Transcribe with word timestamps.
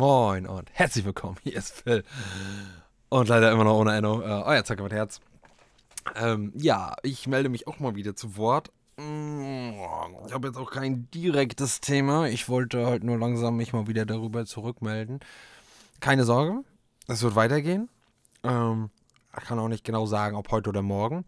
Moin 0.00 0.46
und 0.46 0.70
herzlich 0.72 1.04
willkommen. 1.04 1.36
Hier 1.42 1.56
ist 1.56 1.82
Phil. 1.82 2.04
Und 3.10 3.28
leider 3.28 3.52
immer 3.52 3.64
noch 3.64 3.74
ohne 3.74 3.94
Enno. 3.94 4.22
Äh, 4.22 4.44
euer 4.44 4.64
Zacker 4.64 4.82
mit 4.82 4.92
Herz. 4.92 5.20
Ähm, 6.16 6.54
ja, 6.56 6.96
ich 7.02 7.26
melde 7.26 7.50
mich 7.50 7.66
auch 7.66 7.80
mal 7.80 7.96
wieder 7.96 8.16
zu 8.16 8.38
Wort. 8.38 8.72
Mm, 8.96 9.72
ich 10.26 10.32
habe 10.32 10.48
jetzt 10.48 10.56
auch 10.56 10.70
kein 10.70 11.10
direktes 11.10 11.82
Thema. 11.82 12.28
Ich 12.28 12.48
wollte 12.48 12.86
halt 12.86 13.04
nur 13.04 13.18
langsam 13.18 13.58
mich 13.58 13.74
mal 13.74 13.88
wieder 13.88 14.06
darüber 14.06 14.46
zurückmelden. 14.46 15.20
Keine 16.00 16.24
Sorge, 16.24 16.64
es 17.06 17.22
wird 17.22 17.34
weitergehen. 17.34 17.90
Ähm, 18.42 18.88
ich 19.38 19.44
kann 19.44 19.58
auch 19.58 19.68
nicht 19.68 19.84
genau 19.84 20.06
sagen, 20.06 20.34
ob 20.34 20.50
heute 20.50 20.70
oder 20.70 20.80
morgen. 20.80 21.26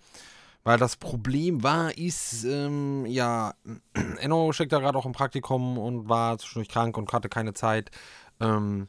Weil 0.65 0.79
das 0.79 0.97
Problem 0.97 1.63
war, 1.63 1.99
ist, 1.99 2.45
ähm, 2.45 3.05
ja, 3.05 3.53
Enno 4.19 4.53
steckt 4.53 4.73
da 4.73 4.79
gerade 4.79 4.97
auch 4.97 5.07
im 5.07 5.13
Praktikum 5.13 5.77
und 5.77 6.09
war 6.09 6.39
zwischendurch 6.39 6.69
krank 6.69 6.97
und 6.97 7.13
hatte 7.13 7.29
keine 7.29 7.53
Zeit. 7.53 7.91
Ähm, 8.43 8.89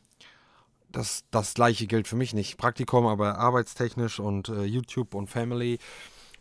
das, 0.91 1.25
das 1.31 1.53
gleiche 1.53 1.87
gilt 1.87 2.07
für 2.07 2.15
mich 2.15 2.33
nicht. 2.33 2.57
Praktikum, 2.57 3.07
aber 3.07 3.37
arbeitstechnisch 3.37 4.19
und 4.19 4.49
äh, 4.49 4.63
YouTube 4.63 5.15
und 5.15 5.27
Family. 5.27 5.79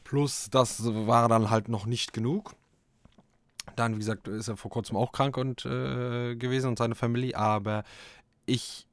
Plus, 0.04 0.48
das 0.50 0.84
war 0.84 1.28
dann 1.28 1.50
halt 1.50 1.68
noch 1.68 1.86
nicht 1.86 2.12
genug. 2.12 2.54
Dann, 3.76 3.94
wie 3.94 4.00
gesagt, 4.00 4.28
ist 4.28 4.48
er 4.48 4.56
vor 4.56 4.70
kurzem 4.70 4.96
auch 4.96 5.12
krank 5.12 5.36
und 5.36 5.64
äh, 5.64 6.36
gewesen 6.36 6.68
und 6.68 6.78
seine 6.78 6.94
Family. 6.94 7.34
Aber 7.34 7.84
ich, 8.44 8.86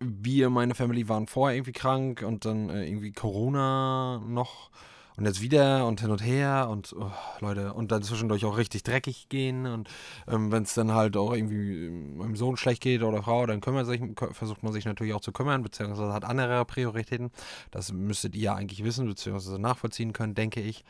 wir, 0.00 0.48
meine 0.48 0.74
Family 0.74 1.08
waren 1.08 1.26
vorher 1.26 1.56
irgendwie 1.56 1.72
krank 1.72 2.22
und 2.22 2.44
dann 2.44 2.70
äh, 2.70 2.86
irgendwie 2.86 3.12
Corona 3.12 4.22
noch 4.26 4.70
und 5.16 5.26
jetzt 5.26 5.40
wieder 5.40 5.86
und 5.86 6.00
hin 6.00 6.10
und 6.10 6.24
her 6.24 6.68
und 6.70 6.94
oh, 6.98 7.10
Leute, 7.40 7.72
und 7.72 7.92
dann 7.92 8.02
zwischendurch 8.02 8.44
auch 8.44 8.56
richtig 8.56 8.82
dreckig 8.82 9.28
gehen 9.28 9.66
und 9.66 9.88
ähm, 10.26 10.50
wenn 10.50 10.64
es 10.64 10.74
dann 10.74 10.92
halt 10.92 11.16
auch 11.16 11.32
irgendwie 11.32 11.86
ähm, 11.86 12.16
meinem 12.16 12.36
Sohn 12.36 12.56
schlecht 12.56 12.82
geht 12.82 13.02
oder 13.02 13.22
Frau, 13.22 13.46
dann 13.46 13.60
kümmert 13.60 13.86
sich, 13.86 14.00
versucht 14.32 14.62
man 14.62 14.72
sich 14.72 14.84
natürlich 14.84 15.14
auch 15.14 15.20
zu 15.20 15.32
kümmern, 15.32 15.62
beziehungsweise 15.62 16.12
hat 16.12 16.24
andere 16.24 16.64
Prioritäten. 16.64 17.30
Das 17.70 17.92
müsstet 17.92 18.34
ihr 18.34 18.42
ja 18.42 18.54
eigentlich 18.54 18.84
wissen, 18.84 19.06
beziehungsweise 19.06 19.58
nachvollziehen 19.58 20.12
können, 20.12 20.34
denke 20.34 20.60
ich. 20.60 20.84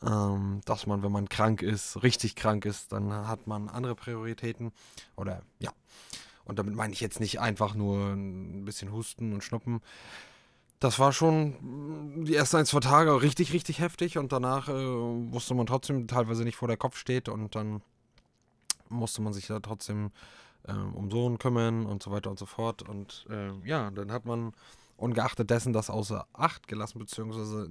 Ähm, 0.00 0.60
dass 0.64 0.86
man, 0.86 1.02
wenn 1.02 1.10
man 1.10 1.28
krank 1.28 1.60
ist, 1.60 2.02
richtig 2.04 2.36
krank 2.36 2.64
ist, 2.64 2.92
dann 2.92 3.12
hat 3.26 3.48
man 3.48 3.68
andere 3.68 3.96
Prioritäten. 3.96 4.70
Oder 5.16 5.42
ja. 5.58 5.72
Und 6.44 6.58
damit 6.58 6.74
meine 6.74 6.92
ich 6.92 7.00
jetzt 7.00 7.20
nicht 7.20 7.40
einfach 7.40 7.74
nur 7.74 8.12
ein 8.12 8.64
bisschen 8.64 8.92
Husten 8.92 9.32
und 9.32 9.42
Schnuppen, 9.42 9.80
das 10.80 10.98
war 10.98 11.12
schon 11.12 11.56
mm, 12.20 12.24
die 12.24 12.34
ersten 12.34 12.56
ein, 12.56 12.66
zwei 12.66 12.80
Tage 12.80 13.22
richtig, 13.22 13.52
richtig 13.52 13.80
heftig 13.80 14.18
und 14.18 14.32
danach 14.32 14.68
äh, 14.68 14.72
wusste 14.72 15.54
man 15.54 15.66
trotzdem 15.66 16.06
teilweise 16.06 16.44
nicht, 16.44 16.60
wo 16.62 16.66
der 16.66 16.76
Kopf 16.76 16.96
steht 16.96 17.28
und 17.28 17.54
dann 17.54 17.82
musste 18.88 19.22
man 19.22 19.32
sich 19.32 19.46
da 19.46 19.60
trotzdem 19.60 20.10
äh, 20.64 20.72
um 20.72 21.10
Sohn 21.10 21.38
kümmern 21.38 21.86
und 21.86 22.02
so 22.02 22.10
weiter 22.10 22.30
und 22.30 22.38
so 22.38 22.46
fort. 22.46 22.82
Und 22.82 23.26
äh, 23.30 23.50
ja, 23.66 23.90
dann 23.90 24.12
hat 24.12 24.24
man 24.24 24.52
ungeachtet 24.96 25.50
dessen 25.50 25.72
das 25.72 25.90
außer 25.90 26.26
Acht 26.32 26.66
gelassen, 26.66 26.98
beziehungsweise 26.98 27.68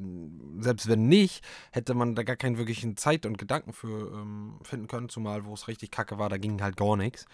selbst 0.59 0.87
wenn 0.87 1.07
nicht, 1.07 1.43
hätte 1.71 1.93
man 1.93 2.15
da 2.15 2.23
gar 2.23 2.37
keinen 2.37 2.57
wirklichen 2.57 2.95
Zeit 2.95 3.25
und 3.25 3.37
Gedanken 3.37 3.73
für 3.73 4.11
ähm, 4.13 4.59
finden 4.63 4.87
können, 4.87 5.09
zumal 5.09 5.45
wo 5.45 5.53
es 5.53 5.67
richtig 5.67 5.91
kacke 5.91 6.17
war, 6.17 6.29
da 6.29 6.37
ging 6.37 6.61
halt 6.61 6.77
gar 6.77 6.95
nichts. 6.95 7.25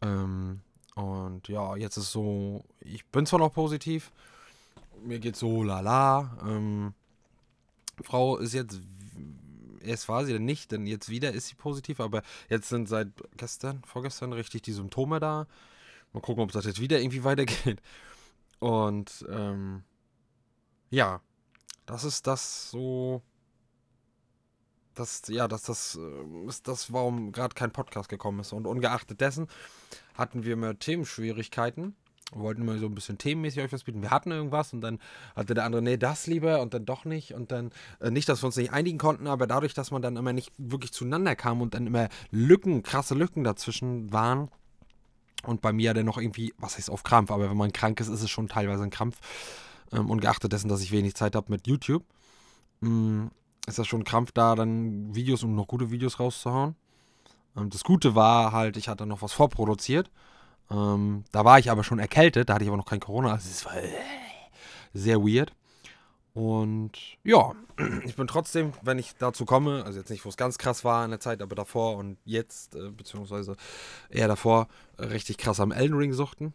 Ähm, 0.00 0.60
und 0.94 1.46
ja, 1.48 1.76
jetzt 1.76 1.98
ist 1.98 2.10
so, 2.10 2.64
ich 2.80 3.04
bin 3.06 3.26
zwar 3.26 3.38
noch 3.38 3.52
positiv, 3.52 4.12
mir 5.02 5.18
geht 5.18 5.36
so 5.36 5.62
lala. 5.62 6.38
Ähm, 6.46 6.94
Frau 8.02 8.36
ist 8.38 8.54
jetzt, 8.54 8.80
erst 9.80 10.08
war 10.08 10.24
sie 10.24 10.32
dann 10.32 10.44
nicht, 10.44 10.72
denn 10.72 10.86
jetzt 10.86 11.08
wieder 11.08 11.32
ist 11.32 11.48
sie 11.48 11.54
positiv, 11.54 12.00
aber 12.00 12.22
jetzt 12.48 12.68
sind 12.68 12.88
seit 12.88 13.08
gestern, 13.36 13.82
vorgestern 13.84 14.32
richtig 14.32 14.62
die 14.62 14.72
Symptome 14.72 15.20
da. 15.20 15.46
Mal 16.12 16.20
gucken, 16.20 16.42
ob 16.42 16.52
das 16.52 16.64
jetzt 16.64 16.80
wieder 16.80 17.00
irgendwie 17.00 17.24
weitergeht. 17.24 17.80
Und 18.58 19.24
ähm, 19.28 19.82
ja, 20.90 21.20
das 21.84 22.04
ist 22.04 22.26
das 22.26 22.70
so. 22.70 23.22
Das, 24.94 25.22
ja, 25.28 25.46
dass 25.46 25.62
das 25.64 25.98
äh, 26.00 26.48
ist 26.48 26.66
das, 26.68 26.90
warum 26.90 27.30
gerade 27.30 27.54
kein 27.54 27.70
Podcast 27.70 28.08
gekommen 28.08 28.40
ist. 28.40 28.54
Und 28.54 28.66
ungeachtet 28.66 29.20
dessen 29.20 29.46
hatten 30.14 30.44
wir 30.44 30.56
mehr 30.56 30.78
Themenschwierigkeiten 30.78 31.94
wollten 32.32 32.62
immer 32.62 32.78
so 32.78 32.86
ein 32.86 32.94
bisschen 32.94 33.18
themenmäßig 33.18 33.62
euch 33.62 33.72
was 33.72 33.84
bieten. 33.84 34.02
Wir 34.02 34.10
hatten 34.10 34.32
irgendwas 34.32 34.72
und 34.72 34.80
dann 34.80 34.98
hatte 35.34 35.54
der 35.54 35.64
andere, 35.64 35.82
nee, 35.82 35.96
das 35.96 36.26
lieber 36.26 36.60
und 36.60 36.74
dann 36.74 36.84
doch 36.84 37.04
nicht 37.04 37.34
und 37.34 37.52
dann 37.52 37.70
äh, 38.00 38.10
nicht, 38.10 38.28
dass 38.28 38.42
wir 38.42 38.46
uns 38.46 38.56
nicht 38.56 38.72
einigen 38.72 38.98
konnten, 38.98 39.26
aber 39.26 39.46
dadurch, 39.46 39.74
dass 39.74 39.90
man 39.90 40.02
dann 40.02 40.16
immer 40.16 40.32
nicht 40.32 40.52
wirklich 40.58 40.92
zueinander 40.92 41.36
kam 41.36 41.60
und 41.60 41.74
dann 41.74 41.86
immer 41.86 42.08
Lücken, 42.30 42.82
krasse 42.82 43.14
Lücken 43.14 43.44
dazwischen 43.44 44.12
waren 44.12 44.48
und 45.44 45.60
bei 45.60 45.72
mir 45.72 45.94
dann 45.94 46.06
noch 46.06 46.18
irgendwie, 46.18 46.52
was 46.58 46.76
heißt 46.76 46.90
auf 46.90 47.04
Krampf, 47.04 47.30
aber 47.30 47.48
wenn 47.48 47.56
man 47.56 47.72
krank 47.72 48.00
ist, 48.00 48.08
ist 48.08 48.22
es 48.22 48.30
schon 48.30 48.48
teilweise 48.48 48.82
ein 48.82 48.90
Krampf 48.90 49.18
ähm, 49.92 50.10
und 50.10 50.24
dessen, 50.24 50.68
dass 50.68 50.82
ich 50.82 50.90
wenig 50.90 51.14
Zeit 51.14 51.36
habe 51.36 51.50
mit 51.50 51.66
YouTube, 51.68 52.04
mh, 52.80 52.90
mm, 52.90 53.30
ist 53.68 53.78
das 53.78 53.86
schon 53.86 54.00
ein 54.00 54.04
Krampf 54.04 54.32
da, 54.32 54.54
dann 54.54 55.14
Videos 55.14 55.42
und 55.42 55.54
noch 55.54 55.66
gute 55.66 55.90
Videos 55.90 56.20
rauszuhauen. 56.20 56.76
Ähm, 57.56 57.70
das 57.70 57.84
Gute 57.84 58.16
war 58.16 58.50
halt, 58.52 58.76
ich 58.76 58.88
hatte 58.88 59.06
noch 59.06 59.22
was 59.22 59.32
vorproduziert 59.32 60.10
ähm, 60.70 61.24
da 61.32 61.44
war 61.44 61.58
ich 61.58 61.70
aber 61.70 61.84
schon 61.84 61.98
erkältet, 61.98 62.48
da 62.48 62.54
hatte 62.54 62.64
ich 62.64 62.68
aber 62.68 62.76
noch 62.76 62.86
kein 62.86 63.00
Corona. 63.00 63.32
Also 63.32 63.48
es 63.50 63.64
war 63.64 63.76
äh, 63.76 63.88
sehr 64.92 65.20
weird. 65.20 65.52
Und 66.34 66.92
ja, 67.24 67.52
ich 68.04 68.14
bin 68.14 68.26
trotzdem, 68.26 68.72
wenn 68.82 68.98
ich 68.98 69.16
dazu 69.16 69.44
komme, 69.44 69.84
also 69.84 69.98
jetzt 69.98 70.10
nicht, 70.10 70.24
wo 70.24 70.28
es 70.28 70.36
ganz 70.36 70.58
krass 70.58 70.84
war 70.84 71.04
in 71.04 71.10
der 71.10 71.20
Zeit, 71.20 71.40
aber 71.40 71.54
davor 71.54 71.96
und 71.96 72.18
jetzt, 72.24 72.74
äh, 72.74 72.90
beziehungsweise 72.90 73.56
eher 74.10 74.28
davor, 74.28 74.68
äh, 74.98 75.04
richtig 75.04 75.38
krass 75.38 75.60
am 75.60 75.72
Elden 75.72 75.96
Ring 75.96 76.12
suchten. 76.12 76.52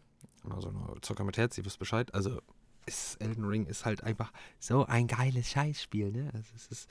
Also 0.49 0.69
nur 0.71 1.01
Zucker 1.01 1.23
mit 1.23 1.37
Herz, 1.37 1.57
ihr 1.57 1.65
wisst 1.65 1.79
Bescheid. 1.79 2.13
Also 2.13 2.41
ist, 2.85 3.21
Elden 3.21 3.45
Ring 3.45 3.65
ist 3.65 3.85
halt 3.85 4.03
einfach 4.03 4.31
so 4.59 4.85
ein 4.85 5.07
geiles 5.07 5.49
Scheißspiel, 5.49 6.11
ne? 6.11 6.29
Also 6.33 6.49
es 6.55 6.67
ist 6.67 6.89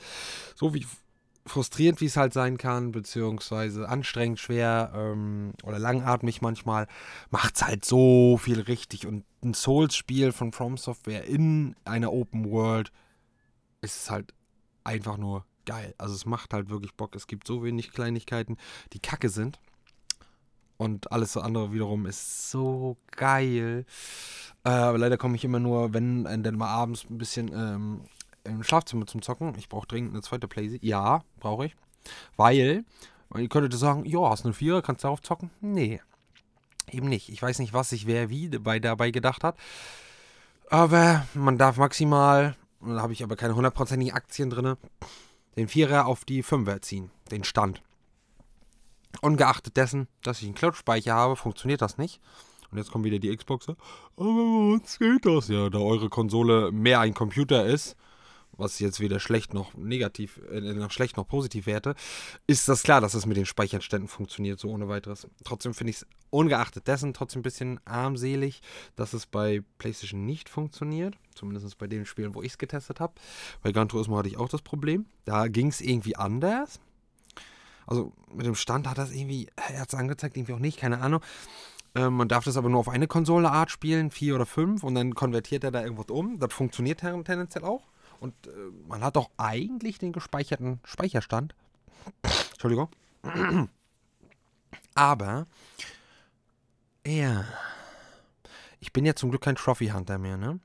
so 0.54 0.74
wie 0.74 0.86
frustrierend, 1.50 2.00
wie 2.00 2.06
es 2.06 2.16
halt 2.16 2.32
sein 2.32 2.56
kann, 2.56 2.92
beziehungsweise 2.92 3.88
anstrengend, 3.88 4.38
schwer 4.38 4.92
ähm, 4.94 5.52
oder 5.62 5.78
langatmig 5.78 6.40
manchmal, 6.40 6.86
macht 7.30 7.56
es 7.56 7.62
halt 7.62 7.84
so 7.84 8.38
viel 8.38 8.60
richtig. 8.60 9.06
Und 9.06 9.24
ein 9.42 9.54
Souls-Spiel 9.54 10.32
von 10.32 10.52
From 10.52 10.76
Software 10.76 11.24
in 11.24 11.76
einer 11.84 12.12
Open 12.12 12.50
World 12.50 12.92
ist 13.82 14.10
halt 14.10 14.32
einfach 14.84 15.16
nur 15.16 15.44
geil. 15.66 15.94
Also 15.98 16.14
es 16.14 16.24
macht 16.24 16.54
halt 16.54 16.70
wirklich 16.70 16.94
Bock. 16.94 17.14
Es 17.14 17.26
gibt 17.26 17.46
so 17.46 17.62
wenig 17.62 17.92
Kleinigkeiten, 17.92 18.56
die 18.92 19.00
kacke 19.00 19.28
sind. 19.28 19.58
Und 20.76 21.12
alles 21.12 21.36
andere 21.36 21.72
wiederum 21.74 22.06
ist 22.06 22.50
so 22.50 22.96
geil. 23.10 23.84
Äh, 24.64 24.70
aber 24.70 24.96
leider 24.98 25.18
komme 25.18 25.36
ich 25.36 25.44
immer 25.44 25.60
nur, 25.60 25.92
wenn 25.92 26.24
dann 26.24 26.56
mal 26.56 26.68
abends 26.68 27.04
ein 27.10 27.18
bisschen 27.18 27.50
ähm, 27.52 28.00
im 28.44 28.62
Schlafzimmer 28.62 29.06
zum 29.06 29.22
Zocken. 29.22 29.54
Ich 29.58 29.68
brauche 29.68 29.86
dringend 29.86 30.12
eine 30.12 30.22
zweite 30.22 30.48
Playsee. 30.48 30.78
Ja, 30.82 31.22
brauche 31.38 31.66
ich. 31.66 31.76
Weil, 32.36 32.84
ihr 33.36 33.48
könntet 33.48 33.74
sagen, 33.74 34.04
ja, 34.04 34.20
hast 34.30 34.44
du 34.44 34.48
eine 34.48 34.54
Vierer, 34.54 34.82
kannst 34.82 35.04
du 35.04 35.06
darauf 35.06 35.22
zocken? 35.22 35.50
Nee. 35.60 36.00
Eben 36.90 37.08
nicht. 37.08 37.28
Ich 37.28 37.40
weiß 37.40 37.58
nicht, 37.58 37.72
was 37.72 37.90
sich 37.90 38.06
wer 38.06 38.30
wie 38.30 38.48
dabei, 38.48 38.80
dabei 38.80 39.10
gedacht 39.10 39.44
hat. 39.44 39.56
Aber 40.68 41.26
man 41.34 41.58
darf 41.58 41.76
maximal, 41.76 42.56
da 42.80 43.02
habe 43.02 43.12
ich 43.12 43.22
aber 43.22 43.36
keine 43.36 43.54
hundertprozentigen 43.54 44.14
Aktien 44.14 44.50
drin, 44.50 44.76
den 45.56 45.68
Vierer 45.68 46.06
auf 46.06 46.24
die 46.24 46.42
Fünfer 46.42 46.80
ziehen. 46.80 47.10
Den 47.30 47.44
Stand. 47.44 47.82
Ungeachtet 49.20 49.76
dessen, 49.76 50.08
dass 50.22 50.38
ich 50.38 50.46
einen 50.46 50.54
Cloud-Speicher 50.54 51.14
habe, 51.14 51.36
funktioniert 51.36 51.82
das 51.82 51.98
nicht. 51.98 52.20
Und 52.70 52.78
jetzt 52.78 52.92
kommt 52.92 53.04
wieder 53.04 53.18
die 53.18 53.34
Xbox. 53.36 53.68
Aber 53.68 53.76
bei 54.16 54.72
uns 54.74 54.98
geht 54.98 55.26
das 55.26 55.48
ja, 55.48 55.68
da 55.68 55.78
eure 55.78 56.08
Konsole 56.08 56.70
mehr 56.70 57.00
ein 57.00 57.14
Computer 57.14 57.66
ist 57.66 57.96
was 58.60 58.78
jetzt 58.78 59.00
weder 59.00 59.18
schlecht 59.18 59.54
noch 59.54 59.74
negativ, 59.74 60.40
äh, 60.50 60.60
noch 60.60 60.90
schlecht 60.90 61.16
noch 61.16 61.26
positiv 61.26 61.66
werte, 61.66 61.94
ist 62.46 62.68
das 62.68 62.82
klar, 62.82 63.00
dass 63.00 63.14
es 63.14 63.26
mit 63.26 63.36
den 63.36 63.46
Speicherständen 63.46 64.08
funktioniert, 64.08 64.60
so 64.60 64.68
ohne 64.68 64.88
weiteres. 64.88 65.26
Trotzdem 65.44 65.74
finde 65.74 65.90
ich 65.90 65.96
es 65.96 66.06
ungeachtet 66.30 66.86
dessen 66.86 67.12
trotzdem 67.12 67.40
ein 67.40 67.42
bisschen 67.42 67.80
armselig, 67.84 68.60
dass 68.96 69.12
es 69.12 69.26
bei 69.26 69.62
PlayStation 69.78 70.24
nicht 70.24 70.48
funktioniert. 70.48 71.16
Zumindest 71.34 71.78
bei 71.78 71.86
den 71.86 72.06
Spielen, 72.06 72.34
wo 72.34 72.42
ich 72.42 72.52
es 72.52 72.58
getestet 72.58 73.00
habe. 73.00 73.14
Bei 73.62 73.72
Gran 73.72 73.88
Turismo 73.88 74.16
hatte 74.18 74.28
ich 74.28 74.36
auch 74.36 74.48
das 74.48 74.62
Problem. 74.62 75.06
Da 75.24 75.48
ging 75.48 75.68
es 75.68 75.80
irgendwie 75.80 76.16
anders. 76.16 76.80
Also 77.86 78.12
mit 78.32 78.46
dem 78.46 78.54
Stand 78.54 78.88
hat 78.88 78.98
das 78.98 79.10
irgendwie, 79.12 79.48
er 79.56 79.80
hat 79.80 79.92
es 79.92 79.98
angezeigt, 79.98 80.36
irgendwie 80.36 80.52
auch 80.52 80.58
nicht, 80.60 80.78
keine 80.78 81.00
Ahnung. 81.00 81.22
Ähm, 81.94 82.14
man 82.14 82.28
darf 82.28 82.44
das 82.44 82.56
aber 82.56 82.68
nur 82.68 82.80
auf 82.80 82.88
eine 82.88 83.08
Konsoleart 83.08 83.70
spielen, 83.70 84.10
vier 84.10 84.36
oder 84.36 84.46
fünf, 84.46 84.84
und 84.84 84.94
dann 84.94 85.14
konvertiert 85.14 85.64
er 85.64 85.72
da 85.72 85.82
irgendwas 85.82 86.06
um. 86.08 86.38
Das 86.38 86.52
funktioniert 86.52 87.00
tendenziell 87.00 87.64
auch. 87.64 87.89
Und 88.20 88.46
äh, 88.46 88.50
man 88.86 89.02
hat 89.02 89.16
auch 89.16 89.30
eigentlich 89.38 89.98
den 89.98 90.12
gespeicherten 90.12 90.78
Speicherstand. 90.84 91.54
Entschuldigung. 92.52 92.90
Aber, 94.94 95.46
ja. 97.06 97.44
Ich 98.78 98.92
bin 98.92 99.04
ja 99.04 99.14
zum 99.14 99.30
Glück 99.30 99.42
kein 99.42 99.56
Trophy-Hunter 99.56 100.18
mehr, 100.18 100.36
ne? 100.36 100.60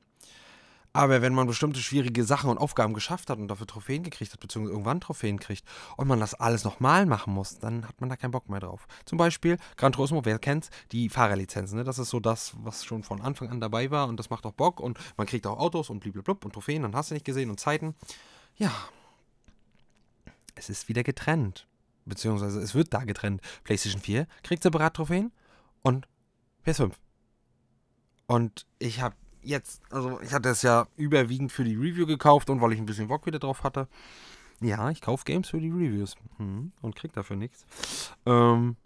Aber 0.96 1.20
wenn 1.20 1.34
man 1.34 1.46
bestimmte 1.46 1.80
schwierige 1.80 2.24
Sachen 2.24 2.48
und 2.48 2.58
Aufgaben 2.58 2.94
geschafft 2.94 3.28
hat 3.28 3.38
und 3.38 3.48
dafür 3.48 3.66
Trophäen 3.66 4.02
gekriegt 4.02 4.32
hat, 4.32 4.40
beziehungsweise 4.40 4.72
irgendwann 4.72 5.00
Trophäen 5.00 5.38
kriegt 5.38 5.64
und 5.96 6.08
man 6.08 6.20
das 6.20 6.34
alles 6.34 6.64
nochmal 6.64 7.04
machen 7.04 7.34
muss, 7.34 7.58
dann 7.58 7.86
hat 7.86 8.00
man 8.00 8.08
da 8.08 8.16
keinen 8.16 8.30
Bock 8.30 8.48
mehr 8.48 8.60
drauf. 8.60 8.86
Zum 9.04 9.18
Beispiel 9.18 9.58
Gran 9.76 9.92
Turismo, 9.92 10.24
wer 10.24 10.38
kennt, 10.38 10.70
die 10.92 11.08
Fahrerlizenzen. 11.08 11.78
Ne? 11.78 11.84
Das 11.84 11.98
ist 11.98 12.08
so 12.08 12.18
das, 12.18 12.54
was 12.62 12.84
schon 12.84 13.02
von 13.02 13.20
Anfang 13.20 13.50
an 13.50 13.60
dabei 13.60 13.90
war 13.90 14.08
und 14.08 14.18
das 14.18 14.30
macht 14.30 14.46
auch 14.46 14.52
Bock 14.52 14.80
und 14.80 14.98
man 15.18 15.26
kriegt 15.26 15.46
auch 15.46 15.58
Autos 15.58 15.90
und 15.90 16.00
blablabla 16.00 16.36
und 16.44 16.52
Trophäen 16.52 16.84
und 16.84 16.94
hast 16.94 17.10
du 17.10 17.14
nicht 17.14 17.26
gesehen 17.26 17.50
und 17.50 17.60
Zeiten. 17.60 17.94
Ja, 18.56 18.72
es 20.54 20.70
ist 20.70 20.88
wieder 20.88 21.02
getrennt. 21.02 21.66
Beziehungsweise 22.06 22.60
es 22.60 22.74
wird 22.74 22.94
da 22.94 23.04
getrennt. 23.04 23.42
PlayStation 23.64 24.00
4 24.00 24.26
kriegt 24.42 24.62
separat 24.62 24.94
Trophäen 24.94 25.32
und 25.82 26.08
PS5. 26.64 26.92
Und 28.26 28.66
ich 28.78 29.00
habe 29.00 29.14
jetzt, 29.46 29.82
also 29.90 30.20
ich 30.20 30.32
hatte 30.32 30.48
es 30.48 30.62
ja 30.62 30.86
überwiegend 30.96 31.52
für 31.52 31.64
die 31.64 31.76
Review 31.76 32.06
gekauft 32.06 32.50
und 32.50 32.60
weil 32.60 32.72
ich 32.72 32.78
ein 32.78 32.86
bisschen 32.86 33.08
Bock 33.08 33.26
wieder 33.26 33.38
drauf 33.38 33.62
hatte. 33.64 33.88
Ja, 34.60 34.90
ich 34.90 35.00
kaufe 35.00 35.24
Games 35.24 35.48
für 35.48 35.60
die 35.60 35.70
Reviews 35.70 36.16
hm, 36.38 36.72
und 36.80 36.96
krieg 36.96 37.12
dafür 37.12 37.36
nichts. 37.36 37.66
Ähm, 38.24 38.76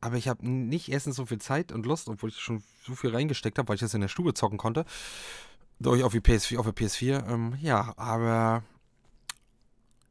aber 0.00 0.16
ich 0.16 0.28
habe 0.28 0.46
nicht 0.46 0.90
erstens 0.90 1.16
so 1.16 1.24
viel 1.24 1.40
Zeit 1.40 1.72
und 1.72 1.86
Lust, 1.86 2.08
obwohl 2.08 2.28
ich 2.28 2.38
schon 2.38 2.62
so 2.84 2.94
viel 2.94 3.10
reingesteckt 3.10 3.58
habe, 3.58 3.68
weil 3.68 3.76
ich 3.76 3.80
das 3.80 3.94
in 3.94 4.02
der 4.02 4.08
Stube 4.08 4.34
zocken 4.34 4.58
konnte. 4.58 4.84
Durch 5.80 6.02
auf 6.02 6.12
die 6.12 6.20
PS4, 6.20 6.58
auf 6.58 6.66
der 6.66 6.74
PS4. 6.74 7.26
Ähm, 7.26 7.56
ja, 7.60 7.94
aber 7.96 8.62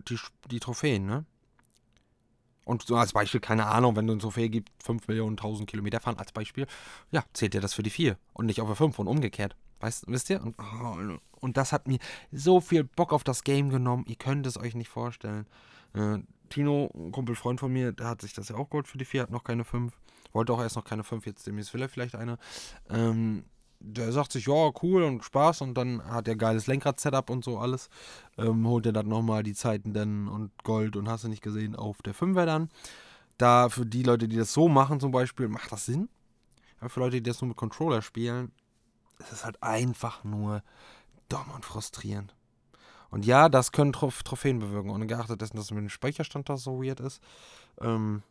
die, 0.09 0.17
die 0.49 0.59
Trophäen, 0.59 1.05
ne? 1.05 1.25
Und 2.65 2.83
so 2.83 2.95
als 2.95 3.13
Beispiel, 3.13 3.41
keine 3.41 3.65
Ahnung, 3.65 3.95
wenn 3.95 4.07
du 4.07 4.13
ein 4.13 4.19
Trophäe 4.19 4.49
gibt, 4.49 4.71
5 4.83 5.07
Millionen 5.07 5.33
1000 5.33 5.69
Kilometer 5.69 5.99
fahren 5.99 6.17
als 6.17 6.31
Beispiel, 6.31 6.67
ja, 7.11 7.23
zählt 7.33 7.53
dir 7.53 7.61
das 7.61 7.73
für 7.73 7.83
die 7.83 7.89
4 7.89 8.17
und 8.33 8.45
nicht 8.45 8.61
auf 8.61 8.67
der 8.67 8.75
5 8.75 8.97
und 8.99 9.07
umgekehrt. 9.07 9.55
Weißt, 9.79 10.05
wisst 10.07 10.29
ihr? 10.29 10.41
Und, 10.41 10.55
oh, 10.59 11.17
und 11.41 11.57
das 11.57 11.73
hat 11.73 11.87
mir 11.87 11.99
so 12.31 12.61
viel 12.61 12.85
Bock 12.85 13.11
auf 13.11 13.25
das 13.25 13.43
Game 13.43 13.69
genommen, 13.69 14.05
ihr 14.07 14.15
könnt 14.15 14.47
es 14.47 14.57
euch 14.57 14.75
nicht 14.75 14.87
vorstellen. 14.87 15.45
Äh, 15.93 16.19
Tino, 16.49 16.89
ein 16.95 17.11
Kumpel, 17.11 17.35
Freund 17.35 17.59
von 17.59 17.73
mir, 17.73 17.91
der 17.91 18.07
hat 18.07 18.21
sich 18.21 18.33
das 18.33 18.49
ja 18.49 18.55
auch 18.55 18.69
geholt 18.69 18.87
für 18.87 18.97
die 18.97 19.05
4, 19.05 19.23
hat 19.23 19.31
noch 19.31 19.43
keine 19.43 19.65
5. 19.65 19.93
Wollte 20.31 20.53
auch 20.53 20.61
erst 20.61 20.75
noch 20.75 20.85
keine 20.85 21.03
5, 21.03 21.25
jetzt 21.25 21.45
demnächst 21.45 21.73
will 21.73 21.81
er 21.81 21.89
vielleicht 21.89 22.15
eine. 22.15 22.37
Ähm, 22.89 23.43
der 23.85 24.13
sagt 24.13 24.31
sich, 24.31 24.47
ja, 24.47 24.71
cool 24.81 25.03
und 25.03 25.23
Spaß 25.23 25.61
und 25.61 25.75
dann 25.75 26.03
hat 26.05 26.27
er 26.27 26.37
geiles 26.37 26.67
Lenkrad-Setup 26.67 27.29
und 27.29 27.43
so 27.43 27.59
alles. 27.59 27.89
Ähm, 28.37 28.65
holt 28.65 28.85
er 28.85 28.93
dann 28.93 29.09
nochmal 29.09 29.43
die 29.43 29.53
Zeiten 29.53 29.93
dann 29.93 30.27
und 30.29 30.51
Gold 30.63 30.95
und 30.95 31.09
hast 31.09 31.25
du 31.25 31.27
nicht 31.27 31.43
gesehen 31.43 31.75
auf 31.75 32.01
der 32.01 32.15
5er 32.15 32.45
dann. 32.45 32.69
Da 33.37 33.67
für 33.67 33.85
die 33.85 34.03
Leute, 34.03 34.27
die 34.27 34.37
das 34.37 34.53
so 34.53 34.69
machen 34.69 35.01
zum 35.01 35.11
Beispiel, 35.11 35.49
macht 35.49 35.71
das 35.71 35.85
Sinn. 35.85 36.07
Aber 36.79 36.89
für 36.89 37.01
Leute, 37.01 37.17
die 37.17 37.29
das 37.29 37.41
nur 37.41 37.49
mit 37.49 37.57
Controller 37.57 38.01
spielen, 38.01 38.51
ist 39.19 39.33
es 39.33 39.43
halt 39.43 39.61
einfach 39.61 40.23
nur 40.23 40.63
dumm 41.27 41.51
und 41.53 41.65
frustrierend. 41.65 42.33
Und 43.09 43.25
ja, 43.25 43.49
das 43.49 43.73
können 43.73 43.93
Trof 43.93 44.23
Trophäen 44.23 44.59
bewirken, 44.59 44.89
ungeachtet 44.89 45.41
dessen, 45.41 45.57
dass 45.57 45.71
mit 45.71 45.81
dem 45.81 45.89
Speicherstand 45.89 46.49
da 46.49 46.57
so 46.57 46.81
weird 46.81 47.01
ist. 47.01 47.21
Ähm, 47.81 48.23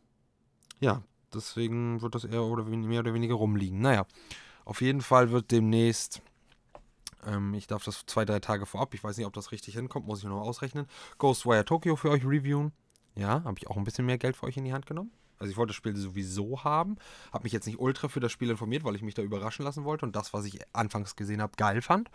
ja, 0.79 1.03
deswegen 1.33 2.01
wird 2.01 2.15
das 2.15 2.25
eher 2.25 2.43
oder 2.43 2.63
mehr 2.63 3.01
oder 3.01 3.13
weniger 3.13 3.35
rumliegen. 3.35 3.79
Naja. 3.79 4.05
Auf 4.65 4.81
jeden 4.81 5.01
Fall 5.01 5.31
wird 5.31 5.51
demnächst, 5.51 6.21
ähm, 7.25 7.53
ich 7.53 7.67
darf 7.67 7.83
das 7.83 8.05
zwei, 8.05 8.25
drei 8.25 8.39
Tage 8.39 8.65
vorab, 8.65 8.93
ich 8.93 9.03
weiß 9.03 9.17
nicht, 9.17 9.27
ob 9.27 9.33
das 9.33 9.51
richtig 9.51 9.75
hinkommt, 9.75 10.07
muss 10.07 10.19
ich 10.19 10.25
noch 10.25 10.41
ausrechnen, 10.41 10.87
Ghostwire 11.17 11.65
Tokyo 11.65 11.95
für 11.95 12.09
euch 12.09 12.25
reviewen. 12.25 12.71
Ja, 13.15 13.43
habe 13.43 13.55
ich 13.59 13.67
auch 13.67 13.77
ein 13.77 13.83
bisschen 13.83 14.05
mehr 14.05 14.17
Geld 14.17 14.35
für 14.35 14.47
euch 14.47 14.57
in 14.57 14.65
die 14.65 14.73
Hand 14.73 14.85
genommen. 14.85 15.11
Also 15.37 15.51
ich 15.51 15.57
wollte 15.57 15.71
das 15.71 15.75
Spiel 15.75 15.95
sowieso 15.95 16.63
haben, 16.63 16.95
habe 17.33 17.43
mich 17.43 17.51
jetzt 17.51 17.65
nicht 17.65 17.79
ultra 17.79 18.07
für 18.07 18.21
das 18.21 18.31
Spiel 18.31 18.49
informiert, 18.49 18.85
weil 18.85 18.95
ich 18.95 19.01
mich 19.01 19.13
da 19.13 19.21
überraschen 19.21 19.65
lassen 19.65 19.83
wollte 19.83 20.05
und 20.05 20.15
das, 20.15 20.33
was 20.33 20.45
ich 20.45 20.59
anfangs 20.73 21.15
gesehen 21.15 21.41
habe, 21.41 21.53
geil 21.57 21.81
fand. 21.81 22.09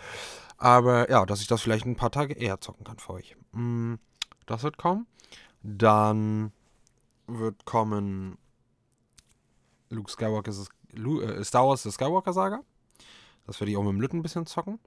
Aber 0.57 1.11
ja, 1.11 1.27
dass 1.27 1.43
ich 1.43 1.47
das 1.47 1.61
vielleicht 1.61 1.85
ein 1.85 1.97
paar 1.97 2.11
Tage 2.11 2.35
eher 2.35 2.61
zocken 2.61 2.85
kann 2.85 2.99
für 2.99 3.13
euch. 3.13 3.37
Mm, 3.53 3.95
das 4.47 4.63
wird 4.63 4.79
kommen. 4.79 5.07
Dann 5.63 6.53
wird 7.27 7.67
kommen 7.67 8.39
Luke 9.91 10.11
Skywalker 10.11 10.53
Star 11.45 11.67
Wars 11.67 11.83
The 11.83 11.91
Skywalker 11.91 12.33
Saga. 12.33 12.61
Das 13.47 13.61
werde 13.61 13.71
ich 13.71 13.77
auch 13.77 13.83
mit 13.83 13.93
dem 13.93 14.01
Lütten 14.01 14.19
ein 14.19 14.23
bisschen 14.23 14.47
zocken. 14.47 14.79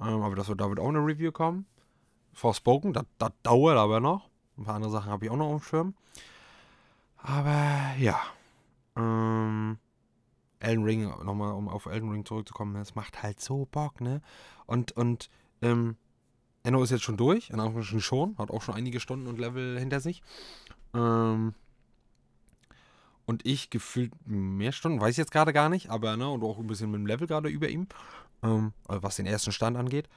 Ähm, 0.00 0.22
aber 0.22 0.34
das 0.34 0.48
wird, 0.48 0.60
da 0.60 0.68
wird 0.68 0.80
auch 0.80 0.88
eine 0.88 0.98
Review 0.98 1.32
kommen. 1.32 1.66
Forspoken, 2.32 2.92
das, 2.92 3.04
das 3.18 3.30
dauert 3.42 3.78
aber 3.78 4.00
noch. 4.00 4.28
Ein 4.58 4.64
paar 4.64 4.74
andere 4.74 4.90
Sachen 4.90 5.10
habe 5.10 5.24
ich 5.24 5.30
auch 5.30 5.36
noch 5.36 5.46
auf 5.46 5.62
dem 5.62 5.64
Schirm. 5.64 5.94
Aber 7.16 7.94
ja. 7.98 8.20
Ähm, 8.96 9.78
Elden 10.60 10.84
Ring, 10.84 11.02
nochmal 11.24 11.52
um 11.52 11.68
auf 11.68 11.86
Elden 11.86 12.10
Ring 12.10 12.24
zurückzukommen, 12.24 12.76
es 12.76 12.94
macht 12.94 13.22
halt 13.22 13.40
so 13.40 13.66
Bock, 13.70 14.00
ne? 14.00 14.22
Und, 14.66 14.92
und, 14.92 15.28
ähm, 15.62 15.96
Enno 16.62 16.82
ist 16.82 16.90
jetzt 16.90 17.04
schon 17.04 17.16
durch, 17.16 17.50
in 17.50 17.60
Anführungsstrichen 17.60 18.00
schon, 18.00 18.38
hat 18.38 18.50
auch 18.50 18.62
schon 18.62 18.74
einige 18.74 18.98
Stunden 18.98 19.28
und 19.28 19.38
Level 19.38 19.78
hinter 19.78 20.00
sich. 20.00 20.22
Ähm, 20.94 21.54
und 23.26 23.44
ich 23.44 23.70
gefühlt 23.70 24.12
mehr 24.24 24.72
Stunden, 24.72 25.00
weiß 25.00 25.12
ich 25.12 25.18
jetzt 25.18 25.32
gerade 25.32 25.52
gar 25.52 25.68
nicht, 25.68 25.90
aber 25.90 26.16
ne, 26.16 26.28
und 26.28 26.42
auch 26.42 26.58
ein 26.58 26.66
bisschen 26.66 26.90
mit 26.90 27.00
dem 27.00 27.06
Level 27.06 27.26
gerade 27.26 27.48
über 27.48 27.68
ihm, 27.68 27.88
ähm, 28.42 28.72
was 28.86 29.16
den 29.16 29.26
ersten 29.26 29.52
Stand 29.52 29.76
angeht. 29.76 30.08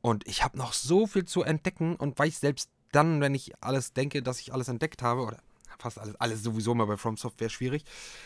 Und 0.00 0.26
ich 0.26 0.42
habe 0.42 0.58
noch 0.58 0.72
so 0.72 1.06
viel 1.06 1.24
zu 1.24 1.42
entdecken 1.42 1.96
und 1.96 2.18
weiß 2.18 2.40
selbst 2.40 2.70
dann, 2.92 3.20
wenn 3.20 3.34
ich 3.34 3.52
alles 3.62 3.92
denke, 3.92 4.22
dass 4.22 4.40
ich 4.40 4.52
alles 4.52 4.68
entdeckt 4.68 5.02
habe, 5.02 5.22
oder 5.22 5.38
fast 5.78 5.98
alles, 5.98 6.16
alles 6.16 6.42
sowieso 6.42 6.74
mal 6.74 6.86
bei 6.86 6.96
From 6.96 7.16
Software 7.16 7.48
schwierig, 7.50 7.84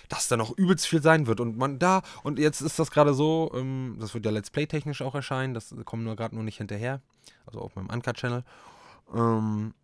dass 0.08 0.28
da 0.28 0.36
noch 0.36 0.56
übelst 0.56 0.86
viel 0.86 1.02
sein 1.02 1.26
wird. 1.26 1.40
Und 1.40 1.56
man 1.56 1.78
da, 1.78 2.02
und 2.22 2.38
jetzt 2.38 2.60
ist 2.60 2.78
das 2.78 2.90
gerade 2.90 3.14
so, 3.14 3.50
ähm, 3.54 3.96
das 3.98 4.14
wird 4.14 4.24
ja 4.24 4.30
Let's 4.30 4.50
Play 4.50 4.66
technisch 4.66 5.02
auch 5.02 5.14
erscheinen, 5.14 5.54
das 5.54 5.74
kommt 5.84 6.04
nur 6.04 6.16
gerade 6.16 6.34
nur 6.34 6.44
nicht 6.44 6.58
hinterher, 6.58 7.00
also 7.46 7.60
auf 7.60 7.74
meinem 7.74 7.90
Uncut-Channel. 7.90 8.44
Ähm, 9.14 9.74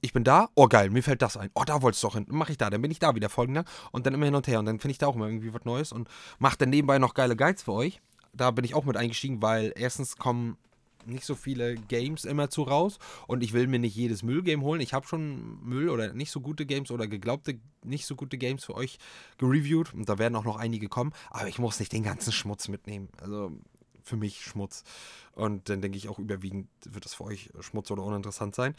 ich 0.00 0.12
bin 0.12 0.24
da, 0.24 0.48
oh 0.54 0.68
geil, 0.68 0.90
mir 0.90 1.02
fällt 1.02 1.22
das 1.22 1.36
ein. 1.36 1.50
Oh, 1.54 1.64
da 1.64 1.82
wolltest 1.82 2.02
du 2.02 2.08
doch 2.08 2.14
hin. 2.14 2.26
Mach 2.28 2.50
ich 2.50 2.58
da, 2.58 2.70
dann 2.70 2.82
bin 2.82 2.90
ich 2.90 2.98
da 2.98 3.14
wieder 3.14 3.28
folgender. 3.28 3.64
Und 3.92 4.06
dann 4.06 4.14
immer 4.14 4.26
hin 4.26 4.34
und 4.34 4.46
her. 4.46 4.58
Und 4.58 4.66
dann 4.66 4.78
finde 4.78 4.92
ich 4.92 4.98
da 4.98 5.06
auch 5.06 5.16
immer 5.16 5.26
irgendwie 5.26 5.52
was 5.52 5.64
Neues 5.64 5.92
und 5.92 6.08
mache 6.38 6.58
dann 6.58 6.70
nebenbei 6.70 6.98
noch 6.98 7.14
geile 7.14 7.36
Guides 7.36 7.62
für 7.62 7.72
euch. 7.72 8.00
Da 8.32 8.50
bin 8.50 8.64
ich 8.64 8.74
auch 8.74 8.84
mit 8.84 8.96
eingestiegen, 8.96 9.40
weil 9.40 9.72
erstens 9.74 10.16
kommen 10.16 10.58
nicht 11.06 11.24
so 11.24 11.34
viele 11.34 11.76
Games 11.76 12.24
immer 12.24 12.50
zu 12.50 12.62
raus 12.62 12.98
und 13.26 13.42
ich 13.42 13.52
will 13.52 13.66
mir 13.66 13.78
nicht 13.78 13.94
jedes 13.94 14.22
Müllgame 14.22 14.62
holen. 14.62 14.80
Ich 14.80 14.92
habe 14.92 15.06
schon 15.06 15.62
Müll 15.62 15.88
oder 15.88 16.12
nicht 16.12 16.30
so 16.30 16.40
gute 16.40 16.66
Games 16.66 16.90
oder 16.90 17.06
geglaubte 17.06 17.58
nicht 17.84 18.06
so 18.06 18.16
gute 18.16 18.38
Games 18.38 18.64
für 18.64 18.74
euch 18.74 18.98
gereviewt 19.38 19.94
und 19.94 20.08
da 20.08 20.18
werden 20.18 20.34
auch 20.34 20.44
noch 20.44 20.56
einige 20.56 20.88
kommen, 20.88 21.12
aber 21.30 21.48
ich 21.48 21.58
muss 21.58 21.78
nicht 21.78 21.92
den 21.92 22.02
ganzen 22.02 22.32
Schmutz 22.32 22.68
mitnehmen. 22.68 23.08
Also 23.20 23.52
für 24.06 24.16
mich 24.16 24.44
Schmutz. 24.44 24.84
Und 25.32 25.68
dann 25.68 25.82
denke 25.82 25.98
ich 25.98 26.08
auch 26.08 26.18
überwiegend 26.18 26.68
wird 26.84 27.04
das 27.04 27.14
für 27.14 27.24
euch 27.24 27.50
Schmutz 27.60 27.90
oder 27.90 28.02
uninteressant 28.02 28.54
sein. 28.54 28.74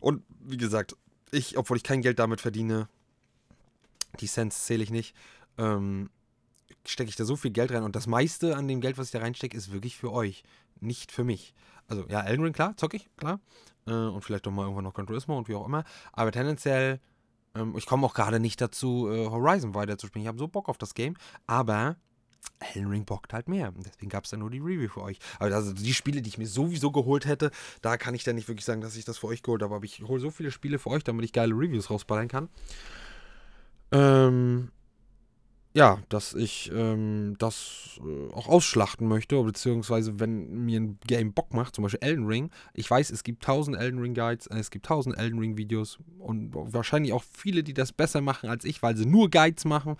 Und 0.00 0.22
wie 0.40 0.56
gesagt, 0.56 0.96
ich, 1.30 1.56
obwohl 1.56 1.76
ich 1.76 1.82
kein 1.82 2.02
Geld 2.02 2.18
damit 2.18 2.40
verdiene, 2.40 2.88
die 4.20 4.26
Cents 4.26 4.66
zähle 4.66 4.82
ich 4.82 4.90
nicht, 4.90 5.16
ähm, 5.56 6.10
stecke 6.84 7.08
ich 7.08 7.16
da 7.16 7.24
so 7.24 7.36
viel 7.36 7.52
Geld 7.52 7.72
rein. 7.72 7.84
Und 7.84 7.96
das 7.96 8.06
meiste 8.06 8.56
an 8.56 8.68
dem 8.68 8.80
Geld, 8.80 8.98
was 8.98 9.06
ich 9.06 9.12
da 9.12 9.20
reinstecke, 9.20 9.56
ist 9.56 9.72
wirklich 9.72 9.96
für 9.96 10.12
euch, 10.12 10.42
nicht 10.80 11.12
für 11.12 11.24
mich. 11.24 11.54
Also 11.86 12.04
ja, 12.08 12.20
Elden 12.20 12.44
Ring, 12.44 12.52
klar, 12.52 12.76
zocke 12.76 12.96
ich, 12.96 13.08
klar. 13.16 13.40
Äh, 13.86 13.92
und 13.92 14.22
vielleicht 14.22 14.46
doch 14.46 14.50
mal 14.50 14.64
irgendwann 14.64 14.84
noch 14.84 14.94
Gran 14.94 15.06
Turismo 15.06 15.38
und 15.38 15.48
wie 15.48 15.54
auch 15.54 15.66
immer. 15.66 15.84
Aber 16.12 16.32
tendenziell, 16.32 17.00
ähm, 17.54 17.74
ich 17.76 17.86
komme 17.86 18.04
auch 18.04 18.14
gerade 18.14 18.40
nicht 18.40 18.60
dazu, 18.60 19.08
äh, 19.10 19.28
Horizon 19.28 19.74
weiterzuspielen. 19.74 20.24
Ich 20.24 20.28
habe 20.28 20.38
so 20.38 20.48
Bock 20.48 20.68
auf 20.68 20.78
das 20.78 20.94
Game. 20.94 21.14
Aber 21.46 21.96
Elden 22.74 22.90
Ring 22.90 23.04
bockt 23.04 23.32
halt 23.32 23.48
mehr. 23.48 23.72
Deswegen 23.76 24.08
gab 24.08 24.24
es 24.24 24.30
dann 24.30 24.40
nur 24.40 24.50
die 24.50 24.58
Review 24.58 24.88
für 24.88 25.02
euch. 25.02 25.18
Aber 25.38 25.54
also 25.54 25.72
die 25.72 25.94
Spiele, 25.94 26.22
die 26.22 26.28
ich 26.28 26.38
mir 26.38 26.46
sowieso 26.46 26.90
geholt 26.90 27.26
hätte, 27.26 27.50
da 27.80 27.96
kann 27.96 28.14
ich 28.14 28.24
dann 28.24 28.36
nicht 28.36 28.48
wirklich 28.48 28.64
sagen, 28.64 28.80
dass 28.80 28.96
ich 28.96 29.04
das 29.04 29.18
für 29.18 29.28
euch 29.28 29.42
geholt 29.42 29.62
habe. 29.62 29.74
Aber 29.74 29.84
ich 29.84 30.02
hole 30.02 30.20
so 30.20 30.30
viele 30.30 30.50
Spiele 30.50 30.78
für 30.78 30.90
euch, 30.90 31.04
damit 31.04 31.24
ich 31.24 31.32
geile 31.32 31.54
Reviews 31.54 31.90
rausballern 31.90 32.28
kann. 32.28 32.48
Ähm, 33.90 34.70
ja, 35.74 35.98
dass 36.08 36.34
ich 36.34 36.70
ähm, 36.74 37.36
das 37.38 37.98
äh, 38.04 38.32
auch 38.32 38.48
ausschlachten 38.48 39.08
möchte, 39.08 39.42
beziehungsweise 39.42 40.20
wenn 40.20 40.64
mir 40.64 40.80
ein 40.80 40.98
Game 41.06 41.32
Bock 41.32 41.54
macht, 41.54 41.74
zum 41.74 41.82
Beispiel 41.82 42.06
Elden 42.06 42.26
Ring. 42.26 42.50
Ich 42.74 42.90
weiß, 42.90 43.10
es 43.10 43.24
gibt 43.24 43.42
tausend 43.42 43.78
Elden 43.78 43.98
Ring 43.98 44.12
Guides, 44.12 44.46
äh, 44.48 44.58
es 44.58 44.70
gibt 44.70 44.84
tausend 44.86 45.16
Elden 45.16 45.38
Ring 45.38 45.56
Videos 45.56 45.98
und 46.18 46.50
wahrscheinlich 46.54 47.14
auch 47.14 47.24
viele, 47.24 47.62
die 47.62 47.74
das 47.74 47.92
besser 47.92 48.20
machen 48.20 48.50
als 48.50 48.64
ich, 48.64 48.82
weil 48.82 48.96
sie 48.96 49.06
nur 49.06 49.30
Guides 49.30 49.64
machen 49.64 49.96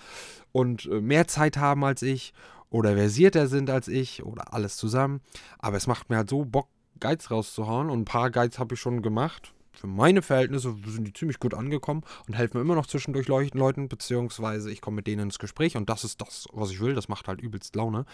und 0.52 0.86
äh, 0.86 1.00
mehr 1.00 1.26
Zeit 1.26 1.56
haben 1.56 1.84
als 1.84 2.02
ich 2.02 2.34
oder 2.68 2.94
versierter 2.94 3.46
sind 3.46 3.70
als 3.70 3.88
ich 3.88 4.24
oder 4.24 4.52
alles 4.52 4.76
zusammen. 4.76 5.20
Aber 5.58 5.78
es 5.78 5.86
macht 5.86 6.10
mir 6.10 6.18
halt 6.18 6.30
so 6.30 6.44
Bock, 6.44 6.68
Guides 7.00 7.30
rauszuhauen 7.30 7.88
und 7.88 8.00
ein 8.00 8.04
paar 8.04 8.30
Guides 8.30 8.58
habe 8.58 8.74
ich 8.74 8.80
schon 8.80 9.00
gemacht. 9.00 9.54
Für 9.72 9.86
meine 9.86 10.22
Verhältnisse 10.22 10.76
sind 10.86 11.04
die 11.04 11.12
ziemlich 11.12 11.38
gut 11.38 11.54
angekommen 11.54 12.02
und 12.28 12.34
helfen 12.34 12.58
mir 12.58 12.62
immer 12.62 12.74
noch 12.74 12.86
zwischendurch 12.86 13.26
Leuten, 13.28 13.88
beziehungsweise 13.88 14.70
ich 14.70 14.80
komme 14.80 14.96
mit 14.96 15.06
denen 15.06 15.22
ins 15.22 15.38
Gespräch 15.38 15.76
und 15.76 15.88
das 15.88 16.04
ist 16.04 16.20
das, 16.20 16.46
was 16.52 16.70
ich 16.70 16.80
will. 16.80 16.94
Das 16.94 17.08
macht 17.08 17.28
halt 17.28 17.40
übelst 17.40 17.74
Laune. 17.74 18.04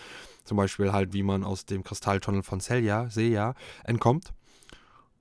Zum 0.44 0.56
Beispiel 0.56 0.92
halt, 0.92 1.12
wie 1.12 1.22
man 1.22 1.44
aus 1.44 1.66
dem 1.66 1.82
Kristalltunnel 1.82 2.42
von 2.42 2.60
Selja, 2.60 3.10
Seja, 3.10 3.54
entkommt. 3.84 4.32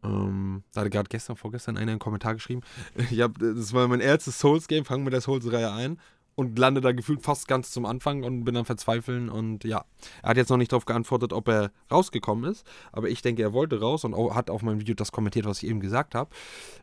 Ähm, 0.03 0.63
da 0.73 0.81
hatte 0.81 0.89
gerade 0.91 1.09
gestern, 1.09 1.35
vorgestern 1.35 1.77
einer 1.77 1.91
einen 1.91 1.99
Kommentar 1.99 2.35
geschrieben. 2.35 2.61
Ich 3.11 3.21
hab, 3.21 3.37
das 3.39 3.73
war 3.73 3.87
mein 3.87 3.99
erstes 3.99 4.39
Souls-Game, 4.39 4.85
fangen 4.85 5.03
mit 5.03 5.13
der 5.13 5.21
Souls-Reihe 5.21 5.71
ein 5.71 5.99
und 6.37 6.59
lande 6.59 6.81
da 6.81 6.91
gefühlt 6.91 7.23
fast 7.23 7.47
ganz 7.47 7.71
zum 7.71 7.85
Anfang 7.87 8.23
und 8.23 8.43
bin 8.43 8.53
dann 8.53 8.63
verzweifeln 8.63 9.27
und 9.27 9.63
ja, 9.63 9.85
er 10.21 10.29
hat 10.29 10.37
jetzt 10.37 10.49
noch 10.49 10.57
nicht 10.57 10.71
darauf 10.71 10.85
geantwortet, 10.85 11.33
ob 11.33 11.47
er 11.47 11.71
rausgekommen 11.91 12.49
ist, 12.49 12.63
aber 12.91 13.09
ich 13.09 13.23
denke, 13.23 13.41
er 13.41 13.53
wollte 13.53 13.79
raus 13.79 14.05
und 14.05 14.15
hat 14.35 14.51
auf 14.51 14.61
meinem 14.61 14.79
Video 14.79 14.93
das 14.93 15.11
kommentiert, 15.11 15.47
was 15.47 15.63
ich 15.63 15.69
eben 15.69 15.79
gesagt 15.79 16.13
habe. 16.13 16.29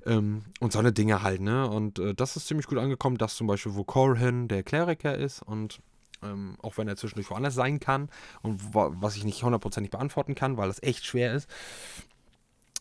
Ähm, 0.07 0.43
und 0.59 0.73
so 0.73 0.81
eine 0.81 0.93
Dinge 0.93 1.23
halt, 1.23 1.41
ne, 1.41 1.71
und 1.71 2.01
äh, 2.01 2.15
das 2.15 2.37
ist 2.37 2.49
ziemlich 2.49 2.67
gut 2.67 2.79
angekommen, 2.79 3.17
dass 3.17 3.37
zum 3.37 3.47
Beispiel, 3.47 3.77
wo 3.77 3.85
Corhin 3.85 4.49
der 4.49 4.65
Kleriker 4.65 5.17
ist 5.17 5.41
und 5.41 5.79
ähm, 6.25 6.57
auch 6.61 6.77
wenn 6.77 6.89
er 6.89 6.97
zwischendurch 6.97 7.31
woanders 7.31 7.55
sein 7.55 7.79
kann 7.79 8.09
und 8.43 8.61
was 8.75 9.15
ich 9.15 9.23
nicht 9.23 9.45
hundertprozentig 9.45 9.93
beantworten 9.93 10.35
kann, 10.35 10.57
weil 10.57 10.67
das 10.67 10.83
echt 10.83 11.07
schwer 11.07 11.33
ist, 11.33 11.49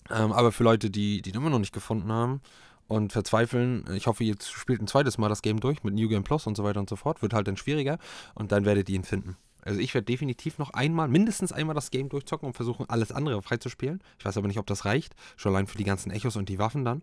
ähm, 0.09 0.31
aber 0.31 0.51
für 0.51 0.63
Leute, 0.63 0.89
die, 0.89 1.21
die 1.21 1.29
ihn 1.29 1.35
immer 1.35 1.51
noch 1.51 1.59
nicht 1.59 1.73
gefunden 1.73 2.11
haben, 2.11 2.41
und 2.87 3.13
verzweifeln. 3.13 3.85
Ich 3.93 4.07
hoffe, 4.07 4.23
ihr 4.23 4.35
spielt 4.41 4.81
ein 4.81 4.87
zweites 4.87 5.17
Mal 5.17 5.29
das 5.29 5.41
Game 5.41 5.59
durch 5.59 5.83
mit 5.83 5.93
New 5.93 6.09
Game 6.09 6.23
Plus 6.23 6.47
und 6.47 6.55
so 6.55 6.63
weiter 6.63 6.79
und 6.79 6.89
so 6.89 6.95
fort. 6.95 7.21
Wird 7.21 7.33
halt 7.33 7.47
dann 7.47 7.57
schwieriger 7.57 7.97
und 8.35 8.51
dann 8.51 8.65
werdet 8.65 8.89
ihr 8.89 8.95
ihn 8.95 9.03
finden. 9.03 9.37
Also 9.65 9.79
ich 9.79 9.93
werde 9.93 10.05
definitiv 10.05 10.57
noch 10.57 10.71
einmal, 10.71 11.07
mindestens 11.07 11.53
einmal 11.53 11.75
das 11.75 11.89
Game 11.89 12.09
durchzocken 12.09 12.47
und 12.47 12.53
versuchen, 12.53 12.89
alles 12.89 13.11
andere 13.11 13.41
freizuspielen. 13.41 14.01
Ich 14.19 14.25
weiß 14.25 14.37
aber 14.37 14.47
nicht, 14.47 14.59
ob 14.59 14.67
das 14.67 14.85
reicht. 14.85 15.15
Schon 15.37 15.53
allein 15.53 15.67
für 15.67 15.77
die 15.77 15.85
ganzen 15.85 16.11
Echos 16.11 16.35
und 16.35 16.49
die 16.49 16.59
Waffen 16.59 16.83
dann. 16.83 17.01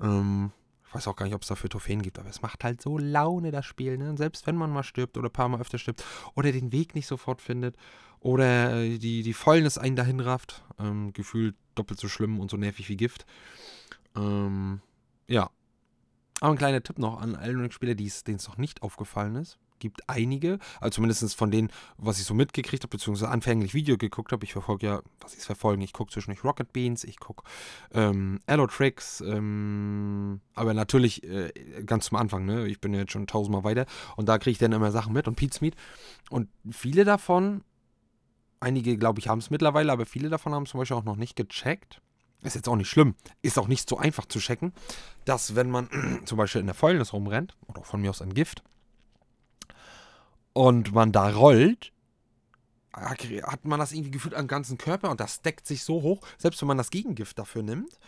Ähm, 0.00 0.50
ich 0.88 0.94
weiß 0.94 1.08
auch 1.08 1.16
gar 1.16 1.26
nicht, 1.26 1.34
ob 1.34 1.42
es 1.42 1.48
dafür 1.48 1.68
Trophäen 1.68 2.02
gibt, 2.02 2.18
aber 2.18 2.28
es 2.28 2.40
macht 2.40 2.64
halt 2.64 2.80
so 2.80 2.98
Laune, 2.98 3.50
das 3.50 3.66
Spiel. 3.66 3.98
Ne? 3.98 4.16
Selbst 4.16 4.46
wenn 4.46 4.56
man 4.56 4.70
mal 4.70 4.82
stirbt 4.82 5.18
oder 5.18 5.28
ein 5.28 5.32
paar 5.32 5.48
Mal 5.48 5.60
öfter 5.60 5.78
stirbt 5.78 6.04
oder 6.34 6.52
den 6.52 6.72
Weg 6.72 6.94
nicht 6.94 7.06
sofort 7.06 7.42
findet 7.42 7.76
oder 8.20 8.76
äh, 8.76 8.98
die, 8.98 9.22
die 9.22 9.34
Fäulnis 9.34 9.76
einen 9.76 9.96
dahin 9.96 10.20
rafft. 10.20 10.64
Ähm, 10.78 11.12
gefühlt 11.12 11.56
doppelt 11.74 12.00
so 12.00 12.08
schlimm 12.08 12.40
und 12.40 12.50
so 12.50 12.56
nervig 12.56 12.88
wie 12.88 12.96
Gift. 12.96 13.26
Ähm, 14.16 14.80
ja. 15.28 15.50
Aber 16.40 16.52
ein 16.52 16.58
kleiner 16.58 16.82
Tipp 16.82 16.98
noch 16.98 17.20
an 17.20 17.36
Elden 17.36 17.60
Ring-Spieler, 17.62 17.94
denen 17.94 18.08
es 18.08 18.48
noch 18.48 18.58
nicht 18.58 18.82
aufgefallen 18.82 19.36
ist. 19.36 19.58
Gibt 19.78 20.08
einige, 20.08 20.58
also 20.80 20.96
zumindest 20.96 21.34
von 21.34 21.50
denen, 21.50 21.68
was 21.96 22.18
ich 22.18 22.24
so 22.24 22.34
mitgekriegt 22.34 22.82
habe, 22.84 22.90
beziehungsweise 22.90 23.30
anfänglich 23.30 23.74
Video 23.74 23.96
geguckt 23.96 24.32
habe. 24.32 24.44
Ich 24.44 24.52
verfolge 24.52 24.86
ja, 24.86 25.02
was 25.20 25.34
ist 25.34 25.46
verfolgen? 25.46 25.82
Ich 25.82 25.92
gucke 25.92 26.12
zwischendurch 26.12 26.44
Rocket 26.44 26.72
Beans, 26.72 27.04
ich 27.04 27.18
gucke 27.18 27.44
ähm, 27.92 28.40
Tricks, 28.70 29.20
ähm, 29.20 30.40
aber 30.54 30.74
natürlich 30.74 31.24
äh, 31.24 31.52
ganz 31.84 32.06
zum 32.06 32.18
Anfang, 32.18 32.44
ne? 32.44 32.66
Ich 32.66 32.80
bin 32.80 32.94
ja 32.94 33.00
jetzt 33.00 33.12
schon 33.12 33.26
tausendmal 33.26 33.64
weiter 33.64 33.86
und 34.16 34.28
da 34.28 34.38
kriege 34.38 34.52
ich 34.52 34.58
dann 34.58 34.72
immer 34.72 34.90
Sachen 34.90 35.12
mit 35.12 35.28
und 35.28 35.34
Pete's 35.34 35.60
Meat. 35.60 35.74
Und 36.30 36.48
viele 36.70 37.04
davon, 37.04 37.62
einige 38.60 38.96
glaube 38.96 39.18
ich 39.18 39.28
haben 39.28 39.38
es 39.38 39.50
mittlerweile, 39.50 39.92
aber 39.92 40.06
viele 40.06 40.28
davon 40.28 40.54
haben 40.54 40.66
zum 40.66 40.78
Beispiel 40.78 40.96
auch 40.96 41.04
noch 41.04 41.16
nicht 41.16 41.36
gecheckt 41.36 42.00
ist 42.44 42.54
jetzt 42.54 42.68
auch 42.68 42.76
nicht 42.76 42.88
schlimm, 42.88 43.14
ist 43.42 43.58
auch 43.58 43.68
nicht 43.68 43.88
so 43.88 43.98
einfach 43.98 44.26
zu 44.26 44.38
checken, 44.38 44.72
dass 45.24 45.56
wenn 45.56 45.70
man 45.70 45.88
zum 46.24 46.38
Beispiel 46.38 46.60
in 46.60 46.66
der 46.66 46.74
Fäulnis 46.74 47.12
rumrennt, 47.12 47.56
oder 47.66 47.82
von 47.82 48.00
mir 48.00 48.10
aus 48.10 48.22
ein 48.22 48.34
Gift, 48.34 48.62
und 50.52 50.92
man 50.92 51.10
da 51.10 51.30
rollt, 51.30 51.92
hat 52.92 53.64
man 53.64 53.80
das 53.80 53.92
irgendwie 53.92 54.12
gefühlt 54.12 54.34
am 54.34 54.46
ganzen 54.46 54.78
Körper 54.78 55.10
und 55.10 55.18
das 55.18 55.42
deckt 55.42 55.66
sich 55.66 55.82
so 55.82 56.02
hoch, 56.02 56.20
selbst 56.38 56.60
wenn 56.60 56.68
man 56.68 56.78
das 56.78 56.90
Gegengift 56.90 57.38
dafür 57.38 57.62
nimmt, 57.62 57.98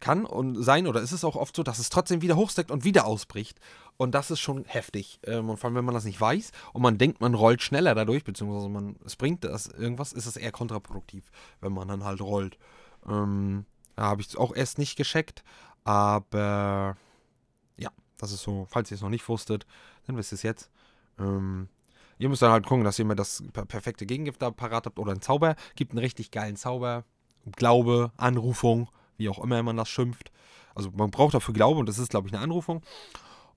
kann 0.00 0.26
und 0.26 0.62
sein 0.62 0.86
oder 0.86 1.00
ist 1.00 1.12
es 1.12 1.24
auch 1.24 1.36
oft 1.36 1.56
so, 1.56 1.62
dass 1.62 1.78
es 1.78 1.88
trotzdem 1.88 2.20
wieder 2.20 2.36
hochsteckt 2.36 2.70
und 2.70 2.84
wieder 2.84 3.06
ausbricht. 3.06 3.58
Und 3.96 4.14
das 4.14 4.30
ist 4.30 4.40
schon 4.40 4.64
heftig. 4.64 5.20
Ähm, 5.24 5.48
und 5.48 5.58
vor 5.58 5.68
allem, 5.68 5.76
wenn 5.76 5.84
man 5.84 5.94
das 5.94 6.04
nicht 6.04 6.20
weiß 6.20 6.50
und 6.72 6.82
man 6.82 6.98
denkt, 6.98 7.20
man 7.20 7.32
rollt 7.32 7.62
schneller 7.62 7.94
dadurch, 7.94 8.24
beziehungsweise 8.24 8.68
man, 8.68 8.96
es 9.06 9.16
bringt 9.16 9.44
das 9.44 9.66
irgendwas, 9.66 10.12
ist 10.12 10.26
es 10.26 10.36
eher 10.36 10.52
kontraproduktiv, 10.52 11.30
wenn 11.60 11.72
man 11.72 11.88
dann 11.88 12.04
halt 12.04 12.20
rollt. 12.20 12.58
Ähm, 13.08 13.64
habe 13.96 14.20
ich 14.20 14.28
es 14.28 14.36
auch 14.36 14.54
erst 14.54 14.78
nicht 14.78 14.96
gescheckt. 14.96 15.44
Aber 15.84 16.96
ja, 17.76 17.90
das 18.18 18.32
ist 18.32 18.42
so, 18.42 18.66
falls 18.68 18.90
ihr 18.90 18.96
es 18.96 19.02
noch 19.02 19.10
nicht 19.10 19.28
wusstet, 19.28 19.66
dann 20.06 20.16
wisst 20.16 20.32
ihr 20.32 20.36
es 20.36 20.42
jetzt. 20.42 20.70
Ähm, 21.18 21.68
ihr 22.18 22.28
müsst 22.28 22.42
dann 22.42 22.52
halt 22.52 22.66
gucken, 22.66 22.84
dass 22.84 22.98
ihr 22.98 23.04
mir 23.04 23.16
das 23.16 23.42
perfekte 23.52 24.06
Gegengift 24.06 24.42
da 24.42 24.50
parat 24.50 24.86
habt 24.86 24.98
oder 24.98 25.12
einen 25.12 25.22
Zauber. 25.22 25.56
Gibt 25.76 25.92
einen 25.92 25.98
richtig 25.98 26.30
geilen 26.30 26.56
Zauber. 26.56 27.04
Glaube, 27.56 28.12
Anrufung, 28.16 28.88
wie 29.16 29.28
auch 29.28 29.42
immer 29.42 29.62
man 29.62 29.76
das 29.76 29.88
schimpft. 29.88 30.32
Also 30.74 30.90
man 30.96 31.10
braucht 31.10 31.34
dafür 31.34 31.54
Glaube 31.54 31.80
und 31.80 31.88
das 31.88 31.98
ist, 31.98 32.10
glaube 32.10 32.28
ich, 32.28 32.34
eine 32.34 32.42
Anrufung. 32.42 32.82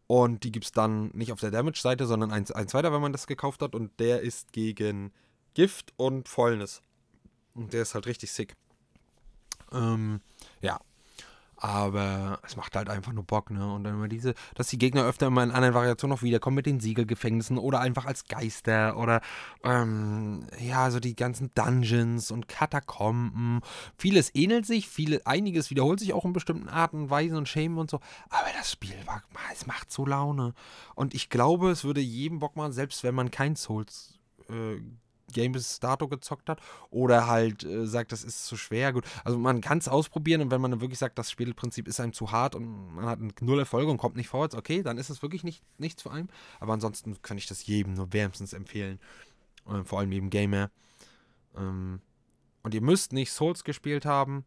Und 0.08 0.44
die 0.44 0.52
gibt 0.52 0.66
es 0.66 0.72
dann 0.72 1.10
nicht 1.10 1.34
auf 1.34 1.40
der 1.40 1.52
Damage-Seite, 1.52 2.06
sondern 2.06 2.32
ein, 2.32 2.50
ein 2.52 2.68
zweiter, 2.68 2.94
wenn 2.94 3.02
man 3.02 3.12
das 3.12 3.28
gekauft 3.28 3.62
hat. 3.62 3.76
Und 3.76 4.00
der 4.00 4.22
ist 4.22 4.54
gegen 4.54 5.12
Gift 5.54 5.94
und 5.98 6.30
Fäulnis. 6.30 6.82
Und 7.54 7.74
der 7.74 7.82
ist 7.82 7.94
halt 7.94 8.06
richtig 8.06 8.32
sick. 8.32 8.56
Ähm, 9.72 10.22
ja. 10.62 10.80
Aber 11.60 12.40
es 12.46 12.56
macht 12.56 12.76
halt 12.76 12.88
einfach 12.88 13.14
nur 13.14 13.24
Bock, 13.24 13.50
ne? 13.50 13.74
Und 13.74 13.84
dann 13.84 13.96
immer 13.96 14.08
diese, 14.08 14.36
dass 14.54 14.68
die 14.68 14.78
Gegner 14.78 15.06
öfter 15.06 15.26
immer 15.26 15.42
in 15.42 15.50
anderen 15.50 15.74
Variationen 15.74 16.16
noch 16.16 16.22
wiederkommen 16.22 16.56
mit 16.56 16.68
den 16.68 16.80
Siegelgefängnissen 16.80 17.58
oder 17.58 17.80
einfach 17.80 18.06
als 18.06 18.26
Geister 18.26 18.96
oder 18.96 19.22
ähm, 19.64 20.46
ja, 20.60 20.92
so 20.92 21.00
die 21.00 21.16
ganzen 21.16 21.50
Dungeons 21.56 22.30
und 22.30 22.48
Katakomben. 22.48 23.62
Vieles 23.98 24.30
ähnelt 24.36 24.68
sich, 24.68 24.88
viele, 24.88 25.26
einiges 25.26 25.72
wiederholt 25.72 26.00
sich 26.00 26.14
auch 26.14 26.26
in 26.26 26.34
bestimmten 26.34 26.70
Arten 26.70 27.04
und 27.04 27.10
Weisen 27.10 27.38
und 27.38 27.50
Schemen 27.50 27.80
und 27.80 27.90
so. 27.90 28.02
Aber 28.30 28.50
das 28.56 28.72
Spiel 28.72 28.96
war, 29.08 29.24
es 29.52 29.66
macht 29.66 29.92
so 29.92 30.06
Laune. 30.06 30.54
Und 30.94 31.16
ich 31.16 31.28
glaube, 31.28 31.72
es 31.72 31.84
würde 31.84 32.02
jedem 32.02 32.38
Bock 32.38 32.56
machen, 32.56 32.72
selbst 32.72 33.04
wenn 33.04 33.16
man 33.16 33.32
kein 33.32 33.56
Souls 33.56 34.20
äh, 34.48 34.80
Game 35.34 35.52
bis 35.52 35.80
dato 35.80 36.08
gezockt 36.08 36.50
hat 36.50 36.62
oder 36.90 37.28
halt 37.28 37.64
äh, 37.64 37.86
sagt, 37.86 38.12
das 38.12 38.24
ist 38.24 38.46
zu 38.46 38.58
schwer. 38.58 38.94
Gut, 38.94 39.06
also 39.24 39.38
man 39.38 39.62
kann 39.62 39.78
es 39.78 39.88
ausprobieren 39.88 40.42
und 40.42 40.52
wenn 40.52 40.62
man 40.62 40.72
dann 40.72 40.82
wirklich 40.82 41.00
sagt, 41.00 41.18
das 41.18 41.32
Spielprinzip 41.32 41.88
ist 41.88 42.00
einem 42.00 42.14
zu 42.14 42.32
hart 42.32 42.56
und 42.56 42.96
man 42.96 43.06
hat 43.06 43.20
null 43.42 43.60
Erfolge 43.60 43.92
und 43.92 43.98
kommt 43.98 44.16
nicht 44.16 44.30
vorwärts, 44.30 44.56
okay, 44.56 44.84
dann 44.84 44.98
ist 44.98 45.10
es 45.10 45.22
wirklich 45.22 45.44
nicht, 45.44 45.64
nichts 45.78 46.02
für 46.02 46.12
einen. 46.12 46.30
Aber 46.60 46.74
ansonsten 46.74 47.22
kann 47.22 47.38
ich 47.38 47.48
das 47.48 47.66
jedem 47.66 47.94
nur 47.94 48.14
wärmstens 48.14 48.54
empfehlen. 48.54 49.00
Äh, 49.68 49.84
vor 49.84 50.00
allem 50.00 50.12
jedem 50.12 50.30
Gamer. 50.30 50.72
Ähm, 51.56 52.02
und 52.64 52.74
ihr 52.74 52.82
müsst 52.82 53.14
nicht 53.14 53.32
Souls 53.32 53.64
gespielt 53.64 54.06
haben, 54.06 54.46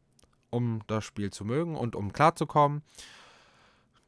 um 0.51 0.83
das 0.87 1.05
Spiel 1.05 1.31
zu 1.31 1.45
mögen 1.45 1.77
und 1.77 1.97
um 1.97 2.13
klarzukommen. 2.13 2.83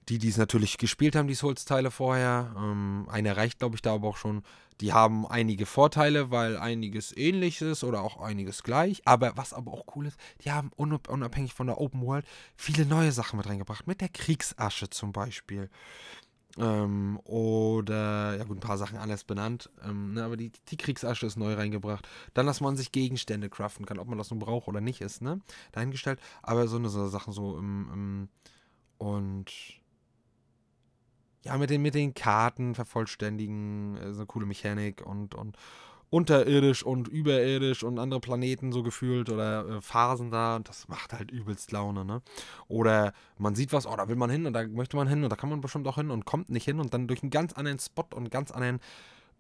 Die, 0.08 0.18
die 0.18 0.28
es 0.28 0.36
natürlich 0.36 0.78
gespielt 0.78 1.14
haben, 1.14 1.28
die 1.28 1.34
Souls-Teile 1.34 1.90
vorher, 1.90 2.54
ähm, 2.56 3.06
einer 3.08 3.36
reicht, 3.36 3.60
glaube 3.60 3.76
ich, 3.76 3.82
da 3.82 3.94
aber 3.94 4.08
auch 4.08 4.16
schon. 4.16 4.42
Die 4.80 4.92
haben 4.92 5.26
einige 5.28 5.64
Vorteile, 5.64 6.32
weil 6.32 6.56
einiges 6.56 7.16
ähnlich 7.16 7.60
ist 7.60 7.84
oder 7.84 8.02
auch 8.02 8.20
einiges 8.20 8.64
gleich. 8.64 9.02
Aber 9.04 9.36
was 9.36 9.52
aber 9.52 9.72
auch 9.72 9.84
cool 9.94 10.06
ist, 10.06 10.18
die 10.44 10.50
haben 10.50 10.72
unabhängig 10.74 11.54
von 11.54 11.68
der 11.68 11.80
Open 11.80 12.02
World 12.02 12.26
viele 12.56 12.84
neue 12.84 13.12
Sachen 13.12 13.36
mit 13.36 13.48
reingebracht. 13.48 13.86
Mit 13.86 14.00
der 14.00 14.08
Kriegsasche 14.08 14.90
zum 14.90 15.12
Beispiel. 15.12 15.70
Ähm, 16.58 17.18
oder, 17.24 18.36
ja 18.36 18.44
gut, 18.44 18.58
ein 18.58 18.60
paar 18.60 18.78
Sachen 18.78 18.98
anders 18.98 19.24
benannt. 19.24 19.70
Ähm, 19.84 20.14
ne, 20.14 20.24
aber 20.24 20.36
die, 20.36 20.52
die 20.68 20.76
Kriegsasche 20.76 21.26
ist 21.26 21.36
neu 21.36 21.54
reingebracht. 21.54 22.08
Dann, 22.34 22.46
dass 22.46 22.60
man 22.60 22.76
sich 22.76 22.92
Gegenstände 22.92 23.48
craften 23.48 23.86
kann, 23.86 23.98
ob 23.98 24.08
man 24.08 24.18
das 24.18 24.30
nun 24.30 24.40
braucht 24.40 24.68
oder 24.68 24.80
nicht, 24.80 25.00
ist, 25.00 25.22
ne? 25.22 25.40
Dahingestellt. 25.72 26.18
Aber 26.42 26.66
so 26.68 26.76
eine 26.76 26.88
so 26.88 27.06
Sachen 27.08 27.32
so 27.32 27.56
im, 27.56 27.88
im 27.92 28.28
und 28.98 29.50
ja, 31.44 31.56
mit 31.56 31.70
den, 31.70 31.82
mit 31.82 31.94
den 31.94 32.14
Karten 32.14 32.74
vervollständigen, 32.74 33.96
äh, 33.96 34.12
so 34.12 34.20
eine 34.20 34.26
coole 34.26 34.46
Mechanik 34.46 35.04
und, 35.04 35.34
und 35.34 35.56
unterirdisch 36.12 36.82
und 36.84 37.08
überirdisch 37.08 37.82
und 37.82 37.98
andere 37.98 38.20
Planeten 38.20 38.70
so 38.70 38.82
gefühlt 38.82 39.30
oder 39.30 39.66
äh, 39.66 39.80
Phasen 39.80 40.30
da 40.30 40.56
und 40.56 40.68
das 40.68 40.86
macht 40.88 41.14
halt 41.14 41.30
übelst 41.30 41.72
Laune, 41.72 42.04
ne? 42.04 42.20
Oder 42.68 43.14
man 43.38 43.54
sieht 43.54 43.72
was, 43.72 43.86
oh, 43.86 43.96
da 43.96 44.08
will 44.08 44.16
man 44.16 44.28
hin 44.28 44.44
und 44.44 44.52
da 44.52 44.66
möchte 44.66 44.96
man 44.96 45.08
hin 45.08 45.24
und 45.24 45.30
da 45.30 45.36
kann 45.36 45.48
man 45.48 45.62
bestimmt 45.62 45.88
auch 45.88 45.96
hin 45.96 46.10
und 46.10 46.26
kommt 46.26 46.50
nicht 46.50 46.64
hin 46.64 46.80
und 46.80 46.92
dann 46.92 47.08
durch 47.08 47.22
einen 47.22 47.30
ganz 47.30 47.54
anderen 47.54 47.78
Spot 47.78 48.04
und 48.14 48.30
ganz 48.30 48.50
anderen 48.50 48.80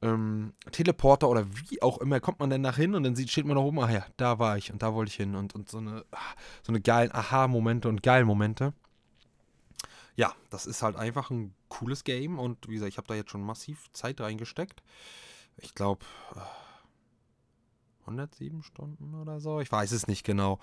ähm, 0.00 0.54
Teleporter 0.70 1.28
oder 1.28 1.44
wie 1.68 1.82
auch 1.82 1.98
immer 1.98 2.20
kommt 2.20 2.40
man 2.40 2.48
dann 2.48 2.62
nach 2.62 2.76
hin 2.76 2.94
und 2.94 3.02
dann 3.04 3.16
sieht, 3.16 3.30
steht 3.30 3.44
man 3.44 3.56
da 3.56 3.62
oben, 3.62 3.78
ah 3.80 3.90
ja, 3.90 4.06
da 4.16 4.38
war 4.38 4.56
ich 4.56 4.72
und 4.72 4.82
da 4.82 4.94
wollte 4.94 5.10
ich 5.10 5.16
hin 5.16 5.34
und, 5.34 5.54
und 5.54 5.68
so 5.68 5.76
eine, 5.76 6.06
ah, 6.10 6.16
so 6.62 6.72
eine 6.72 6.80
geilen 6.80 7.12
Aha-Momente 7.12 7.90
und 7.90 8.02
geilen 8.02 8.26
Momente 8.26 8.72
ja, 10.14 10.34
das 10.50 10.66
ist 10.66 10.82
halt 10.82 10.96
einfach 10.96 11.30
ein 11.30 11.54
cooles 11.68 12.04
Game 12.04 12.38
und 12.38 12.68
wie 12.68 12.74
gesagt, 12.74 12.90
ich 12.90 12.98
habe 12.98 13.08
da 13.08 13.14
jetzt 13.14 13.30
schon 13.30 13.42
massiv 13.42 13.90
Zeit 13.92 14.20
reingesteckt. 14.20 14.82
Ich 15.56 15.74
glaube 15.74 16.04
107 18.02 18.62
Stunden 18.62 19.14
oder 19.14 19.40
so, 19.40 19.60
ich 19.60 19.70
weiß 19.70 19.92
es 19.92 20.06
nicht 20.06 20.24
genau. 20.24 20.58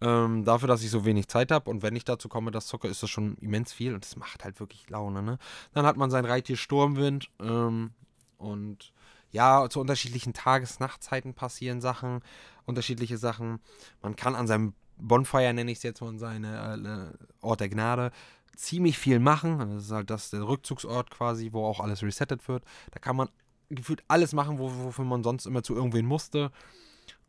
Ähm, 0.00 0.44
dafür, 0.44 0.68
dass 0.68 0.82
ich 0.82 0.90
so 0.90 1.04
wenig 1.04 1.28
Zeit 1.28 1.50
habe 1.50 1.70
und 1.70 1.82
wenn 1.82 1.96
ich 1.96 2.04
dazu 2.04 2.28
komme, 2.28 2.50
das 2.50 2.66
zocke, 2.66 2.88
ist 2.88 3.02
das 3.02 3.10
schon 3.10 3.36
immens 3.36 3.72
viel 3.72 3.94
und 3.94 4.04
es 4.04 4.16
macht 4.16 4.44
halt 4.44 4.60
wirklich 4.60 4.88
Laune. 4.90 5.22
Ne? 5.22 5.38
Dann 5.72 5.86
hat 5.86 5.96
man 5.96 6.10
sein 6.10 6.24
Reittier 6.24 6.56
Sturmwind 6.56 7.30
ähm, 7.40 7.92
und 8.38 8.92
ja, 9.30 9.68
zu 9.68 9.80
unterschiedlichen 9.80 10.32
Tages-Nachtzeiten 10.32 11.34
passieren 11.34 11.80
Sachen, 11.80 12.20
unterschiedliche 12.66 13.18
Sachen. 13.18 13.60
Man 14.00 14.14
kann 14.14 14.36
an 14.36 14.46
seinem 14.46 14.74
Bonfire 14.96 15.52
nenne 15.52 15.70
ich 15.70 15.78
es 15.78 15.82
jetzt 15.82 16.00
mal, 16.00 16.16
seine 16.18 17.12
äh, 17.12 17.44
Ort 17.44 17.60
der 17.60 17.68
Gnade, 17.68 18.12
ziemlich 18.56 18.98
viel 18.98 19.18
machen. 19.18 19.58
Das 19.58 19.84
ist 19.84 19.90
halt 19.90 20.10
das, 20.10 20.30
der 20.30 20.46
Rückzugsort 20.46 21.10
quasi, 21.10 21.52
wo 21.52 21.64
auch 21.64 21.80
alles 21.80 22.02
resettet 22.02 22.46
wird. 22.48 22.64
Da 22.92 22.98
kann 22.98 23.16
man 23.16 23.28
gefühlt 23.70 24.02
alles 24.08 24.32
machen, 24.32 24.58
wofür 24.58 25.04
man 25.04 25.22
sonst 25.22 25.46
immer 25.46 25.62
zu 25.62 25.74
irgendwen 25.74 26.06
musste. 26.06 26.50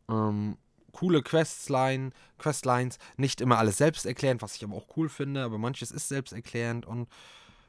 Ähm, 0.08 0.56
coole 0.92 1.22
Questline, 1.22 2.10
Questlines, 2.38 2.98
nicht 3.16 3.40
immer 3.40 3.58
alles 3.58 3.76
selbsterklärend, 3.76 4.42
was 4.42 4.56
ich 4.56 4.64
aber 4.64 4.76
auch 4.76 4.96
cool 4.96 5.08
finde, 5.08 5.42
aber 5.42 5.58
manches 5.58 5.90
ist 5.90 6.08
selbsterklärend 6.08 6.86
und 6.86 7.08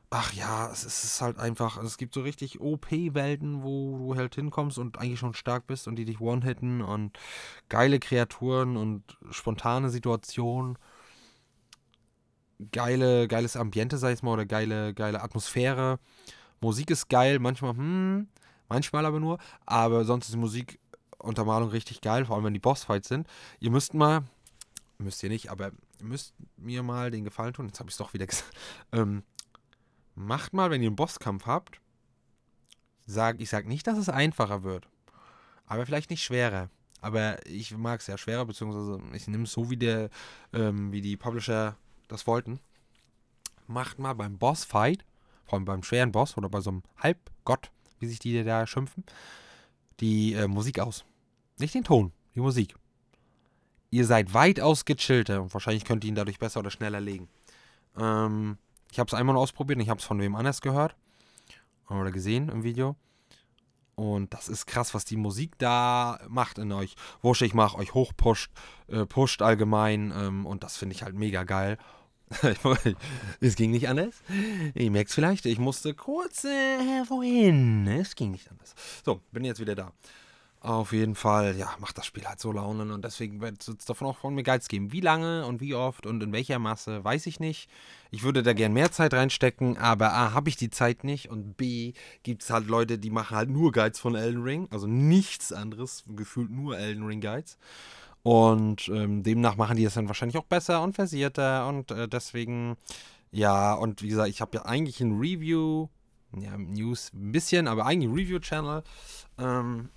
ach 0.09 0.33
ja, 0.33 0.71
es 0.71 0.85
ist 0.85 1.21
halt 1.21 1.37
einfach, 1.37 1.81
es 1.83 1.97
gibt 1.97 2.13
so 2.13 2.21
richtig 2.21 2.61
OP-Welten, 2.61 3.63
wo 3.63 3.97
du 3.97 4.15
halt 4.15 4.35
hinkommst 4.35 4.77
und 4.77 4.97
eigentlich 4.97 5.19
schon 5.19 5.33
stark 5.33 5.67
bist 5.67 5.87
und 5.87 5.97
die 5.97 6.05
dich 6.05 6.21
one-hitten 6.21 6.81
und 6.81 7.19
geile 7.67 7.99
Kreaturen 7.99 8.77
und 8.77 9.17
spontane 9.31 9.89
Situationen. 9.89 10.77
Geile, 12.71 13.27
geiles 13.27 13.55
Ambiente, 13.55 13.97
sag 13.97 14.13
ich 14.13 14.23
mal, 14.23 14.33
oder 14.33 14.45
geile, 14.45 14.93
geile 14.93 15.21
Atmosphäre. 15.21 15.99
Musik 16.59 16.89
ist 16.89 17.07
geil, 17.09 17.39
manchmal, 17.39 17.75
hm, 17.75 18.27
manchmal 18.67 19.05
aber 19.05 19.19
nur, 19.19 19.37
aber 19.65 20.05
sonst 20.05 20.29
ist 20.29 20.35
Musik 20.35 20.79
Untermalung 21.19 21.69
richtig 21.69 22.01
geil, 22.01 22.25
vor 22.25 22.35
allem 22.35 22.45
wenn 22.45 22.53
die 22.53 22.59
Bossfights 22.59 23.07
sind. 23.07 23.27
Ihr 23.59 23.71
müsst 23.71 23.93
mal, 23.93 24.23
müsst 24.97 25.21
ihr 25.23 25.29
nicht, 25.29 25.49
aber 25.51 25.71
ihr 25.99 26.05
müsst 26.05 26.33
mir 26.57 26.83
mal 26.83 27.11
den 27.11 27.23
Gefallen 27.23 27.53
tun, 27.53 27.67
jetzt 27.67 27.79
habe 27.79 27.89
ich 27.89 27.93
es 27.93 27.97
doch 27.97 28.13
wieder 28.13 28.27
gesagt. 28.27 28.51
Ähm, 28.91 29.23
macht 30.15 30.53
mal, 30.53 30.71
wenn 30.71 30.81
ihr 30.81 30.87
einen 30.87 30.95
Bosskampf 30.95 31.45
habt, 31.45 31.81
sag, 33.05 33.39
ich 33.39 33.49
sage 33.49 33.67
nicht, 33.67 33.85
dass 33.85 33.97
es 33.97 34.09
einfacher 34.09 34.63
wird, 34.63 34.87
aber 35.65 35.85
vielleicht 35.85 36.09
nicht 36.09 36.23
schwerer. 36.23 36.69
Aber 37.01 37.45
ich 37.45 37.77
mag 37.77 37.99
es 37.99 38.07
ja 38.07 38.17
schwerer, 38.17 38.45
beziehungsweise 38.45 38.99
ich 39.13 39.27
nehme 39.27 39.43
es 39.43 39.51
so, 39.51 39.69
wie, 39.69 39.77
der, 39.77 40.09
ähm, 40.53 40.91
wie 40.91 41.01
die 41.01 41.17
Publisher 41.17 41.77
das 42.07 42.27
wollten. 42.27 42.59
Macht 43.67 43.99
mal 43.99 44.13
beim 44.13 44.37
Bossfight, 44.37 45.05
vor 45.45 45.55
allem 45.55 45.65
beim 45.65 45.83
schweren 45.83 46.11
Boss 46.11 46.37
oder 46.37 46.49
bei 46.49 46.61
so 46.61 46.69
einem 46.69 46.83
Halbgott, 46.97 47.71
wie 47.99 48.07
sich 48.07 48.19
die 48.19 48.43
da 48.43 48.65
schimpfen, 48.67 49.03
die 49.99 50.33
äh, 50.33 50.47
Musik 50.47 50.79
aus. 50.79 51.05
Nicht 51.57 51.73
den 51.73 51.83
Ton, 51.83 52.11
die 52.35 52.39
Musik. 52.39 52.75
Ihr 53.89 54.05
seid 54.05 54.33
weitaus 54.33 54.85
gechillter 54.85 55.41
und 55.41 55.53
wahrscheinlich 55.53 55.85
könnt 55.85 56.03
ihr 56.03 56.09
ihn 56.09 56.15
dadurch 56.15 56.39
besser 56.39 56.59
oder 56.59 56.71
schneller 56.71 56.99
legen. 56.99 57.29
Ähm, 57.97 58.57
ich 58.91 58.99
habe 58.99 59.07
es 59.07 59.13
einmal 59.13 59.37
ausprobiert 59.37 59.77
und 59.77 59.83
ich 59.83 59.89
habe 59.89 59.99
es 59.99 60.05
von 60.05 60.19
wem 60.19 60.35
anders 60.35 60.61
gehört 60.61 60.95
oder 61.89 62.11
gesehen 62.11 62.49
im 62.49 62.63
Video. 62.63 62.95
Und 63.95 64.31
das 64.33 64.47
ist 64.47 64.67
krass, 64.67 64.93
was 64.93 65.05
die 65.05 65.17
Musik 65.17 65.57
da 65.57 66.19
macht 66.27 66.59
in 66.59 66.71
euch. 66.71 66.95
Wurscht, 67.23 67.41
ich 67.41 67.55
mache 67.55 67.77
euch 67.77 67.95
hochpusht, 67.95 68.51
äh, 68.87 69.07
pusht 69.07 69.41
allgemein. 69.41 70.13
Ähm, 70.15 70.45
und 70.45 70.63
das 70.63 70.77
finde 70.77 70.93
ich 70.93 71.01
halt 71.01 71.15
mega 71.15 71.43
geil. 71.43 71.79
es 73.39 73.55
ging 73.55 73.71
nicht 73.71 73.87
anders. 73.87 74.15
Ihr 74.75 74.91
merkt 74.91 75.09
es 75.09 75.15
vielleicht, 75.15 75.45
ich 75.45 75.59
musste 75.59 75.93
kurz 75.93 76.43
äh, 76.43 77.03
wohin. 77.07 77.87
Es 77.87 78.15
ging 78.15 78.31
nicht 78.31 78.49
anders. 78.51 78.75
So, 79.05 79.21
bin 79.31 79.45
jetzt 79.45 79.59
wieder 79.59 79.75
da. 79.75 79.93
Auf 80.59 80.91
jeden 80.91 81.13
Fall, 81.13 81.55
ja, 81.55 81.69
macht 81.79 81.97
das 81.99 82.07
Spiel 82.07 82.25
halt 82.25 82.39
so 82.39 82.51
Launen 82.51 82.91
und 82.91 83.05
deswegen 83.05 83.41
wird 83.41 83.65
es 83.65 83.85
davon 83.85 84.07
auch 84.07 84.17
von 84.17 84.33
mir 84.33 84.41
Geiz 84.41 84.67
geben. 84.67 84.91
Wie 84.91 85.01
lange 85.01 85.45
und 85.45 85.61
wie 85.61 85.75
oft 85.75 86.07
und 86.07 86.21
in 86.23 86.33
welcher 86.33 86.57
Masse, 86.57 87.03
weiß 87.03 87.27
ich 87.27 87.39
nicht. 87.39 87.69
Ich 88.09 88.23
würde 88.23 88.41
da 88.41 88.53
gern 88.53 88.73
mehr 88.73 88.91
Zeit 88.91 89.13
reinstecken, 89.13 89.77
aber 89.77 90.13
A, 90.13 90.33
habe 90.33 90.49
ich 90.49 90.55
die 90.55 90.71
Zeit 90.71 91.03
nicht 91.03 91.29
und 91.29 91.57
B, 91.57 91.93
gibt 92.23 92.41
es 92.41 92.49
halt 92.49 92.67
Leute, 92.67 92.97
die 92.97 93.11
machen 93.11 93.37
halt 93.37 93.49
nur 93.49 93.71
Guides 93.71 93.99
von 93.99 94.15
Elden 94.15 94.41
Ring, 94.41 94.67
also 94.71 94.87
nichts 94.87 95.53
anderes, 95.53 96.03
gefühlt 96.15 96.49
nur 96.49 96.77
Elden 96.77 97.05
Ring 97.05 97.21
Guides. 97.21 97.59
Und 98.27 98.89
ähm, 98.89 99.23
demnach 99.23 99.55
machen 99.55 99.77
die 99.77 99.85
es 99.85 99.93
dann 99.93 100.09
wahrscheinlich 100.09 100.35
auch 100.37 100.43
besser 100.43 100.83
und 100.83 100.95
versierter. 100.95 101.65
Und 101.65 101.91
äh, 101.91 102.09
deswegen, 102.09 102.75
ja, 103.31 103.73
und 103.73 104.01
wie 104.01 104.09
gesagt, 104.09 104.27
ich 104.27 104.41
habe 104.41 104.57
ja 104.57 104.65
eigentlich 104.65 104.99
ein 104.99 105.17
Review, 105.17 105.87
ja, 106.37 106.57
News 106.57 107.13
ein 107.13 107.31
bisschen, 107.31 107.69
aber 107.69 107.85
eigentlich 107.85 108.09
ein 108.09 108.15
Review-Channel. 108.15 108.83
Ähm, 109.37 109.87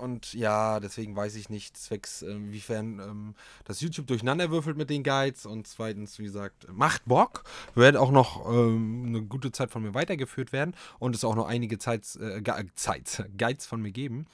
und 0.00 0.32
ja, 0.32 0.80
deswegen 0.80 1.14
weiß 1.14 1.34
ich 1.34 1.50
nicht, 1.50 1.76
zwecks, 1.76 2.22
äh, 2.22 2.30
inwiefern 2.30 3.00
ähm, 3.00 3.34
das 3.66 3.82
YouTube 3.82 4.06
durcheinander 4.06 4.50
würfelt 4.50 4.78
mit 4.78 4.88
den 4.88 5.02
Guides. 5.02 5.44
Und 5.44 5.66
zweitens, 5.66 6.18
wie 6.18 6.24
gesagt, 6.24 6.66
macht 6.72 7.04
Bock. 7.04 7.44
Wird 7.74 7.98
auch 7.98 8.10
noch 8.10 8.50
ähm, 8.50 9.04
eine 9.08 9.20
gute 9.24 9.52
Zeit 9.52 9.70
von 9.70 9.82
mir 9.82 9.92
weitergeführt 9.92 10.54
werden. 10.54 10.74
Und 10.98 11.14
es 11.14 11.22
auch 11.22 11.34
noch 11.36 11.48
einige 11.48 11.76
Zeit, 11.76 12.18
äh, 12.18 12.40
Guides 12.40 13.66
von 13.66 13.82
mir 13.82 13.92
geben. 13.92 14.24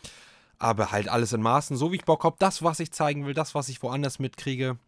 Aber 0.60 0.92
halt 0.92 1.08
alles 1.08 1.32
in 1.32 1.42
Maßen, 1.42 1.76
so 1.76 1.90
wie 1.90 1.96
ich 1.96 2.04
Bock 2.04 2.22
habe, 2.22 2.36
das, 2.38 2.62
was 2.62 2.78
ich 2.78 2.92
zeigen 2.92 3.26
will, 3.26 3.34
das, 3.34 3.56
was 3.56 3.68
ich 3.68 3.82
woanders 3.82 4.18
mitkriege. 4.18 4.78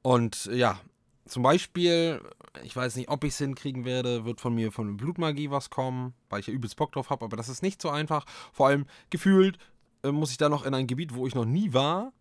Und 0.00 0.46
ja, 0.46 0.80
zum 1.26 1.42
Beispiel, 1.42 2.20
ich 2.64 2.74
weiß 2.74 2.96
nicht, 2.96 3.08
ob 3.08 3.24
ich 3.24 3.34
es 3.34 3.38
hinkriegen 3.38 3.84
werde, 3.84 4.24
wird 4.24 4.40
von 4.40 4.54
mir 4.54 4.72
von 4.72 4.96
Blutmagie 4.96 5.50
was 5.50 5.70
kommen, 5.70 6.14
weil 6.28 6.40
ich 6.40 6.48
ja 6.48 6.52
übelst 6.52 6.76
Bock 6.76 6.92
drauf 6.92 7.10
habe, 7.10 7.24
aber 7.24 7.36
das 7.36 7.48
ist 7.48 7.62
nicht 7.62 7.80
so 7.80 7.90
einfach. 7.90 8.24
Vor 8.52 8.68
allem 8.68 8.86
gefühlt 9.10 9.58
äh, 10.02 10.10
muss 10.10 10.30
ich 10.30 10.38
da 10.38 10.48
noch 10.48 10.64
in 10.64 10.74
ein 10.74 10.86
Gebiet, 10.86 11.14
wo 11.14 11.26
ich 11.26 11.34
noch 11.34 11.44
nie 11.44 11.72
war. 11.72 12.12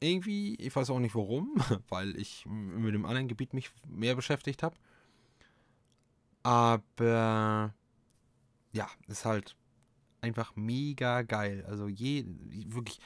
Irgendwie, 0.00 0.54
ich 0.56 0.74
weiß 0.74 0.90
auch 0.90 1.00
nicht 1.00 1.16
warum, 1.16 1.54
weil 1.88 2.16
ich 2.16 2.46
mit 2.46 2.94
dem 2.94 3.04
anderen 3.04 3.28
Gebiet 3.28 3.52
mich 3.52 3.70
mehr 3.86 4.14
beschäftigt 4.14 4.62
habe. 4.62 4.76
Aber 6.44 7.74
ja, 8.72 8.88
ist 9.08 9.24
halt 9.24 9.56
einfach 10.20 10.56
mega 10.56 11.22
geil. 11.22 11.64
Also 11.68 11.88
je, 11.88 12.24
wirklich, 12.66 13.00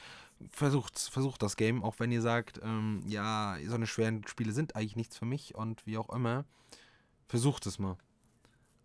versucht, 0.51 0.99
versucht 0.99 1.41
das 1.41 1.55
Game, 1.55 1.83
auch 1.83 1.95
wenn 1.99 2.11
ihr 2.11 2.21
sagt, 2.21 2.59
ähm, 2.63 3.03
ja, 3.07 3.57
so 3.67 3.75
eine 3.75 3.87
schweren 3.87 4.25
Spiele 4.27 4.51
sind 4.51 4.75
eigentlich 4.75 4.95
nichts 4.95 5.17
für 5.17 5.25
mich 5.25 5.55
und 5.55 5.85
wie 5.85 5.97
auch 5.97 6.09
immer. 6.09 6.45
Versucht 7.27 7.65
es 7.65 7.79
mal. 7.79 7.97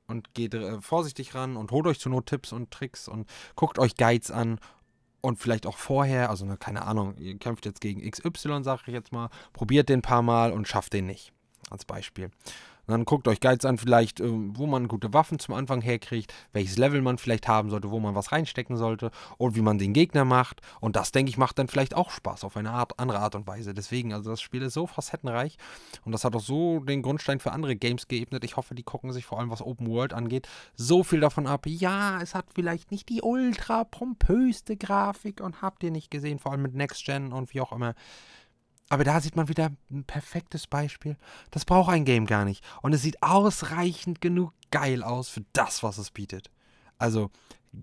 Und 0.06 0.34
geht 0.34 0.54
äh, 0.54 0.80
vorsichtig 0.80 1.34
ran 1.34 1.56
und 1.56 1.70
holt 1.70 1.86
euch 1.86 2.00
zu 2.00 2.08
Not 2.08 2.26
Tipps 2.26 2.52
und 2.52 2.70
Tricks 2.70 3.08
und 3.08 3.28
guckt 3.56 3.78
euch 3.78 3.96
Guides 3.96 4.30
an 4.30 4.58
und 5.20 5.38
vielleicht 5.38 5.66
auch 5.66 5.76
vorher, 5.76 6.30
also 6.30 6.46
ne, 6.46 6.56
keine 6.56 6.82
Ahnung, 6.82 7.16
ihr 7.18 7.36
kämpft 7.38 7.66
jetzt 7.66 7.80
gegen 7.80 8.08
XY, 8.08 8.62
sag 8.62 8.86
ich 8.86 8.94
jetzt 8.94 9.12
mal, 9.12 9.30
probiert 9.52 9.88
den 9.88 9.98
ein 9.98 10.02
paar 10.02 10.22
Mal 10.22 10.52
und 10.52 10.68
schafft 10.68 10.92
den 10.92 11.06
nicht. 11.06 11.32
Als 11.70 11.84
Beispiel. 11.84 12.30
Und 12.88 12.92
dann 12.92 13.04
guckt 13.04 13.28
euch 13.28 13.40
Guides 13.40 13.66
an, 13.66 13.76
vielleicht, 13.76 14.18
äh, 14.20 14.24
wo 14.30 14.66
man 14.66 14.88
gute 14.88 15.12
Waffen 15.12 15.38
zum 15.38 15.54
Anfang 15.54 15.82
herkriegt, 15.82 16.32
welches 16.54 16.78
Level 16.78 17.02
man 17.02 17.18
vielleicht 17.18 17.46
haben 17.46 17.68
sollte, 17.68 17.90
wo 17.90 18.00
man 18.00 18.14
was 18.14 18.32
reinstecken 18.32 18.78
sollte 18.78 19.10
und 19.36 19.54
wie 19.56 19.60
man 19.60 19.76
den 19.76 19.92
Gegner 19.92 20.24
macht. 20.24 20.62
Und 20.80 20.96
das, 20.96 21.12
denke 21.12 21.28
ich, 21.28 21.36
macht 21.36 21.58
dann 21.58 21.68
vielleicht 21.68 21.94
auch 21.94 22.10
Spaß 22.10 22.44
auf 22.44 22.56
eine 22.56 22.70
Art, 22.70 22.98
andere 22.98 23.18
Art 23.18 23.34
und 23.34 23.46
Weise. 23.46 23.74
Deswegen, 23.74 24.14
also 24.14 24.30
das 24.30 24.40
Spiel 24.40 24.62
ist 24.62 24.72
so 24.72 24.86
facettenreich 24.86 25.58
und 26.06 26.12
das 26.12 26.24
hat 26.24 26.34
auch 26.34 26.40
so 26.40 26.80
den 26.80 27.02
Grundstein 27.02 27.40
für 27.40 27.52
andere 27.52 27.76
Games 27.76 28.08
geebnet. 28.08 28.42
Ich 28.42 28.56
hoffe, 28.56 28.74
die 28.74 28.84
gucken 28.84 29.12
sich 29.12 29.26
vor 29.26 29.38
allem, 29.38 29.50
was 29.50 29.60
Open 29.60 29.86
World 29.86 30.14
angeht, 30.14 30.48
so 30.74 31.04
viel 31.04 31.20
davon 31.20 31.46
ab. 31.46 31.66
Ja, 31.66 32.22
es 32.22 32.34
hat 32.34 32.46
vielleicht 32.54 32.90
nicht 32.90 33.10
die 33.10 33.20
ultra 33.20 33.84
pompöste 33.84 34.78
Grafik 34.78 35.42
und 35.42 35.60
habt 35.60 35.82
ihr 35.82 35.90
nicht 35.90 36.10
gesehen, 36.10 36.38
vor 36.38 36.52
allem 36.52 36.62
mit 36.62 36.74
Next 36.74 37.04
Gen 37.04 37.34
und 37.34 37.52
wie 37.52 37.60
auch 37.60 37.72
immer. 37.72 37.94
Aber 38.88 39.04
da 39.04 39.20
sieht 39.20 39.36
man 39.36 39.48
wieder 39.48 39.70
ein 39.90 40.04
perfektes 40.04 40.66
Beispiel. 40.66 41.16
Das 41.50 41.64
braucht 41.64 41.92
ein 41.92 42.04
Game 42.04 42.26
gar 42.26 42.44
nicht. 42.44 42.64
Und 42.82 42.94
es 42.94 43.02
sieht 43.02 43.22
ausreichend 43.22 44.20
genug 44.20 44.52
geil 44.70 45.02
aus 45.02 45.28
für 45.28 45.44
das, 45.52 45.82
was 45.82 45.98
es 45.98 46.10
bietet. 46.10 46.50
Also 46.98 47.30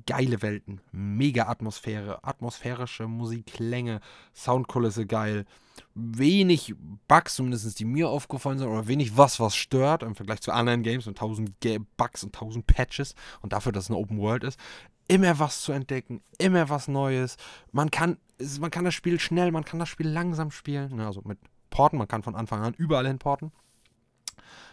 geile 0.08 0.42
Welten, 0.42 0.82
mega 0.92 1.48
Atmosphäre, 1.48 2.24
atmosphärische 2.24 3.08
Musiklänge, 3.08 4.02
Soundkulisse 4.34 5.06
geil, 5.06 5.46
wenig 5.94 6.74
Bugs, 7.08 7.36
zumindest 7.36 7.80
die 7.80 7.86
mir 7.86 8.10
aufgefallen 8.10 8.58
sind, 8.58 8.68
oder 8.68 8.88
wenig 8.88 9.16
was, 9.16 9.40
was 9.40 9.56
stört 9.56 10.04
im 10.04 10.16
Vergleich 10.16 10.42
zu 10.42 10.52
anderen 10.52 10.84
Games 10.84 11.08
und 11.08 11.18
tausend 11.18 11.54
Bugs 11.98 12.24
und 12.24 12.34
tausend 12.34 12.66
Patches 12.66 13.14
und 13.42 13.54
dafür, 13.54 13.72
dass 13.72 13.86
es 13.86 13.90
eine 13.92 14.00
Open 14.00 14.18
World 14.20 14.44
ist 14.44 14.60
immer 15.08 15.40
was 15.40 15.62
zu 15.62 15.72
entdecken, 15.72 16.22
immer 16.38 16.70
was 16.70 16.88
Neues. 16.88 17.38
Man 17.72 17.92
kann, 17.92 18.18
man 18.60 18.72
kann 18.72 18.86
das 18.86 18.94
Spiel 18.94 19.20
schnell, 19.20 19.52
man 19.52 19.66
kann 19.66 19.80
das 19.80 19.90
Spiel 19.90 20.08
langsam 20.08 20.52
spielen. 20.52 20.96
Ne, 20.96 21.06
also 21.06 21.22
mit 21.26 21.38
Porten, 21.70 21.98
man 21.98 22.08
kann 22.08 22.24
von 22.24 22.36
Anfang 22.36 22.64
an 22.64 22.74
überall 22.74 23.08
hin 23.08 23.20
porten. 23.20 23.52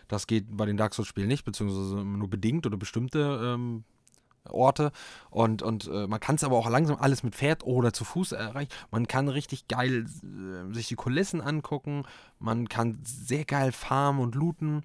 Das 0.09 0.27
geht 0.27 0.57
bei 0.57 0.67
den 0.67 0.77
Dark 0.77 0.95
Souls-Spielen 0.95 1.29
nicht, 1.29 1.45
beziehungsweise 1.45 2.05
nur 2.05 2.29
bedingt 2.29 2.67
oder 2.67 2.77
bestimmte 2.77 3.41
ähm, 3.43 3.85
Orte. 4.49 4.93
Und, 5.31 5.63
und 5.63 5.89
äh, 5.89 6.07
man 6.07 6.21
kann 6.21 6.35
es 6.35 6.45
aber 6.45 6.57
auch 6.57 6.69
langsam 6.69 6.97
alles 7.01 7.23
mit 7.23 7.35
Pferd 7.35 7.65
oder 7.65 7.93
zu 7.93 8.05
Fuß 8.05 8.33
erreichen. 8.33 8.71
Man 8.91 9.09
kann 9.09 9.29
richtig 9.29 9.69
geil 9.69 10.07
äh, 10.07 10.75
sich 10.75 10.89
die 10.89 10.97
Kulissen 10.97 11.41
angucken. 11.41 12.05
Man 12.39 12.69
kann 12.69 12.99
sehr 13.05 13.45
geil 13.45 13.73
farmen 13.73 14.21
und 14.21 14.35
looten. 14.35 14.83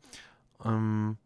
Ähm, 0.63 1.17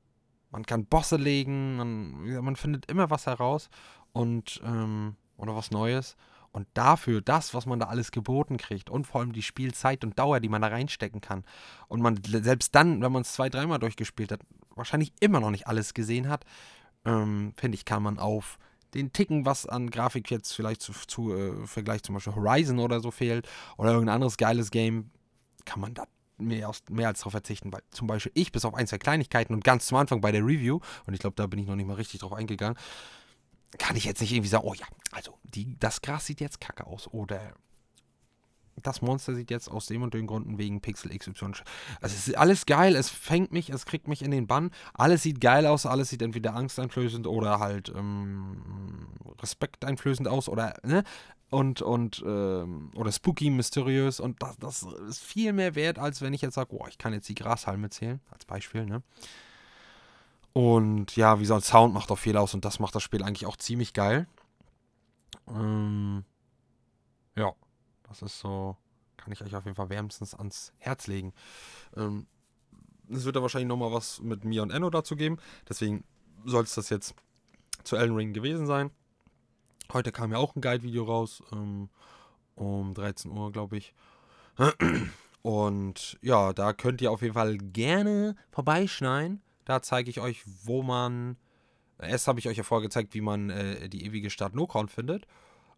man 0.51 0.65
kann 0.65 0.85
Bosse 0.85 1.17
legen. 1.17 1.77
Man, 1.77 2.43
man 2.43 2.55
findet 2.55 2.89
immer 2.89 3.09
was 3.09 3.25
heraus 3.27 3.69
und 4.13 4.61
ähm, 4.63 5.15
oder 5.37 5.55
was 5.55 5.71
Neues. 5.71 6.15
Und 6.53 6.67
dafür, 6.73 7.21
das, 7.21 7.53
was 7.53 7.65
man 7.65 7.79
da 7.79 7.87
alles 7.87 8.11
geboten 8.11 8.57
kriegt 8.57 8.89
und 8.89 9.07
vor 9.07 9.21
allem 9.21 9.31
die 9.31 9.41
Spielzeit 9.41 10.03
und 10.03 10.19
Dauer, 10.19 10.41
die 10.41 10.49
man 10.49 10.61
da 10.61 10.67
reinstecken 10.67 11.21
kann. 11.21 11.45
Und 11.87 12.01
man 12.01 12.19
selbst 12.25 12.75
dann, 12.75 13.01
wenn 13.01 13.11
man 13.11 13.21
es 13.21 13.31
zwei, 13.31 13.47
dreimal 13.47 13.79
durchgespielt 13.79 14.33
hat, 14.33 14.41
wahrscheinlich 14.75 15.13
immer 15.21 15.39
noch 15.39 15.51
nicht 15.51 15.67
alles 15.67 15.93
gesehen 15.93 16.27
hat, 16.27 16.43
ähm, 17.05 17.53
finde 17.55 17.75
ich, 17.75 17.85
kann 17.85 18.03
man 18.03 18.19
auf 18.19 18.59
den 18.93 19.13
Ticken, 19.13 19.45
was 19.45 19.65
an 19.65 19.89
Grafik 19.89 20.29
jetzt 20.29 20.51
vielleicht 20.53 20.81
zu, 20.81 20.91
zu 20.91 21.33
äh, 21.33 21.65
Vergleich 21.65 22.03
zum 22.03 22.15
Beispiel 22.15 22.35
Horizon 22.35 22.79
oder 22.79 22.99
so 22.99 23.11
fehlt 23.11 23.47
oder 23.77 23.91
irgendein 23.91 24.15
anderes 24.15 24.35
geiles 24.35 24.71
Game, 24.71 25.09
kann 25.63 25.79
man 25.79 25.93
da 25.93 26.05
mehr, 26.37 26.69
mehr 26.89 27.07
als 27.07 27.19
darauf 27.19 27.31
verzichten, 27.31 27.71
weil 27.71 27.81
zum 27.91 28.07
Beispiel 28.07 28.31
ich 28.35 28.51
bis 28.51 28.65
auf 28.65 28.73
ein, 28.73 28.87
zwei 28.87 28.97
Kleinigkeiten 28.97 29.53
und 29.53 29.63
ganz 29.63 29.85
zum 29.85 29.97
Anfang 29.97 30.19
bei 30.21 30.31
der 30.31 30.41
Review, 30.41 30.79
und 31.05 31.13
ich 31.13 31.19
glaube, 31.19 31.35
da 31.35 31.47
bin 31.47 31.59
ich 31.59 31.67
noch 31.67 31.75
nicht 31.75 31.87
mal 31.87 31.93
richtig 31.93 32.19
drauf 32.19 32.33
eingegangen, 32.33 32.77
kann 33.77 33.95
ich 33.95 34.05
jetzt 34.05 34.21
nicht 34.21 34.31
irgendwie 34.31 34.49
sagen, 34.49 34.65
oh 34.65 34.73
ja, 34.73 34.85
also 35.11 35.37
die, 35.43 35.77
das 35.79 36.01
Gras 36.01 36.25
sieht 36.25 36.41
jetzt 36.41 36.61
kacke 36.61 36.85
aus 36.85 37.07
oder 37.07 37.53
das 38.81 39.01
Monster 39.01 39.35
sieht 39.35 39.51
jetzt 39.51 39.69
aus 39.69 39.85
dem 39.85 40.01
und 40.01 40.13
den 40.13 40.27
Gründen 40.27 40.57
wegen 40.57 40.81
Pixel 40.81 41.15
XY. 41.15 41.51
Also 42.01 42.15
es 42.15 42.27
ist 42.27 42.37
alles 42.37 42.65
geil, 42.65 42.95
es 42.95 43.09
fängt 43.09 43.51
mich, 43.51 43.69
es 43.69 43.85
kriegt 43.85 44.07
mich 44.07 44.21
in 44.21 44.31
den 44.31 44.47
Bann. 44.47 44.71
Alles 44.93 45.23
sieht 45.23 45.41
geil 45.41 45.65
aus, 45.65 45.85
alles 45.85 46.09
sieht 46.09 46.21
entweder 46.21 46.55
angsteinflößend 46.55 47.27
oder 47.27 47.59
halt 47.59 47.89
ähm, 47.95 49.07
respekteinflößend 49.39 50.27
aus 50.27 50.49
oder, 50.49 50.73
ne? 50.83 51.03
Und, 51.49 51.81
und, 51.81 52.23
ähm, 52.25 52.91
oder 52.95 53.11
spooky, 53.11 53.49
mysteriös 53.49 54.21
und 54.21 54.41
das, 54.41 54.55
das 54.57 54.83
ist 55.09 55.21
viel 55.21 55.51
mehr 55.51 55.75
wert, 55.75 55.99
als 55.99 56.21
wenn 56.21 56.33
ich 56.33 56.41
jetzt 56.41 56.55
sage, 56.55 56.69
boah, 56.73 56.87
ich 56.87 56.97
kann 56.97 57.11
jetzt 57.11 57.27
die 57.27 57.35
Grashalme 57.35 57.89
zählen, 57.89 58.21
als 58.31 58.45
Beispiel, 58.45 58.85
ne? 58.85 59.03
Und 60.53 61.15
ja, 61.15 61.37
wie 61.37 61.43
gesagt, 61.43 61.65
Sound 61.65 61.93
macht 61.93 62.11
auch 62.11 62.17
viel 62.17 62.37
aus 62.37 62.53
und 62.53 62.65
das 62.65 62.79
macht 62.79 62.95
das 62.95 63.03
Spiel 63.03 63.23
eigentlich 63.23 63.45
auch 63.45 63.57
ziemlich 63.57 63.93
geil. 63.93 64.27
Ähm, 65.47 66.25
ja. 67.35 67.53
Das 68.07 68.21
ist 68.21 68.39
so, 68.39 68.75
kann 69.15 69.31
ich 69.31 69.41
euch 69.41 69.55
auf 69.55 69.63
jeden 69.63 69.75
Fall 69.75 69.89
wärmstens 69.89 70.35
ans 70.35 70.73
Herz 70.79 71.07
legen. 71.07 71.33
Ähm, 71.95 72.27
es 73.09 73.23
wird 73.23 73.37
da 73.37 73.41
wahrscheinlich 73.41 73.69
nochmal 73.69 73.93
was 73.93 74.21
mit 74.21 74.43
mir 74.43 74.61
und 74.63 74.71
Enno 74.71 74.89
dazu 74.89 75.15
geben. 75.15 75.37
Deswegen 75.69 76.03
soll 76.43 76.63
es 76.63 76.75
das 76.75 76.89
jetzt 76.89 77.15
zu 77.85 77.95
Elden 77.95 78.15
Ring 78.15 78.33
gewesen 78.33 78.67
sein. 78.67 78.91
Heute 79.93 80.11
kam 80.11 80.31
ja 80.31 80.39
auch 80.39 80.55
ein 80.55 80.61
Guide-Video 80.61 81.05
raus. 81.05 81.41
Ähm, 81.53 81.89
um 82.55 82.93
13 82.93 83.31
Uhr, 83.31 83.51
glaube 83.51 83.77
ich. 83.77 83.93
Und 85.41 86.17
ja, 86.21 86.53
da 86.53 86.73
könnt 86.73 87.01
ihr 87.01 87.11
auf 87.11 87.21
jeden 87.21 87.33
Fall 87.33 87.57
gerne 87.57 88.35
vorbeischneiden. 88.51 89.41
Da 89.71 89.81
zeige 89.81 90.09
ich 90.09 90.19
euch, 90.19 90.43
wo 90.65 90.83
man. 90.83 91.37
Erst 91.97 92.27
habe 92.27 92.39
ich 92.39 92.49
euch 92.49 92.57
ja 92.57 92.63
vorher 92.63 92.85
gezeigt, 92.85 93.13
wie 93.13 93.21
man 93.21 93.49
äh, 93.49 93.87
die 93.87 94.05
ewige 94.05 94.29
Stadt 94.29 94.53
Nokron 94.53 94.89
findet. 94.89 95.25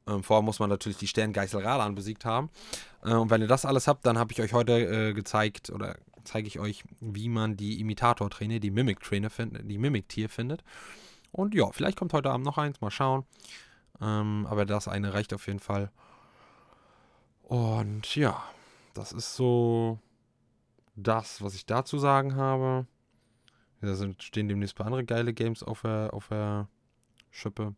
Ähm, 0.07 0.23
vorher 0.23 0.41
muss 0.41 0.57
man 0.57 0.71
natürlich 0.71 0.97
die 0.97 1.05
Sterngeißel 1.07 1.61
Radan 1.61 1.93
besiegt 1.93 2.25
haben. 2.25 2.49
Äh, 3.03 3.13
und 3.13 3.29
wenn 3.29 3.41
ihr 3.41 3.47
das 3.47 3.65
alles 3.65 3.87
habt, 3.87 4.03
dann 4.07 4.17
habe 4.17 4.31
ich 4.31 4.41
euch 4.41 4.51
heute 4.51 4.73
äh, 4.79 5.13
gezeigt 5.13 5.69
oder 5.69 5.95
zeige 6.23 6.47
ich 6.47 6.59
euch, 6.59 6.83
wie 7.01 7.29
man 7.29 7.55
die 7.55 7.79
Imitator-Träne, 7.81 8.59
die 8.59 8.71
Mimic-Träne, 8.71 9.29
die 9.61 9.77
Mimic-Tier 9.77 10.27
findet. 10.27 10.63
Und 11.31 11.53
ja, 11.53 11.71
vielleicht 11.71 11.99
kommt 11.99 12.13
heute 12.13 12.31
Abend 12.31 12.47
noch 12.47 12.57
eins, 12.57 12.81
mal 12.81 12.89
schauen. 12.89 13.25
Ähm, 14.01 14.47
aber 14.49 14.65
das 14.65 14.87
eine 14.87 15.13
reicht 15.13 15.35
auf 15.35 15.45
jeden 15.45 15.59
Fall. 15.59 15.91
Und 17.43 18.15
ja, 18.15 18.43
das 18.95 19.11
ist 19.11 19.35
so 19.35 19.99
das, 20.95 21.43
was 21.43 21.53
ich 21.53 21.67
dazu 21.67 21.99
sagen 21.99 22.35
habe. 22.35 22.87
Da 23.85 23.95
stehen 24.19 24.47
demnächst 24.47 24.75
ein 24.75 24.77
paar 24.77 24.85
andere 24.87 25.03
geile 25.03 25.33
Games 25.33 25.61
auf 25.61 25.81
der, 25.81 26.13
auf 26.13 26.29
der 26.29 26.67
Schippe. 27.31 27.75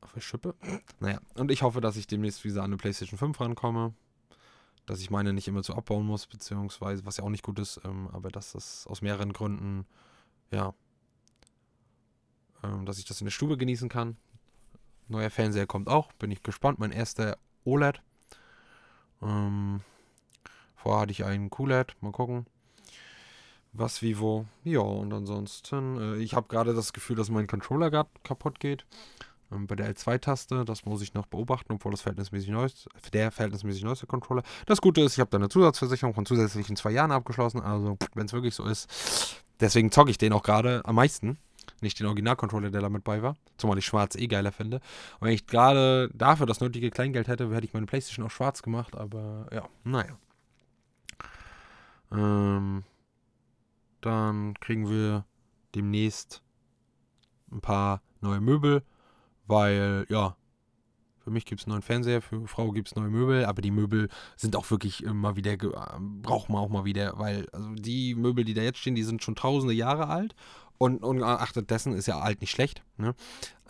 Auf 0.00 0.12
der 0.12 0.20
Schippe? 0.20 0.54
Naja, 1.00 1.20
und 1.34 1.50
ich 1.50 1.62
hoffe, 1.62 1.80
dass 1.80 1.96
ich 1.96 2.06
demnächst 2.06 2.44
wieder 2.44 2.62
an 2.62 2.66
eine 2.66 2.76
PlayStation 2.76 3.18
5 3.18 3.40
rankomme. 3.40 3.94
Dass 4.86 5.00
ich 5.00 5.10
meine 5.10 5.32
nicht 5.32 5.48
immer 5.48 5.62
zu 5.62 5.74
abbauen 5.74 6.06
muss, 6.06 6.26
beziehungsweise, 6.26 7.04
was 7.04 7.18
ja 7.18 7.24
auch 7.24 7.30
nicht 7.30 7.42
gut 7.42 7.58
ist, 7.58 7.80
ähm, 7.84 8.08
aber 8.12 8.30
dass 8.30 8.52
das 8.52 8.86
aus 8.86 9.02
mehreren 9.02 9.32
Gründen, 9.32 9.86
ja, 10.50 10.74
ähm, 12.62 12.86
dass 12.86 12.98
ich 12.98 13.04
das 13.04 13.20
in 13.20 13.26
der 13.26 13.32
Stube 13.32 13.56
genießen 13.56 13.88
kann. 13.88 14.16
Neuer 15.08 15.30
Fernseher 15.30 15.66
kommt 15.66 15.88
auch, 15.88 16.12
bin 16.14 16.30
ich 16.30 16.42
gespannt. 16.42 16.78
Mein 16.78 16.92
erster 16.92 17.38
OLED. 17.64 18.02
Ähm, 19.22 19.80
vorher 20.74 21.02
hatte 21.02 21.12
ich 21.12 21.24
einen 21.24 21.50
QLED, 21.50 21.96
mal 22.00 22.12
gucken. 22.12 22.46
Was, 23.72 24.02
wie, 24.02 24.18
wo. 24.18 24.46
Ja, 24.64 24.80
und 24.80 25.12
ansonsten, 25.12 25.98
äh, 25.98 26.16
ich 26.16 26.34
habe 26.34 26.48
gerade 26.48 26.74
das 26.74 26.92
Gefühl, 26.92 27.16
dass 27.16 27.30
mein 27.30 27.46
Controller 27.46 27.90
gerade 27.90 28.10
kaputt 28.24 28.60
geht. 28.60 28.86
Ähm, 29.52 29.66
bei 29.66 29.76
der 29.76 29.94
L2-Taste, 29.94 30.64
das 30.64 30.84
muss 30.84 31.02
ich 31.02 31.14
noch 31.14 31.26
beobachten, 31.26 31.72
obwohl 31.72 31.92
das 31.92 32.02
verhältnismäßig 32.02 32.50
neu 32.50 32.64
ist, 32.64 32.88
der 33.12 33.30
verhältnismäßig 33.30 33.84
neueste 33.84 34.06
Controller. 34.06 34.42
Das 34.66 34.80
Gute 34.80 35.02
ist, 35.02 35.14
ich 35.14 35.20
habe 35.20 35.30
da 35.30 35.38
eine 35.38 35.48
Zusatzversicherung 35.48 36.14
von 36.14 36.26
zusätzlichen 36.26 36.76
zwei 36.76 36.90
Jahren 36.90 37.12
abgeschlossen, 37.12 37.60
also 37.60 37.96
wenn 38.14 38.26
es 38.26 38.32
wirklich 38.32 38.54
so 38.54 38.64
ist. 38.64 39.42
Deswegen 39.60 39.90
zocke 39.90 40.10
ich 40.10 40.18
den 40.18 40.32
auch 40.32 40.42
gerade 40.42 40.82
am 40.84 40.96
meisten. 40.96 41.38
Nicht 41.80 42.00
den 42.00 42.06
Original-Controller, 42.06 42.70
der 42.70 42.80
da 42.80 42.88
mit 42.88 43.04
bei 43.04 43.22
war. 43.22 43.36
Zumal 43.56 43.78
ich 43.78 43.86
schwarz 43.86 44.16
eh 44.16 44.26
geiler 44.26 44.52
finde. 44.52 44.76
Und 45.20 45.26
wenn 45.26 45.34
ich 45.34 45.46
gerade 45.46 46.10
dafür 46.12 46.46
das 46.46 46.60
nötige 46.60 46.90
Kleingeld 46.90 47.28
hätte, 47.28 47.52
hätte 47.54 47.66
ich 47.66 47.74
meine 47.74 47.86
Playstation 47.86 48.26
auch 48.26 48.30
schwarz 48.30 48.62
gemacht, 48.62 48.96
aber 48.96 49.46
ja, 49.52 49.68
naja. 49.84 50.16
Ähm, 52.10 52.84
dann 54.00 54.54
kriegen 54.60 54.88
wir 54.88 55.24
demnächst 55.74 56.42
ein 57.50 57.60
paar 57.60 58.02
neue 58.20 58.40
Möbel 58.40 58.82
weil, 59.48 60.06
ja, 60.08 60.36
für 61.24 61.30
mich 61.30 61.44
gibt 61.44 61.60
es 61.60 61.66
einen 61.66 61.72
neuen 61.72 61.82
Fernseher, 61.82 62.22
für 62.22 62.46
Frau 62.46 62.70
gibt 62.70 62.88
es 62.88 62.96
neue 62.96 63.10
Möbel, 63.10 63.44
aber 63.44 63.60
die 63.60 63.70
Möbel 63.70 64.08
sind 64.36 64.54
auch 64.56 64.70
wirklich 64.70 65.02
immer 65.02 65.36
wieder, 65.36 65.56
braucht 65.56 66.48
man 66.48 66.60
auch 66.62 66.68
mal 66.68 66.84
wieder, 66.84 67.18
weil 67.18 67.46
also 67.52 67.74
die 67.74 68.14
Möbel, 68.14 68.44
die 68.44 68.54
da 68.54 68.62
jetzt 68.62 68.78
stehen, 68.78 68.94
die 68.94 69.02
sind 69.02 69.22
schon 69.22 69.34
tausende 69.34 69.74
Jahre 69.74 70.08
alt 70.08 70.34
und 70.78 71.02
ungeachtet 71.02 71.70
dessen 71.70 71.92
ist 71.92 72.06
ja 72.06 72.20
alt 72.20 72.40
nicht 72.40 72.50
schlecht, 72.50 72.82
ne? 72.96 73.14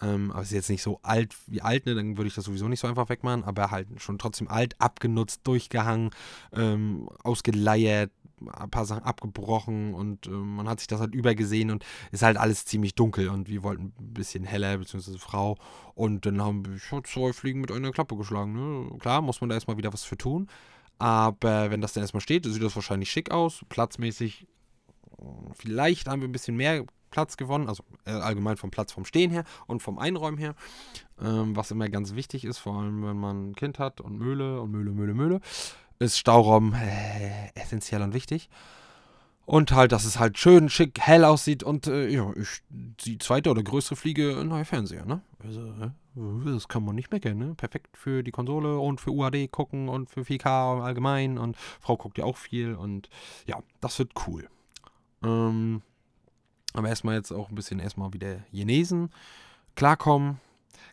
Ähm, 0.00 0.30
aber 0.30 0.42
es 0.42 0.48
ist 0.48 0.54
jetzt 0.54 0.70
nicht 0.70 0.82
so 0.82 1.00
alt 1.02 1.34
wie 1.46 1.62
alt, 1.62 1.86
ne? 1.86 1.94
Dann 1.94 2.16
würde 2.16 2.28
ich 2.28 2.34
das 2.34 2.44
sowieso 2.44 2.68
nicht 2.68 2.80
so 2.80 2.86
einfach 2.86 3.08
wegmachen, 3.08 3.44
aber 3.44 3.70
halt 3.70 3.88
schon 4.00 4.18
trotzdem 4.18 4.46
alt, 4.48 4.80
abgenutzt, 4.80 5.40
durchgehangen, 5.44 6.10
ähm, 6.52 7.08
ausgeleiert, 7.24 8.12
ein 8.52 8.70
paar 8.70 8.84
Sachen 8.84 9.02
abgebrochen 9.02 9.94
und 9.94 10.26
äh, 10.26 10.30
man 10.30 10.68
hat 10.68 10.80
sich 10.80 10.86
das 10.88 11.00
halt 11.00 11.14
übergesehen 11.14 11.70
und 11.70 11.84
ist 12.12 12.22
halt 12.22 12.36
alles 12.36 12.64
ziemlich 12.64 12.94
dunkel 12.94 13.28
und 13.28 13.48
wir 13.48 13.62
wollten 13.62 13.92
ein 13.98 14.14
bisschen 14.14 14.44
heller, 14.44 14.78
beziehungsweise 14.78 15.18
Frau. 15.18 15.56
Und 15.94 16.26
dann 16.26 16.40
haben 16.42 16.64
wir 16.66 17.04
zwei 17.04 17.32
Fliegen 17.32 17.60
mit 17.60 17.72
einer 17.72 17.92
Klappe 17.92 18.16
geschlagen. 18.16 18.52
Ne? 18.52 18.98
Klar, 18.98 19.22
muss 19.22 19.40
man 19.40 19.50
da 19.50 19.56
erstmal 19.56 19.76
wieder 19.76 19.92
was 19.92 20.04
für 20.04 20.16
tun. 20.16 20.48
Aber 20.98 21.70
wenn 21.70 21.80
das 21.80 21.92
dann 21.92 22.02
erstmal 22.02 22.20
steht, 22.20 22.44
sieht 22.44 22.62
das 22.62 22.74
wahrscheinlich 22.74 23.10
schick 23.10 23.30
aus. 23.30 23.64
Platzmäßig, 23.68 24.46
vielleicht 25.54 26.08
haben 26.08 26.20
wir 26.20 26.28
ein 26.28 26.32
bisschen 26.32 26.56
mehr 26.56 26.84
Platz 27.10 27.36
gewonnen, 27.36 27.68
also 27.68 27.84
äh, 28.04 28.10
allgemein 28.10 28.56
vom 28.56 28.70
Platz 28.70 28.92
vom 28.92 29.04
Stehen 29.04 29.30
her 29.30 29.44
und 29.66 29.82
vom 29.82 29.98
Einräumen 29.98 30.38
her, 30.38 30.54
ähm, 31.20 31.56
was 31.56 31.70
immer 31.70 31.88
ganz 31.88 32.14
wichtig 32.14 32.44
ist, 32.44 32.58
vor 32.58 32.78
allem 32.78 33.02
wenn 33.02 33.16
man 33.16 33.50
ein 33.50 33.54
Kind 33.54 33.78
hat 33.78 34.00
und 34.00 34.18
Mühle 34.18 34.60
und 34.60 34.70
Mühle, 34.70 34.92
Mühle, 34.92 35.14
Mühle 35.14 35.40
ist 35.98 36.18
Stauraum 36.18 36.74
äh, 36.74 37.50
essentiell 37.54 38.02
und 38.02 38.14
wichtig. 38.14 38.48
Und 39.46 39.72
halt, 39.72 39.92
dass 39.92 40.04
es 40.04 40.18
halt 40.18 40.36
schön, 40.36 40.68
schick, 40.68 41.00
hell 41.00 41.24
aussieht 41.24 41.62
und 41.62 41.86
äh, 41.86 42.08
ja, 42.08 42.30
ich, 42.36 42.60
die 42.68 43.16
zweite 43.16 43.50
oder 43.50 43.62
größere 43.62 43.96
Fliege 43.96 44.36
ein 44.38 44.48
neuer 44.48 44.66
Fernseher, 44.66 45.06
ne? 45.06 45.22
Also, 45.42 45.62
äh, 45.62 45.90
das 46.44 46.68
kann 46.68 46.84
man 46.84 46.94
nicht 46.94 47.10
meckern, 47.10 47.38
ne? 47.38 47.54
Perfekt 47.54 47.96
für 47.96 48.22
die 48.22 48.30
Konsole 48.30 48.78
und 48.78 49.00
für 49.00 49.10
UAD 49.10 49.50
gucken 49.50 49.88
und 49.88 50.10
für 50.10 50.20
4K 50.20 50.82
allgemein 50.82 51.38
und 51.38 51.56
Frau 51.56 51.96
guckt 51.96 52.18
ja 52.18 52.24
auch 52.24 52.36
viel 52.36 52.74
und 52.74 53.08
ja, 53.46 53.58
das 53.80 53.98
wird 53.98 54.12
cool. 54.26 54.48
Ähm, 55.22 55.80
aber 56.74 56.90
erstmal 56.90 57.14
jetzt 57.14 57.32
auch 57.32 57.48
ein 57.48 57.54
bisschen 57.54 57.80
erstmal 57.80 58.12
wieder 58.12 58.40
Genesen, 58.52 59.08
klarkommen. 59.76 60.40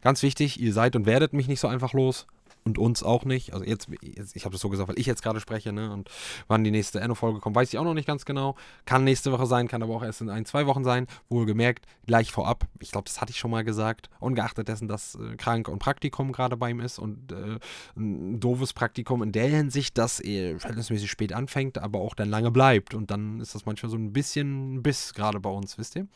Ganz 0.01 0.23
wichtig, 0.23 0.61
ihr 0.61 0.71
seid 0.71 0.95
und 0.95 1.05
werdet 1.05 1.33
mich 1.33 1.49
nicht 1.49 1.59
so 1.59 1.67
einfach 1.67 1.91
los 1.91 2.25
und 2.65 2.79
uns 2.79 3.03
auch 3.03 3.25
nicht. 3.25 3.53
Also 3.53 3.63
jetzt, 3.63 3.87
jetzt 4.01 4.35
ich 4.35 4.43
habe 4.45 4.53
das 4.53 4.61
so 4.61 4.69
gesagt, 4.69 4.89
weil 4.89 4.97
ich 4.97 5.05
jetzt 5.05 5.21
gerade 5.21 5.39
spreche, 5.39 5.71
ne? 5.71 5.91
Und 5.91 6.09
wann 6.47 6.63
die 6.63 6.71
nächste 6.71 6.99
Enno-Folge 6.99 7.39
kommt, 7.39 7.55
weiß 7.55 7.71
ich 7.71 7.77
auch 7.77 7.83
noch 7.83 7.93
nicht 7.93 8.07
ganz 8.07 8.25
genau. 8.25 8.55
Kann 8.85 9.03
nächste 9.03 9.31
Woche 9.31 9.45
sein, 9.45 9.67
kann 9.67 9.83
aber 9.83 9.95
auch 9.95 10.03
erst 10.03 10.21
in 10.21 10.29
ein, 10.29 10.45
zwei 10.45 10.65
Wochen 10.65 10.83
sein. 10.83 11.05
Wohlgemerkt, 11.29 11.85
gleich 12.07 12.31
vorab. 12.31 12.65
Ich 12.79 12.91
glaube, 12.91 13.05
das 13.05 13.21
hatte 13.21 13.29
ich 13.29 13.37
schon 13.37 13.51
mal 13.51 13.63
gesagt. 13.63 14.09
Ungeachtet 14.19 14.67
dessen, 14.67 14.87
dass 14.87 15.13
äh, 15.15 15.35
krank 15.35 15.67
und 15.67 15.77
Praktikum 15.77 16.31
gerade 16.31 16.57
bei 16.57 16.71
ihm 16.71 16.79
ist 16.79 16.97
und 16.97 17.31
äh, 17.31 17.59
ein 17.95 18.39
doofes 18.39 18.73
Praktikum 18.73 19.21
in 19.21 19.31
der 19.31 19.47
Hinsicht, 19.47 19.97
dass 19.99 20.19
er 20.19 20.59
verhältnismäßig 20.59 21.11
spät 21.11 21.33
anfängt, 21.33 21.77
aber 21.77 21.99
auch 21.99 22.15
dann 22.15 22.29
lange 22.29 22.49
bleibt. 22.49 22.95
Und 22.95 23.11
dann 23.11 23.39
ist 23.41 23.53
das 23.53 23.67
manchmal 23.67 23.91
so 23.91 23.97
ein 23.97 24.11
bisschen 24.11 24.81
Biss 24.81 25.13
gerade 25.13 25.39
bei 25.39 25.51
uns, 25.51 25.77
wisst 25.77 25.95
ihr? 25.95 26.07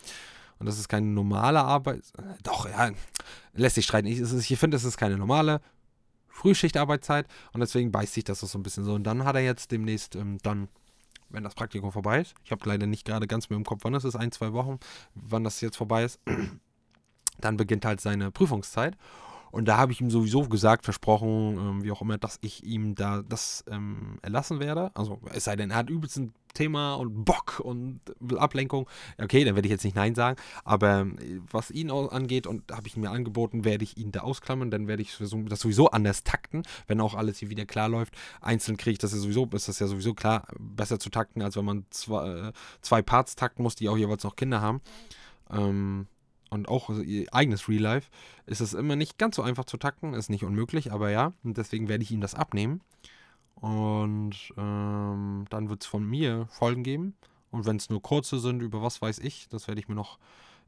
Und 0.58 0.66
das 0.66 0.80
ist 0.80 0.90
keine 0.90 1.06
normale 1.06 1.62
Arbeit. 1.62 2.02
Doch, 2.42 2.68
ja, 2.68 2.90
lässt 3.54 3.76
sich 3.76 3.86
streiten. 3.86 4.08
Ich, 4.08 4.20
ich 4.20 4.60
finde, 4.60 4.78
es 4.78 4.84
ist 4.84 4.98
keine 4.98 5.16
normale 5.16 5.62
Frühschichtarbeitszeit 6.40 7.28
und 7.54 7.60
deswegen 7.60 7.92
beißt 7.92 8.14
sich 8.14 8.24
das 8.24 8.40
so 8.40 8.58
ein 8.58 8.64
bisschen 8.64 8.86
so. 8.86 8.94
Und 8.94 9.04
dann 9.04 9.26
hat 9.26 9.36
er 9.36 9.44
jetzt 9.44 9.72
demnächst 9.72 10.16
ähm, 10.16 10.38
dann, 10.42 10.70
wenn 11.30 11.44
das 11.44 11.54
Praktikum 11.54 11.92
vorbei 11.92 12.22
ist, 12.22 12.34
ich 12.44 12.52
habe 12.52 12.68
leider 12.68 12.88
nicht 12.88 13.06
gerade 13.06 13.28
ganz 13.28 13.50
mehr 13.50 13.58
im 13.58 13.66
Kopf, 13.66 13.82
wann 13.84 13.94
das 13.94 14.06
ist, 14.06 14.16
ein, 14.16 14.32
zwei 14.32 14.54
Wochen, 14.54 14.80
wann 15.16 15.44
das 15.44 15.60
jetzt 15.62 15.76
vorbei 15.76 16.06
ist, 16.06 16.20
dann 17.42 17.58
beginnt 17.58 17.86
halt 17.86 18.02
seine 18.02 18.32
Prüfungszeit. 18.32 18.98
Und 19.52 19.68
da 19.68 19.78
habe 19.78 19.92
ich 19.92 20.02
ihm 20.02 20.10
sowieso 20.10 20.42
gesagt, 20.44 20.86
versprochen, 20.86 21.58
ähm, 21.58 21.84
wie 21.84 21.92
auch 21.92 22.02
immer, 22.02 22.18
dass 22.18 22.38
ich 22.42 22.64
ihm 22.64 22.96
da 22.96 23.24
das 23.28 23.64
ähm, 23.70 24.20
erlassen 24.22 24.60
werde. 24.60 24.92
Also 24.94 25.20
es 25.34 25.46
sei 25.46 25.56
denn, 25.56 25.72
er 25.72 25.78
hat 25.78 25.90
übelst 25.90 26.18
ein 26.18 26.34
Thema 26.54 26.96
und 26.96 27.26
Bock 27.26 27.60
und 27.64 28.00
Ablenkung. 28.38 28.88
Okay, 29.18 29.44
dann 29.44 29.56
werde 29.56 29.68
ich 29.68 29.72
jetzt 29.72 29.84
nicht 29.84 29.96
Nein 29.96 30.16
sagen. 30.16 30.40
Aber 30.64 31.02
äh, 31.02 31.40
was 31.52 31.72
ihn 31.72 31.92
angeht, 31.92 32.48
und 32.48 32.72
habe 32.72 32.88
ich 32.88 32.98
mir 32.98 33.12
angeboten, 33.12 33.66
werde 33.66 33.84
ich 33.84 33.98
ihn 33.98 34.12
da 34.12 34.22
ausklammern. 34.22 34.72
Dann 34.72 34.88
werde 34.88 35.02
ich 35.02 35.18
das 35.18 35.60
sowieso 35.60 35.92
anders 35.92 36.24
takten, 36.24 36.64
wenn 36.88 37.02
auch 37.02 37.16
alles 37.16 37.40
hier 37.40 37.50
wieder 37.50 37.66
klar 37.66 37.90
läuft. 37.90 38.16
Einzeln 38.42 38.78
kriege 38.78 38.94
ich 38.94 39.00
das 39.00 39.12
ja 39.12 39.20
sowieso, 39.20 39.48
ist 39.54 39.68
das 39.68 39.80
ja 39.80 39.88
sowieso 39.88 40.14
klar, 40.14 40.48
besser 40.60 41.00
zu 41.00 41.10
takten, 41.10 41.42
als 41.42 41.56
wenn 41.56 41.66
man 41.66 41.86
zwei, 41.90 42.28
äh, 42.28 42.52
zwei 42.82 43.02
Parts 43.02 43.36
takten 43.36 43.64
muss, 43.64 43.76
die 43.76 43.90
auch 43.90 43.98
jeweils 43.98 44.24
noch 44.24 44.36
Kinder 44.36 44.62
haben. 44.62 44.82
Ähm, 45.52 46.08
und 46.50 46.68
auch 46.68 46.90
ihr 46.90 47.34
eigenes 47.34 47.68
Real 47.68 47.82
Life, 47.82 48.10
ist 48.46 48.62
es 48.62 48.74
immer 48.74 48.96
nicht 48.96 49.18
ganz 49.18 49.36
so 49.36 49.42
einfach 49.42 49.66
zu 49.66 49.78
takten, 49.78 50.14
ist 50.14 50.30
nicht 50.30 50.44
unmöglich, 50.44 50.92
aber 50.92 51.10
ja, 51.10 51.34
und 51.44 51.58
deswegen 51.58 51.88
werde 51.88 52.04
ich 52.04 52.12
ihm 52.12 52.22
das 52.22 52.36
abnehmen. 52.36 52.82
Und 53.56 54.54
ähm, 54.58 55.46
dann 55.50 55.70
wird 55.70 55.84
es 55.84 55.88
von 55.88 56.06
mir 56.06 56.48
Folgen 56.50 56.84
geben. 56.84 57.16
Und 57.52 57.66
wenn 57.66 57.76
es 57.76 57.90
nur 57.90 58.02
kurze 58.02 58.40
sind, 58.40 58.62
über 58.62 58.82
was 58.82 59.02
weiß 59.02 59.20
ich, 59.20 59.50
das 59.50 59.68
werde 59.68 59.82
ich 59.82 59.88
mir 59.88 59.96
noch 59.96 60.18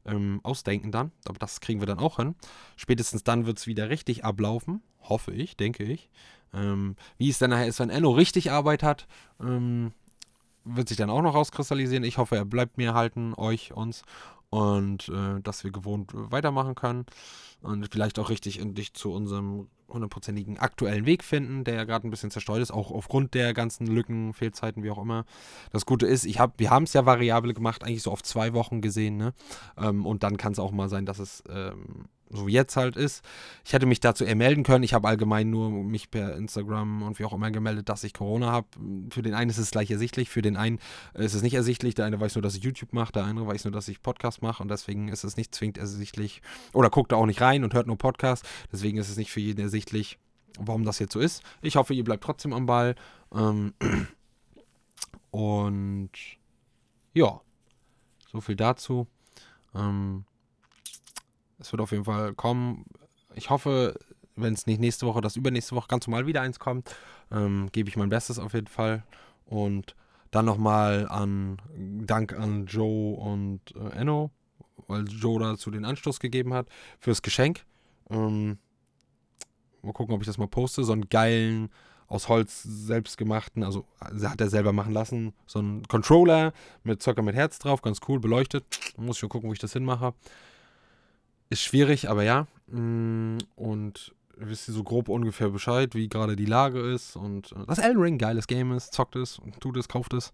ähm, 0.04 0.40
ausdenken 0.42 0.92
dann. 0.92 1.12
Aber 1.24 1.38
das 1.38 1.60
kriegen 1.60 1.80
wir 1.80 1.86
dann 1.86 1.98
auch 1.98 2.16
hin. 2.16 2.34
Spätestens 2.76 3.24
dann 3.24 3.46
wird 3.46 3.58
es 3.58 3.66
wieder 3.66 3.88
richtig 3.88 4.24
ablaufen. 4.24 4.82
Hoffe 5.00 5.32
ich, 5.32 5.56
denke 5.56 5.84
ich. 5.84 6.10
Ähm, 6.52 6.96
wie 7.18 7.30
es 7.30 7.38
dann 7.38 7.50
nachher 7.50 7.66
ist, 7.66 7.80
wenn 7.80 7.90
Enno 7.90 8.10
richtig 8.10 8.50
Arbeit 8.50 8.82
hat, 8.82 9.06
ähm, 9.40 9.92
wird 10.64 10.88
sich 10.88 10.98
dann 10.98 11.10
auch 11.10 11.22
noch 11.22 11.34
rauskristallisieren. 11.34 12.04
Ich 12.04 12.18
hoffe, 12.18 12.36
er 12.36 12.44
bleibt 12.44 12.76
mir 12.76 12.94
halten, 12.94 13.34
euch, 13.34 13.72
uns 13.72 14.02
und 14.52 15.08
äh, 15.08 15.40
dass 15.40 15.64
wir 15.64 15.70
gewohnt 15.70 16.10
weitermachen 16.12 16.74
können 16.74 17.06
und 17.62 17.88
vielleicht 17.90 18.18
auch 18.18 18.28
richtig 18.28 18.60
endlich 18.60 18.92
zu 18.92 19.10
unserem 19.10 19.68
hundertprozentigen 19.88 20.58
aktuellen 20.58 21.06
Weg 21.06 21.24
finden, 21.24 21.64
der 21.64 21.74
ja 21.74 21.84
gerade 21.84 22.06
ein 22.06 22.10
bisschen 22.10 22.30
zerstreut 22.30 22.60
ist, 22.60 22.70
auch 22.70 22.90
aufgrund 22.90 23.32
der 23.32 23.54
ganzen 23.54 23.86
Lücken, 23.86 24.34
Fehlzeiten, 24.34 24.82
wie 24.82 24.90
auch 24.90 25.00
immer. 25.00 25.24
Das 25.70 25.86
Gute 25.86 26.06
ist, 26.06 26.26
ich 26.26 26.38
hab, 26.38 26.60
wir 26.60 26.68
haben 26.68 26.82
es 26.82 26.92
ja 26.92 27.06
variabel 27.06 27.54
gemacht, 27.54 27.82
eigentlich 27.82 28.02
so 28.02 28.10
auf 28.10 28.22
zwei 28.22 28.52
Wochen 28.52 28.82
gesehen, 28.82 29.16
ne? 29.16 29.32
Ähm, 29.78 30.04
und 30.04 30.22
dann 30.22 30.36
kann 30.36 30.52
es 30.52 30.58
auch 30.58 30.70
mal 30.70 30.90
sein, 30.90 31.06
dass 31.06 31.18
es 31.18 31.42
ähm, 31.48 32.04
so 32.32 32.46
wie 32.46 32.52
jetzt 32.52 32.76
halt 32.76 32.96
ist. 32.96 33.24
Ich 33.64 33.72
hätte 33.72 33.86
mich 33.86 34.00
dazu 34.00 34.24
eher 34.24 34.34
melden 34.34 34.64
können. 34.64 34.82
Ich 34.84 34.94
habe 34.94 35.06
allgemein 35.06 35.50
nur 35.50 35.70
mich 35.70 36.10
per 36.10 36.36
Instagram 36.36 37.02
und 37.02 37.18
wie 37.18 37.24
auch 37.24 37.32
immer 37.32 37.50
gemeldet, 37.50 37.88
dass 37.88 38.04
ich 38.04 38.14
Corona 38.14 38.50
habe. 38.50 38.66
Für 39.10 39.22
den 39.22 39.34
einen 39.34 39.50
ist 39.50 39.58
es 39.58 39.70
gleich 39.70 39.90
ersichtlich, 39.90 40.30
für 40.30 40.42
den 40.42 40.56
einen 40.56 40.78
ist 41.14 41.34
es 41.34 41.42
nicht 41.42 41.54
ersichtlich. 41.54 41.94
Der 41.94 42.06
eine 42.06 42.18
weiß 42.20 42.34
nur, 42.34 42.42
dass 42.42 42.54
ich 42.54 42.64
YouTube 42.64 42.92
mache, 42.92 43.12
der 43.12 43.24
andere 43.24 43.46
weiß 43.46 43.64
nur, 43.64 43.72
dass 43.72 43.88
ich 43.88 44.02
Podcast 44.02 44.42
mache 44.42 44.62
und 44.62 44.70
deswegen 44.70 45.08
ist 45.08 45.24
es 45.24 45.36
nicht 45.36 45.54
zwingend 45.54 45.78
ersichtlich. 45.78 46.40
Oder 46.72 46.90
guckt 46.90 47.12
da 47.12 47.16
auch 47.16 47.26
nicht 47.26 47.40
rein 47.40 47.64
und 47.64 47.74
hört 47.74 47.86
nur 47.86 47.98
Podcast. 47.98 48.46
Deswegen 48.72 48.98
ist 48.98 49.10
es 49.10 49.16
nicht 49.16 49.30
für 49.30 49.40
jeden 49.40 49.60
ersichtlich, 49.60 50.18
warum 50.58 50.84
das 50.84 50.98
jetzt 50.98 51.12
so 51.12 51.20
ist. 51.20 51.42
Ich 51.60 51.76
hoffe, 51.76 51.92
ihr 51.92 52.04
bleibt 52.04 52.24
trotzdem 52.24 52.52
am 52.54 52.66
Ball. 52.66 52.94
Ähm 53.34 53.74
und 55.30 56.10
ja, 57.12 57.40
so 58.30 58.40
viel 58.40 58.56
dazu. 58.56 59.06
Ähm 59.74 60.24
es 61.62 61.72
wird 61.72 61.80
auf 61.80 61.92
jeden 61.92 62.04
Fall 62.04 62.34
kommen. 62.34 62.84
Ich 63.34 63.50
hoffe, 63.50 63.98
wenn 64.36 64.54
es 64.54 64.66
nicht 64.66 64.80
nächste 64.80 65.06
Woche, 65.06 65.20
dass 65.20 65.36
übernächste 65.36 65.74
Woche 65.74 65.88
ganz 65.88 66.06
normal 66.06 66.26
wieder 66.26 66.42
eins 66.42 66.58
kommt, 66.58 66.94
ähm, 67.30 67.68
gebe 67.72 67.88
ich 67.88 67.96
mein 67.96 68.08
Bestes 68.08 68.38
auf 68.38 68.54
jeden 68.54 68.66
Fall. 68.66 69.04
Und 69.46 69.94
dann 70.30 70.44
nochmal 70.44 71.06
an 71.08 71.60
Dank 71.76 72.32
an 72.32 72.66
Joe 72.66 73.16
und 73.16 73.60
äh, 73.76 73.96
Enno, 73.98 74.30
weil 74.86 75.06
Joe 75.06 75.38
dazu 75.38 75.70
den 75.70 75.84
Anstoß 75.84 76.20
gegeben 76.20 76.54
hat, 76.54 76.68
fürs 76.98 77.22
Geschenk. 77.22 77.64
Ähm, 78.10 78.58
mal 79.82 79.92
gucken, 79.92 80.14
ob 80.14 80.22
ich 80.22 80.26
das 80.26 80.38
mal 80.38 80.48
poste. 80.48 80.84
So 80.84 80.92
einen 80.92 81.08
geilen, 81.08 81.70
aus 82.12 82.28
Holz 82.28 82.62
selbstgemachten, 82.62 83.64
also 83.64 83.86
hat 83.98 84.38
er 84.38 84.50
selber 84.50 84.74
machen 84.74 84.92
lassen, 84.92 85.32
so 85.46 85.60
einen 85.60 85.82
Controller 85.88 86.52
mit 86.84 87.02
Zocker 87.02 87.22
mit 87.22 87.34
Herz 87.34 87.58
drauf, 87.58 87.80
ganz 87.80 88.00
cool, 88.06 88.20
beleuchtet. 88.20 88.66
Muss 88.98 89.16
ich 89.16 89.20
schon 89.20 89.30
gucken, 89.30 89.48
wo 89.48 89.54
ich 89.54 89.58
das 89.58 89.72
hinmache. 89.72 90.12
Ist 91.52 91.64
schwierig, 91.64 92.08
aber 92.08 92.22
ja. 92.22 92.46
Mm, 92.68 93.36
und 93.56 94.14
wisst 94.38 94.68
ihr 94.68 94.72
so 94.72 94.82
grob 94.82 95.10
ungefähr 95.10 95.50
Bescheid, 95.50 95.94
wie 95.94 96.08
gerade 96.08 96.34
die 96.34 96.46
Lage 96.46 96.80
ist 96.80 97.14
und 97.14 97.52
äh, 97.52 97.66
dass 97.66 97.76
Elden 97.76 98.00
Ring 98.00 98.16
geiles 98.16 98.46
Game 98.46 98.72
ist, 98.72 98.94
zockt 98.94 99.16
es, 99.16 99.38
tut 99.60 99.76
es, 99.76 99.86
kauft 99.86 100.14
es. 100.14 100.32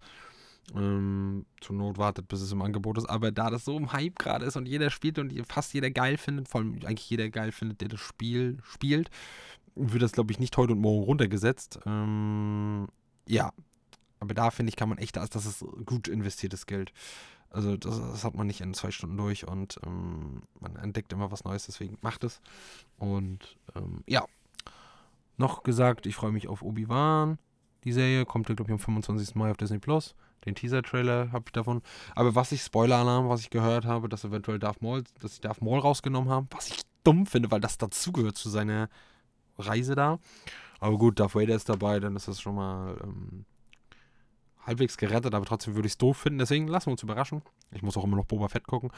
Ähm, 0.73 1.45
zur 1.59 1.75
Not 1.75 1.97
wartet, 1.97 2.29
bis 2.29 2.39
es 2.39 2.53
im 2.53 2.61
Angebot 2.61 2.97
ist. 2.97 3.09
Aber 3.09 3.33
da 3.33 3.49
das 3.49 3.65
so 3.65 3.75
im 3.75 3.91
Hype 3.91 4.17
gerade 4.17 4.45
ist 4.45 4.55
und 4.55 4.65
jeder 4.65 4.89
spielt 4.89 5.19
und 5.19 5.33
fast 5.45 5.73
jeder 5.73 5.91
geil 5.91 6.15
findet, 6.15 6.47
vor 6.47 6.61
allem 6.61 6.75
eigentlich 6.85 7.09
jeder 7.09 7.27
geil 7.27 7.51
findet, 7.51 7.81
der 7.81 7.89
das 7.89 7.99
Spiel 7.99 8.59
spielt, 8.63 9.09
wird 9.75 10.01
das, 10.01 10.13
glaube 10.13 10.31
ich, 10.31 10.39
nicht 10.39 10.55
heute 10.55 10.71
und 10.71 10.79
morgen 10.79 11.03
runtergesetzt. 11.03 11.81
Ähm, 11.85 12.87
ja. 13.27 13.51
Aber 14.21 14.33
da 14.33 14.51
finde 14.51 14.69
ich, 14.69 14.77
kann 14.77 14.87
man 14.87 14.99
echt, 14.99 15.17
das 15.17 15.35
ist 15.35 15.65
gut 15.85 16.07
investiertes 16.07 16.65
Geld. 16.65 16.93
Also 17.51 17.77
das, 17.77 17.99
das, 17.99 18.23
hat 18.23 18.35
man 18.35 18.47
nicht 18.47 18.61
in 18.61 18.73
zwei 18.73 18.91
Stunden 18.91 19.17
durch 19.17 19.47
und 19.47 19.79
ähm, 19.85 20.41
man 20.59 20.75
entdeckt 20.75 21.11
immer 21.13 21.31
was 21.31 21.43
Neues, 21.43 21.65
deswegen 21.65 21.97
macht 22.01 22.23
es. 22.23 22.41
Und 22.97 23.57
ähm, 23.75 24.03
ja, 24.05 24.25
noch 25.37 25.63
gesagt, 25.63 26.05
ich 26.05 26.15
freue 26.15 26.31
mich 26.31 26.47
auf 26.47 26.61
Obi-Wan. 26.61 27.39
Die 27.85 27.93
Serie 27.93 28.25
kommt, 28.25 28.47
glaube 28.47 28.63
ich, 28.65 28.71
am 28.71 28.79
25. 28.79 29.35
Mai 29.35 29.49
auf 29.49 29.57
Disney 29.57 29.79
Plus. 29.79 30.15
Den 30.45 30.55
Teaser-Trailer 30.55 31.31
habe 31.31 31.45
ich 31.47 31.51
davon. 31.53 31.81
Aber 32.13 32.35
was 32.35 32.51
ich, 32.51 32.61
Spoiler-Alarm, 32.61 33.29
was 33.29 33.41
ich 33.41 33.49
gehört 33.49 33.85
habe, 33.85 34.09
dass 34.09 34.23
eventuell 34.23 34.59
Darth 34.59 34.81
Maul, 34.81 35.03
dass 35.19 35.35
sie 35.35 35.41
Darth 35.41 35.61
Maul 35.61 35.79
rausgenommen 35.79 36.29
haben, 36.29 36.47
was 36.51 36.69
ich 36.69 36.81
dumm 37.03 37.25
finde, 37.25 37.51
weil 37.51 37.61
das 37.61 37.77
dazugehört 37.77 38.37
zu 38.37 38.49
seiner 38.49 38.89
Reise 39.57 39.95
da. 39.95 40.19
Aber 40.79 40.97
gut, 40.97 41.19
Darth 41.19 41.35
Vader 41.35 41.55
ist 41.55 41.69
dabei, 41.69 41.99
dann 41.99 42.15
ist 42.15 42.27
das 42.27 42.39
schon 42.39 42.55
mal 42.55 42.97
ähm, 43.03 43.45
halbwegs 44.69 44.97
gerettet, 44.97 45.33
aber 45.33 45.45
trotzdem 45.45 45.75
würde 45.75 45.87
ich 45.87 45.93
es 45.93 45.97
doof 45.97 46.17
finden. 46.17 46.39
Deswegen 46.39 46.67
lassen 46.67 46.87
wir 46.87 46.91
uns 46.91 47.03
überraschen. 47.03 47.41
Ich 47.71 47.81
muss 47.81 47.97
auch 47.97 48.03
immer 48.03 48.15
noch 48.15 48.25
Boba 48.25 48.47
Fett 48.47 48.65
gucken. 48.67 48.91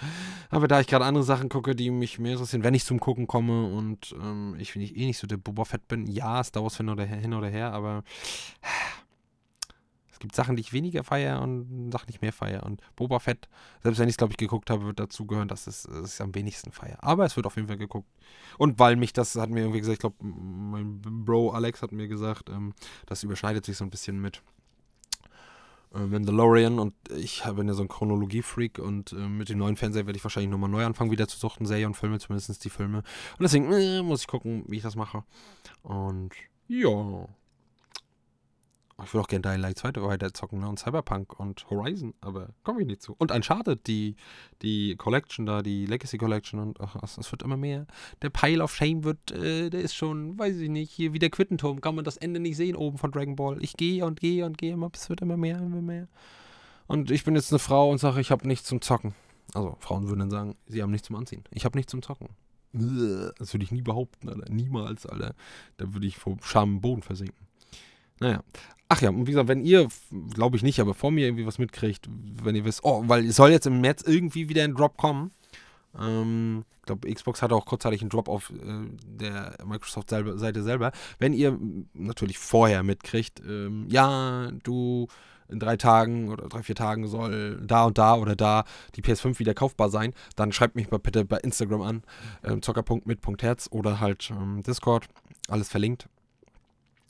Aber 0.50 0.68
da 0.68 0.80
ich 0.80 0.88
gerade 0.88 1.06
andere 1.06 1.24
Sachen 1.24 1.50
gucke, 1.50 1.76
die 1.76 1.90
mich 1.90 2.20
mehr 2.20 2.34
interessieren, 2.34 2.64
wenn 2.64 2.74
ich 2.74 2.86
zum 2.86 3.00
Gucken 3.00 3.26
komme 3.26 3.66
und 3.66 4.14
ähm, 4.22 4.56
ich, 4.60 4.76
wenn 4.76 4.82
ich 4.82 4.96
eh 4.96 5.06
nicht 5.06 5.18
so 5.18 5.28
der 5.28 5.38
Boba 5.38 5.66
Fett 5.66 5.88
bin, 5.88 6.06
ja, 6.06 6.44
Star 6.44 6.62
Wars 6.64 6.78
hin 6.78 6.90
oder 6.90 7.06
her, 7.06 7.18
hin 7.18 7.34
oder 7.34 7.48
her 7.48 7.72
aber 7.74 8.04
es 10.12 10.20
gibt 10.20 10.36
Sachen, 10.36 10.56
die 10.56 10.62
ich 10.62 10.74
weniger 10.74 11.04
feiere 11.04 11.42
und 11.42 11.90
Sachen, 11.92 12.08
die 12.08 12.14
ich 12.14 12.22
mehr 12.22 12.34
feiere. 12.34 12.64
Und 12.64 12.82
Boba 12.96 13.20
Fett, 13.20 13.48
selbst 13.82 13.98
wenn 13.98 14.08
ich 14.08 14.14
es, 14.14 14.18
glaube 14.18 14.34
ich, 14.34 14.38
geguckt 14.38 14.70
habe, 14.70 14.86
wird 14.86 15.00
dazu 15.00 15.26
gehören, 15.26 15.48
dass 15.48 15.68
es, 15.68 15.86
es 15.86 16.22
am 16.22 16.36
wenigsten 16.36 16.72
feiere. 16.72 17.04
Aber 17.04 17.26
es 17.26 17.36
wird 17.38 17.48
auf 17.48 17.56
jeden 17.56 17.68
Fall 17.68 17.78
geguckt. 17.78 18.08
Und 18.58 18.78
weil 18.78 18.98
mich 18.98 19.14
das, 19.14 19.36
hat 19.36 19.50
mir 19.50 19.62
irgendwie 19.62 19.80
gesagt, 19.80 19.96
ich 19.96 20.00
glaube, 20.00 20.18
mein 20.20 21.02
Bro 21.02 21.52
Alex 21.52 21.82
hat 21.82 21.92
mir 21.92 22.08
gesagt, 22.08 22.50
ähm, 22.50 22.74
das 23.08 23.24
überschneidet 23.24 23.66
sich 23.66 23.78
so 23.78 23.84
ein 23.84 23.90
bisschen 23.90 24.22
mit 24.22 24.44
Mandalorian 25.94 26.80
und 26.80 26.94
ich 27.16 27.44
bin 27.44 27.68
ja 27.68 27.74
so 27.74 27.82
ein 27.82 27.90
Chronologie-Freak 27.90 28.80
und 28.80 29.12
äh, 29.12 29.16
mit 29.16 29.50
dem 29.50 29.58
neuen 29.58 29.76
Fernseher 29.76 30.06
werde 30.06 30.18
ich 30.18 30.24
wahrscheinlich 30.24 30.50
nochmal 30.50 30.70
neu 30.70 30.86
anfangen, 30.86 31.12
wieder 31.12 31.28
zu 31.28 31.38
suchten, 31.38 31.66
Serien 31.66 31.88
und 31.88 31.96
Filme, 31.96 32.20
zumindest 32.20 32.64
die 32.64 32.70
Filme. 32.70 33.00
Und 33.00 33.44
deswegen 33.44 33.72
äh, 33.72 34.02
muss 34.02 34.22
ich 34.22 34.28
gucken, 34.28 34.64
wie 34.68 34.78
ich 34.78 34.84
das 34.84 34.96
mache. 34.96 35.24
Und 35.84 36.32
ja, 36.68 37.28
ich 39.04 39.14
würde 39.14 39.24
auch 39.24 39.28
gerne 39.28 39.42
Dying 39.42 39.62
Light 39.62 39.78
2 39.78 39.94
weiter 40.02 40.34
zocken 40.34 40.60
ne? 40.60 40.70
und 40.70 40.80
Cyberpunk 40.80 41.40
und 41.40 41.70
Horizon, 41.70 42.14
aber 42.22 42.50
kommen 42.64 42.80
wir 42.80 42.86
nicht 42.86 43.02
zu. 43.02 43.16
Und 43.18 43.32
Uncharted, 43.32 43.88
die, 43.88 44.16
die 44.62 44.96
Collection 44.96 45.46
da, 45.46 45.62
die 45.62 45.86
Legacy 45.86 46.18
Collection 46.18 46.60
und 46.60 46.80
ach, 46.82 46.96
es 47.18 47.32
wird 47.32 47.44
immer 47.44 47.58
mehr. 47.58 47.88
Der 48.22 48.30
Pile 48.30 48.64
of 48.64 48.74
Shame 48.74 49.04
wird, 49.04 49.32
äh, 49.32 49.70
der 49.70 49.82
ist 49.82 49.96
schon, 49.96 50.38
weiß 50.38 50.58
ich 50.58 50.70
nicht, 50.70 50.92
hier 50.92 51.14
wie 51.14 51.20
der 51.20 51.30
Quittenturm, 51.30 51.82
kann 51.82 51.96
man 51.96 52.06
das 52.06 52.18
Ende 52.18 52.40
nicht 52.40 52.58
sehen 52.58 52.76
oben 52.76 52.98
von 52.98 53.12
Dragon 53.12 53.36
Ball. 53.36 53.58
Ich 53.62 53.78
gehe 53.78 54.06
und 54.06 54.20
gehe 54.20 54.46
und 54.46 54.58
gehe 54.58 54.74
immer, 54.74 54.90
es 54.94 55.10
wird 55.10 55.22
immer 55.22 55.38
mehr, 55.38 55.58
immer 55.58 55.82
mehr. 55.82 56.08
Und 56.88 57.12
ich 57.12 57.24
bin 57.24 57.36
jetzt 57.36 57.52
eine 57.52 57.60
Frau 57.60 57.90
und 57.90 58.00
sage, 58.00 58.20
ich 58.20 58.32
habe 58.32 58.48
nichts 58.48 58.68
zum 58.68 58.82
Zocken. 58.82 59.14
Also 59.54 59.78
Frauen 59.80 60.08
würden 60.08 60.20
dann 60.20 60.30
sagen, 60.30 60.56
sie 60.68 60.82
haben 60.82 60.92
nichts 60.92 61.08
zum 61.08 61.16
Anziehen. 61.16 61.44
Ich 61.52 61.66
habe 61.66 61.78
nichts 61.78 61.92
zum 61.92 62.02
Zocken. 62.02 62.30
Das 62.74 63.54
würde 63.54 63.64
ich 63.64 63.72
nie 63.72 63.82
behaupten, 63.82 64.30
Alter. 64.30 64.52
Niemals, 64.52 65.06
Alter. 65.06 65.36
Da 65.78 65.94
würde 65.94 66.08
ich 66.08 66.18
vor 66.18 66.38
Scham 66.42 66.76
im 66.76 66.82
Boden 66.82 67.02
versinken. 67.02 67.48
Naja. 68.22 68.42
Ach 68.88 69.02
ja, 69.02 69.10
und 69.10 69.26
wie 69.26 69.32
gesagt, 69.32 69.48
wenn 69.48 69.64
ihr, 69.64 69.88
glaube 70.34 70.58
ich 70.58 70.64
nicht, 70.64 70.80
aber 70.80 70.94
vor 70.94 71.12
mir 71.12 71.26
irgendwie 71.26 71.46
was 71.46 71.58
mitkriegt, 71.58 72.08
wenn 72.44 72.56
ihr 72.56 72.66
wisst, 72.66 72.84
oh, 72.84 73.04
weil 73.08 73.26
es 73.26 73.38
soll 73.38 73.50
jetzt 73.50 73.66
im 73.66 73.82
März 73.82 74.04
irgendwie 74.06 74.50
wieder 74.50 74.64
ein 74.64 74.76
Drop 74.76 74.98
kommen. 74.98 75.32
Ähm, 75.98 76.66
ich 76.82 76.86
glaube, 76.86 77.14
Xbox 77.14 77.42
hatte 77.42 77.56
auch 77.56 77.66
kurzzeitig 77.66 78.02
einen 78.02 78.10
Drop 78.10 78.28
auf 78.28 78.50
äh, 78.50 78.90
der 79.06 79.56
Microsoft-Seite 79.66 80.62
selber. 80.62 80.92
Wenn 81.20 81.34
ihr 81.34 81.58
natürlich 81.94 82.38
vorher 82.38 82.84
mitkriegt, 82.84 83.42
ähm, 83.48 83.88
ja, 83.90 84.52
du 84.64 85.08
in 85.48 85.60
drei 85.60 85.78
Tagen 85.78 86.30
oder 86.30 86.48
drei, 86.48 86.62
vier 86.64 86.76
Tagen 86.76 87.08
soll 87.08 87.62
da 87.66 87.86
und 87.86 87.98
da 87.98 88.16
oder 88.16 88.36
da 88.36 88.66
die 88.96 89.02
PS5 89.02 89.40
wieder 89.40 89.54
kaufbar 89.54 89.90
sein, 89.90 90.14
dann 90.36 90.52
schreibt 90.52 90.76
mich 90.76 90.92
mal 90.92 91.00
bitte 91.00 91.26
bei 91.26 91.38
Instagram 91.38 91.82
an, 91.82 92.04
ähm, 92.44 92.62
zocker.mit.herz 92.62 93.70
oder 93.72 94.00
halt 94.00 94.32
ähm, 94.32 94.64
Discord, 94.64 95.08
alles 95.48 95.70
verlinkt. 95.70 96.08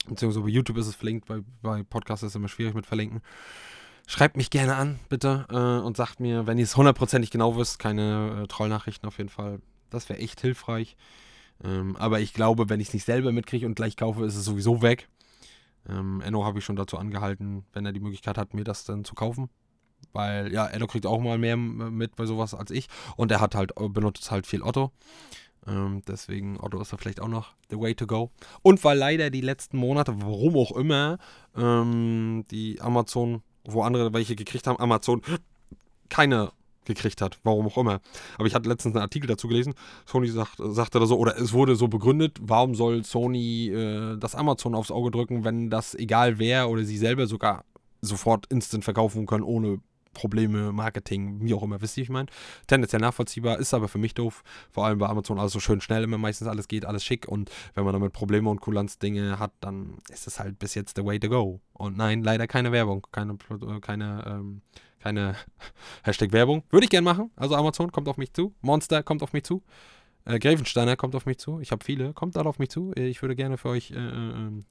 Beziehungsweise 0.08 0.44
bei 0.44 0.50
YouTube 0.50 0.76
ist 0.78 0.86
es 0.86 0.94
verlinkt, 0.94 1.26
bei, 1.26 1.40
bei 1.62 1.82
Podcasts 1.82 2.22
ist 2.22 2.30
es 2.30 2.36
immer 2.36 2.48
schwierig 2.48 2.74
mit 2.74 2.86
verlinken. 2.86 3.20
Schreibt 4.06 4.36
mich 4.36 4.50
gerne 4.50 4.74
an, 4.74 4.98
bitte, 5.08 5.46
äh, 5.48 5.84
und 5.84 5.96
sagt 5.96 6.20
mir, 6.20 6.46
wenn 6.46 6.58
ihr 6.58 6.64
es 6.64 6.76
hundertprozentig 6.76 7.30
genau 7.30 7.56
wisst, 7.56 7.78
keine 7.78 8.42
äh, 8.42 8.46
Trollnachrichten 8.46 9.06
auf 9.06 9.18
jeden 9.18 9.30
Fall. 9.30 9.60
Das 9.90 10.08
wäre 10.08 10.18
echt 10.18 10.40
hilfreich. 10.40 10.96
Ähm, 11.64 11.96
aber 11.96 12.20
ich 12.20 12.34
glaube, 12.34 12.68
wenn 12.68 12.80
ich 12.80 12.88
es 12.88 12.94
nicht 12.94 13.04
selber 13.04 13.32
mitkriege 13.32 13.66
und 13.66 13.74
gleich 13.74 13.96
kaufe, 13.96 14.24
ist 14.24 14.36
es 14.36 14.44
sowieso 14.44 14.82
weg. 14.82 15.08
Ähm, 15.88 16.20
Enno 16.20 16.44
habe 16.44 16.58
ich 16.58 16.64
schon 16.64 16.76
dazu 16.76 16.98
angehalten, 16.98 17.64
wenn 17.72 17.86
er 17.86 17.92
die 17.92 18.00
Möglichkeit 18.00 18.38
hat, 18.38 18.54
mir 18.54 18.64
das 18.64 18.84
dann 18.84 19.04
zu 19.04 19.14
kaufen. 19.14 19.48
Weil, 20.12 20.52
ja, 20.52 20.66
Enno 20.66 20.86
kriegt 20.88 21.06
auch 21.06 21.20
mal 21.20 21.38
mehr 21.38 21.56
mit 21.56 22.16
bei 22.16 22.26
sowas 22.26 22.54
als 22.54 22.70
ich. 22.70 22.88
Und 23.16 23.30
er 23.30 23.40
hat 23.40 23.54
halt, 23.54 23.72
benutzt 23.76 24.30
halt 24.30 24.46
viel 24.46 24.62
Otto. 24.62 24.90
Ähm, 25.66 26.02
deswegen, 26.06 26.58
Otto 26.60 26.80
ist 26.80 26.92
da 26.92 26.96
vielleicht 26.96 27.20
auch 27.20 27.28
noch 27.28 27.54
the 27.70 27.78
way 27.78 27.94
to 27.94 28.06
go. 28.06 28.30
Und 28.62 28.82
weil 28.84 28.98
leider 28.98 29.30
die 29.30 29.40
letzten 29.40 29.76
Monate, 29.76 30.14
warum 30.20 30.56
auch 30.56 30.72
immer, 30.72 31.18
ähm, 31.56 32.44
die 32.50 32.80
Amazon, 32.80 33.42
wo 33.64 33.82
andere 33.82 34.12
welche 34.12 34.36
gekriegt 34.36 34.66
haben, 34.66 34.78
Amazon 34.78 35.22
keine 36.08 36.52
gekriegt 36.84 37.20
hat, 37.20 37.38
warum 37.44 37.66
auch 37.66 37.78
immer. 37.78 38.00
Aber 38.36 38.46
ich 38.46 38.54
hatte 38.54 38.68
letztens 38.68 38.96
einen 38.96 39.02
Artikel 39.02 39.28
dazu 39.28 39.48
gelesen, 39.48 39.74
Sony 40.04 40.28
sagt, 40.28 40.56
sagte 40.58 40.98
da 40.98 41.06
so, 41.06 41.16
oder 41.16 41.38
es 41.38 41.52
wurde 41.52 41.76
so 41.76 41.88
begründet, 41.88 42.38
warum 42.40 42.74
soll 42.74 43.04
Sony 43.04 43.68
äh, 43.68 44.18
das 44.18 44.34
Amazon 44.34 44.74
aufs 44.74 44.90
Auge 44.90 45.10
drücken, 45.10 45.44
wenn 45.44 45.70
das 45.70 45.94
egal 45.94 46.38
wer 46.38 46.68
oder 46.68 46.84
sie 46.84 46.98
selber 46.98 47.26
sogar 47.26 47.64
sofort 48.00 48.46
instant 48.46 48.84
verkaufen 48.84 49.26
können, 49.26 49.44
ohne 49.44 49.78
Probleme, 50.12 50.72
Marketing, 50.72 51.40
wie 51.42 51.54
auch 51.54 51.62
immer, 51.62 51.80
wisst 51.80 51.96
ihr, 51.96 52.02
ich 52.02 52.10
meine? 52.10 52.28
Tendenziell 52.66 53.00
nachvollziehbar, 53.00 53.58
ist 53.58 53.74
aber 53.74 53.88
für 53.88 53.98
mich 53.98 54.14
doof. 54.14 54.42
Vor 54.70 54.86
allem 54.86 54.98
bei 54.98 55.08
Amazon 55.08 55.38
alles 55.38 55.52
so 55.52 55.60
schön 55.60 55.80
schnell, 55.80 56.04
immer 56.04 56.18
meistens 56.18 56.48
alles 56.48 56.68
geht, 56.68 56.84
alles 56.84 57.04
schick 57.04 57.26
und 57.28 57.50
wenn 57.74 57.84
man 57.84 57.92
damit 57.92 58.12
Probleme 58.12 58.50
und 58.50 58.60
Kulanzdinge 58.60 59.38
hat, 59.38 59.52
dann 59.60 59.98
ist 60.10 60.26
das 60.26 60.40
halt 60.40 60.58
bis 60.58 60.74
jetzt 60.74 60.96
the 60.96 61.04
way 61.04 61.18
to 61.18 61.28
go. 61.28 61.60
Und 61.72 61.96
nein, 61.96 62.22
leider 62.22 62.46
keine 62.46 62.72
Werbung, 62.72 63.06
keine, 63.12 63.36
keine, 63.80 64.24
ähm, 64.26 64.62
keine 65.00 65.36
Hashtag 66.04 66.32
Werbung. 66.32 66.62
Würde 66.70 66.84
ich 66.84 66.90
gern 66.90 67.04
machen. 67.04 67.30
Also 67.36 67.56
Amazon 67.56 67.90
kommt 67.90 68.08
auf 68.08 68.16
mich 68.16 68.32
zu, 68.32 68.54
Monster 68.60 69.02
kommt 69.02 69.22
auf 69.22 69.32
mich 69.32 69.44
zu. 69.44 69.62
Äh, 70.24 70.38
Grevensteiner 70.38 70.96
kommt 70.96 71.14
auf 71.14 71.26
mich 71.26 71.38
zu. 71.38 71.60
Ich 71.60 71.72
habe 71.72 71.84
viele. 71.84 72.12
Kommt 72.12 72.36
da 72.36 72.42
auf 72.42 72.58
mich 72.58 72.70
zu. 72.70 72.92
Ich 72.94 73.22
würde 73.22 73.34
gerne 73.34 73.58
für 73.58 73.70
euch 73.70 73.90
äh, 73.90 73.96
äh, 73.96 74.62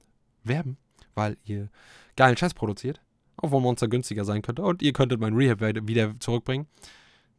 werben, 0.44 0.78
weil 1.14 1.36
ihr 1.44 1.68
geilen 2.16 2.36
Scheiß 2.36 2.54
produziert 2.54 3.00
obwohl 3.42 3.60
Monster 3.60 3.88
günstiger 3.88 4.24
sein 4.24 4.40
könnte. 4.40 4.62
Und 4.62 4.80
ihr 4.80 4.92
könntet 4.92 5.20
meinen 5.20 5.36
Rehab 5.36 5.60
wieder 5.60 6.18
zurückbringen. 6.18 6.66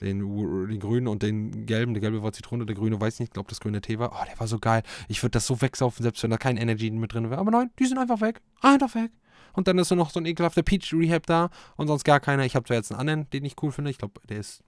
Den, 0.02 0.20
den 0.20 0.80
grünen 0.80 1.08
und 1.08 1.24
den 1.24 1.66
gelben. 1.66 1.94
Der 1.94 2.02
gelbe 2.02 2.22
war 2.22 2.34
Zitrone, 2.34 2.66
der 2.66 2.76
grüne 2.76 3.00
weiß 3.00 3.20
nicht. 3.20 3.30
Ich 3.30 3.34
glaube, 3.34 3.50
das 3.50 3.62
grüne 3.62 3.80
Tee 3.80 4.00
war. 4.00 4.12
Oh, 4.12 4.26
der 4.30 4.38
war 4.40 4.48
so 4.48 4.60
geil. 4.60 4.84
Ich 5.08 5.24
würde 5.24 5.32
das 5.32 5.48
so 5.48 5.62
wegsaufen, 5.62 6.04
selbst 6.04 6.22
wenn 6.24 6.30
da 6.30 6.38
kein 6.38 6.58
Energy 6.58 6.92
mit 6.92 7.14
drin 7.14 7.30
wäre. 7.30 7.40
Aber 7.40 7.52
nein, 7.52 7.72
die 7.80 7.86
sind 7.86 7.98
einfach 7.98 8.20
weg. 8.22 8.42
Einfach 8.62 8.94
weg. 8.96 9.12
Und 9.54 9.68
dann 9.68 9.78
ist 9.78 9.92
nur 9.92 9.98
noch 9.98 10.10
so 10.10 10.20
ein 10.20 10.26
ekelhafter 10.26 10.64
Peach 10.64 10.94
Rehab 10.94 11.26
da 11.26 11.50
und 11.78 11.88
sonst 11.88 12.04
gar 12.04 12.20
keiner. 12.20 12.44
Ich 12.44 12.56
habe 12.56 12.66
zwar 12.66 12.76
jetzt 12.76 12.92
einen 12.92 13.00
anderen, 13.00 13.30
den 13.30 13.46
ich 13.46 13.56
cool 13.62 13.72
finde. 13.72 13.92
Ich 13.92 13.98
glaube, 13.98 14.20
der 14.28 14.40
ist 14.40 14.64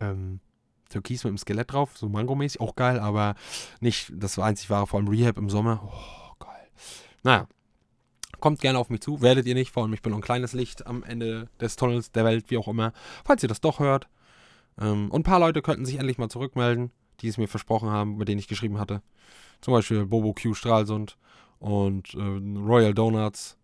ähm, 0.00 0.40
Türkis 0.90 1.24
mit 1.24 1.30
dem 1.30 1.38
Skelett 1.38 1.72
drauf, 1.72 1.96
so 1.96 2.08
Mango-mäßig. 2.08 2.60
Auch 2.60 2.74
geil, 2.74 2.98
aber 2.98 3.36
nicht 3.80 4.12
das 4.14 4.38
einzig 4.38 4.68
wahre, 4.70 4.86
vor 4.86 5.00
allem 5.00 5.08
Rehab 5.08 5.38
im 5.38 5.48
Sommer. 5.48 5.80
Oh, 5.84 6.44
geil. 6.44 6.68
Naja, 7.22 7.46
Kommt 8.40 8.60
gerne 8.60 8.78
auf 8.78 8.90
mich 8.90 9.00
zu, 9.00 9.20
werdet 9.20 9.46
ihr 9.46 9.54
nicht, 9.54 9.72
vor 9.72 9.82
allem 9.82 9.92
ich 9.92 10.02
bin 10.02 10.10
noch 10.10 10.18
ein 10.18 10.22
kleines 10.22 10.52
Licht 10.52 10.86
am 10.86 11.02
Ende 11.02 11.48
des 11.60 11.76
Tunnels 11.76 12.12
der 12.12 12.24
Welt, 12.24 12.46
wie 12.48 12.58
auch 12.58 12.68
immer. 12.68 12.92
Falls 13.24 13.42
ihr 13.42 13.48
das 13.48 13.60
doch 13.60 13.80
hört. 13.80 14.08
Ähm, 14.80 15.10
und 15.10 15.20
ein 15.20 15.24
paar 15.24 15.40
Leute 15.40 15.62
könnten 15.62 15.84
sich 15.84 15.98
endlich 15.98 16.18
mal 16.18 16.28
zurückmelden, 16.28 16.92
die 17.20 17.28
es 17.28 17.38
mir 17.38 17.48
versprochen 17.48 17.90
haben, 17.90 18.16
mit 18.16 18.28
denen 18.28 18.38
ich 18.38 18.48
geschrieben 18.48 18.78
hatte. 18.78 19.02
Zum 19.60 19.74
Beispiel 19.74 20.06
Bobo 20.06 20.34
Q 20.34 20.54
Stralsund 20.54 21.18
und 21.58 22.14
äh, 22.14 22.58
Royal 22.58 22.94
Donuts 22.94 23.56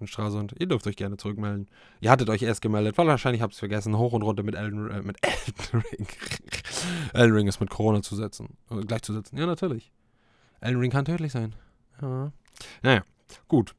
in 0.00 0.06
Stralsund. 0.06 0.54
Ihr 0.58 0.66
dürft 0.66 0.86
euch 0.86 0.96
gerne 0.96 1.16
zurückmelden. 1.16 1.68
Ihr 2.00 2.10
hattet 2.10 2.28
euch 2.28 2.42
erst 2.42 2.62
gemeldet, 2.62 2.96
weil 2.98 3.06
wahrscheinlich 3.06 3.42
habt 3.42 3.52
ihr 3.52 3.56
es 3.56 3.58
vergessen, 3.58 3.96
hoch 3.96 4.12
und 4.12 4.22
runter 4.22 4.42
mit 4.42 4.54
Elden, 4.54 4.90
äh, 4.90 5.02
mit 5.02 5.18
Elden 5.22 5.84
Ring. 5.90 6.06
Elden 7.12 7.34
Ring 7.34 7.48
ist 7.48 7.60
mit 7.60 7.70
Corona 7.70 8.02
zu 8.02 8.16
setzen. 8.16 8.56
Äh, 8.70 8.80
gleichzusetzen. 8.80 9.38
Ja, 9.38 9.46
natürlich. 9.46 9.92
Elden 10.60 10.80
Ring 10.80 10.90
kann 10.90 11.04
tödlich 11.04 11.32
sein. 11.32 11.54
Ja. 12.00 12.32
Naja, 12.82 13.02
gut. 13.48 13.74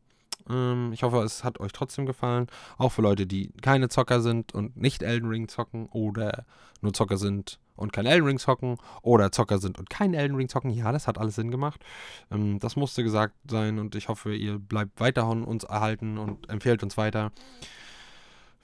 Ähm, 0.50 0.92
ich 0.94 1.04
hoffe, 1.04 1.18
es 1.20 1.44
hat 1.44 1.60
euch 1.60 1.72
trotzdem 1.72 2.06
gefallen. 2.06 2.48
Auch 2.78 2.92
für 2.92 3.02
Leute, 3.02 3.26
die 3.28 3.52
keine 3.62 3.90
Zocker 3.90 4.22
sind 4.22 4.54
und 4.54 4.78
nicht 4.78 5.04
Elden 5.04 5.30
Ring 5.30 5.48
zocken 5.48 5.88
oder 5.88 6.46
nur 6.82 6.94
Zocker 6.94 7.18
sind 7.18 7.60
und 7.76 7.94
kein 7.94 8.06
Elden 8.06 8.26
Ring 8.26 8.40
zocken 8.40 8.78
oder 9.02 9.32
Zocker 9.32 9.60
sind 9.60 9.78
und 9.78 9.90
kein 9.90 10.14
Elden 10.14 10.36
Ring 10.36 10.50
zocken. 10.50 10.72
Ja, 10.72 10.92
das 10.92 11.08
hat 11.08 11.18
alles 11.18 11.36
Sinn 11.36 11.52
gemacht. 11.52 11.84
Ähm, 12.32 12.60
das 12.60 12.76
musste 12.76 13.04
gesagt 13.04 13.36
sein 13.50 13.80
und 13.80 13.96
ich 13.96 14.10
hoffe, 14.10 14.36
ihr 14.36 14.60
bleibt 14.60 15.00
weiterhin 15.00 15.44
uns 15.44 15.64
erhalten 15.64 16.18
und 16.18 16.50
empfehlt 16.50 16.84
uns 16.84 16.98
weiter. 16.98 17.32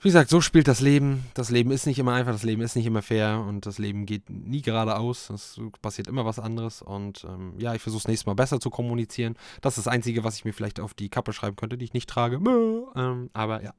Wie 0.04 0.08
gesagt, 0.08 0.28
so 0.28 0.42
spielt 0.42 0.68
das 0.68 0.82
Leben. 0.82 1.24
Das 1.32 1.48
Leben 1.48 1.70
ist 1.70 1.86
nicht 1.86 1.98
immer 1.98 2.12
einfach, 2.12 2.32
das 2.32 2.42
Leben 2.42 2.60
ist 2.60 2.76
nicht 2.76 2.84
immer 2.84 3.00
fair 3.00 3.42
und 3.48 3.64
das 3.64 3.78
Leben 3.78 4.04
geht 4.04 4.28
nie 4.28 4.60
geradeaus. 4.60 5.30
Es 5.30 5.58
passiert 5.80 6.08
immer 6.08 6.26
was 6.26 6.38
anderes 6.38 6.82
und 6.82 7.24
ähm, 7.24 7.54
ja, 7.56 7.74
ich 7.74 7.80
versuche 7.80 8.00
es 8.00 8.08
nächstes 8.08 8.26
Mal 8.26 8.34
besser 8.34 8.60
zu 8.60 8.68
kommunizieren. 8.68 9.34
Das 9.62 9.78
ist 9.78 9.86
das 9.86 9.90
Einzige, 9.90 10.22
was 10.22 10.36
ich 10.36 10.44
mir 10.44 10.52
vielleicht 10.52 10.78
auf 10.78 10.92
die 10.92 11.08
Kappe 11.08 11.32
schreiben 11.32 11.56
könnte, 11.56 11.78
die 11.78 11.86
ich 11.86 11.94
nicht 11.94 12.10
trage. 12.10 12.36
Ähm, 12.36 13.30
aber 13.32 13.62
ja, 13.62 13.72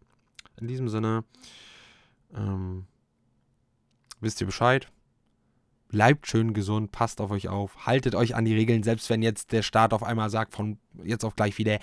in 0.60 0.68
diesem 0.68 0.90
Sinne, 0.90 1.26
ähm, 2.36 2.88
wisst 4.20 4.42
ihr 4.42 4.48
Bescheid. 4.48 4.92
Bleibt 5.90 6.26
schön 6.26 6.56
gesund, 6.56 6.92
passt 6.92 7.22
auf 7.22 7.30
euch 7.30 7.50
auf, 7.50 7.86
haltet 7.86 8.16
euch 8.16 8.34
an 8.34 8.46
die 8.46 8.56
Regeln, 8.56 8.82
selbst 8.82 9.12
wenn 9.12 9.22
jetzt 9.22 9.52
der 9.52 9.62
Staat 9.62 9.94
auf 9.94 10.02
einmal 10.02 10.32
sagt, 10.32 10.56
von 10.56 10.80
jetzt 11.04 11.24
auf 11.24 11.36
gleich 11.36 11.60
wieder, 11.60 11.78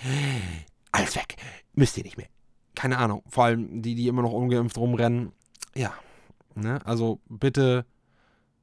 alles 0.91 1.15
weg, 1.15 1.37
müsst 1.75 1.97
ihr 1.97 2.03
nicht 2.03 2.17
mehr 2.17 2.32
keine 2.75 2.97
Ahnung, 2.97 3.23
vor 3.27 3.45
allem 3.45 3.81
die, 3.81 3.95
die 3.95 4.07
immer 4.07 4.21
noch 4.21 4.33
ungeimpft 4.33 4.77
rumrennen. 4.77 5.31
Ja, 5.75 5.93
ne? 6.55 6.85
Also 6.85 7.19
bitte 7.29 7.85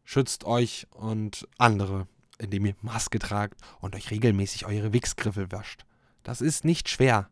schützt 0.05 0.45
euch 0.45 0.87
und 0.91 1.47
andere, 1.59 2.07
indem 2.39 2.67
ihr 2.67 2.75
Maske 2.83 3.19
tragt 3.19 3.61
und 3.81 3.95
euch 3.95 4.11
regelmäßig 4.11 4.67
eure 4.67 4.93
Wichsgriffel 4.93 5.53
wascht. 5.53 5.85
Das 6.23 6.41
ist 6.41 6.65
nicht 6.65 6.89
schwer. 6.89 7.29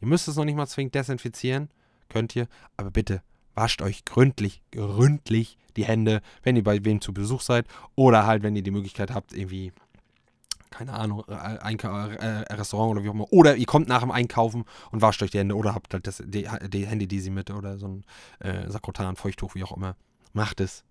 Ihr 0.00 0.08
müsst 0.08 0.28
es 0.28 0.36
noch 0.36 0.44
nicht 0.44 0.56
mal 0.56 0.66
zwingend 0.66 0.94
desinfizieren, 0.94 1.70
könnt 2.08 2.36
ihr, 2.36 2.48
aber 2.76 2.90
bitte 2.90 3.22
wascht 3.54 3.80
euch 3.80 4.04
gründlich, 4.04 4.62
gründlich 4.70 5.56
die 5.76 5.84
Hände, 5.84 6.20
wenn 6.42 6.56
ihr 6.56 6.64
bei 6.64 6.84
wem 6.84 7.00
zu 7.00 7.12
Besuch 7.12 7.40
seid 7.40 7.66
oder 7.94 8.26
halt, 8.26 8.42
wenn 8.42 8.56
ihr 8.56 8.62
die 8.62 8.70
Möglichkeit 8.70 9.10
habt, 9.10 9.32
irgendwie 9.32 9.72
keine 10.70 10.92
Ahnung, 10.92 11.24
äh, 11.28 11.32
Einka 11.32 12.08
äh, 12.08 12.52
Restaurant 12.54 12.92
oder 12.92 13.04
wie 13.04 13.08
auch 13.08 13.14
immer. 13.14 13.32
Oder 13.32 13.56
ihr 13.56 13.66
kommt 13.66 13.88
nach 13.88 14.00
dem 14.00 14.10
Einkaufen 14.10 14.64
und 14.90 15.02
wascht 15.02 15.22
euch 15.22 15.30
die 15.30 15.38
Hände 15.38 15.54
oder 15.54 15.74
habt 15.74 15.92
halt 15.94 16.06
das, 16.06 16.22
die, 16.24 16.48
die 16.68 16.86
Hände, 16.86 17.06
die 17.06 17.20
sie 17.20 17.30
mit 17.30 17.50
oder 17.50 17.78
so 17.78 17.88
ein 17.88 18.04
äh, 18.40 18.70
Sakrotan, 18.70 19.16
Feuchttuch, 19.16 19.54
wie 19.54 19.64
auch 19.64 19.76
immer. 19.76 19.96
Macht 20.32 20.60
es. 20.60 20.84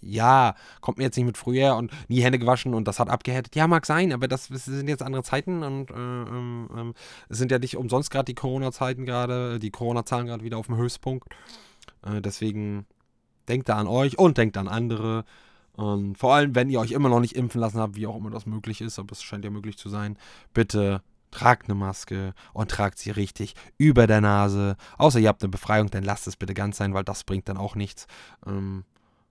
Ja, 0.00 0.54
kommt 0.80 0.98
mir 0.98 1.04
jetzt 1.04 1.16
nicht 1.16 1.26
mit 1.26 1.36
früher 1.36 1.74
und 1.74 1.90
nie 2.08 2.22
Hände 2.22 2.38
gewaschen 2.38 2.74
und 2.74 2.86
das 2.86 3.00
hat 3.00 3.08
abgehärtet. 3.08 3.56
Ja, 3.56 3.66
mag 3.66 3.84
sein, 3.84 4.12
aber 4.12 4.28
das, 4.28 4.48
das 4.48 4.64
sind 4.64 4.88
jetzt 4.88 5.02
andere 5.02 5.24
Zeiten 5.24 5.62
und 5.62 5.90
äh, 5.90 5.94
ähm, 5.94 6.68
ähm 6.76 6.94
es 7.28 7.38
sind 7.38 7.50
ja 7.50 7.58
nicht 7.58 7.76
umsonst 7.76 8.10
gerade 8.10 8.26
die 8.26 8.34
Corona-Zeiten 8.34 9.06
gerade, 9.06 9.58
die 9.58 9.70
Corona-Zahlen 9.70 10.26
gerade 10.26 10.44
wieder 10.44 10.58
auf 10.58 10.66
dem 10.66 10.76
Höchstpunkt. 10.76 11.28
Äh, 12.06 12.20
deswegen 12.20 12.86
denkt 13.48 13.68
da 13.68 13.76
an 13.76 13.88
euch 13.88 14.18
und 14.18 14.38
denkt 14.38 14.56
an 14.56 14.68
andere. 14.68 15.24
Und 15.78 16.18
vor 16.18 16.34
allem, 16.34 16.56
wenn 16.56 16.70
ihr 16.70 16.80
euch 16.80 16.90
immer 16.90 17.08
noch 17.08 17.20
nicht 17.20 17.36
impfen 17.36 17.60
lassen 17.60 17.78
habt, 17.78 17.94
wie 17.94 18.08
auch 18.08 18.16
immer 18.16 18.30
das 18.30 18.46
möglich 18.46 18.80
ist, 18.80 18.98
aber 18.98 19.12
es 19.12 19.22
scheint 19.22 19.44
ja 19.44 19.50
möglich 19.50 19.78
zu 19.78 19.88
sein, 19.88 20.18
bitte 20.52 21.02
tragt 21.30 21.68
eine 21.68 21.76
Maske 21.76 22.34
und 22.52 22.68
tragt 22.68 22.98
sie 22.98 23.12
richtig 23.12 23.54
über 23.76 24.08
der 24.08 24.20
Nase. 24.20 24.76
Außer 24.96 25.20
ihr 25.20 25.28
habt 25.28 25.40
eine 25.40 25.50
Befreiung, 25.50 25.88
dann 25.88 26.02
lasst 26.02 26.26
es 26.26 26.34
bitte 26.34 26.52
ganz 26.52 26.78
sein, 26.78 26.94
weil 26.94 27.04
das 27.04 27.22
bringt 27.22 27.48
dann 27.48 27.56
auch 27.56 27.76
nichts. 27.76 28.08
Ähm, 28.44 28.82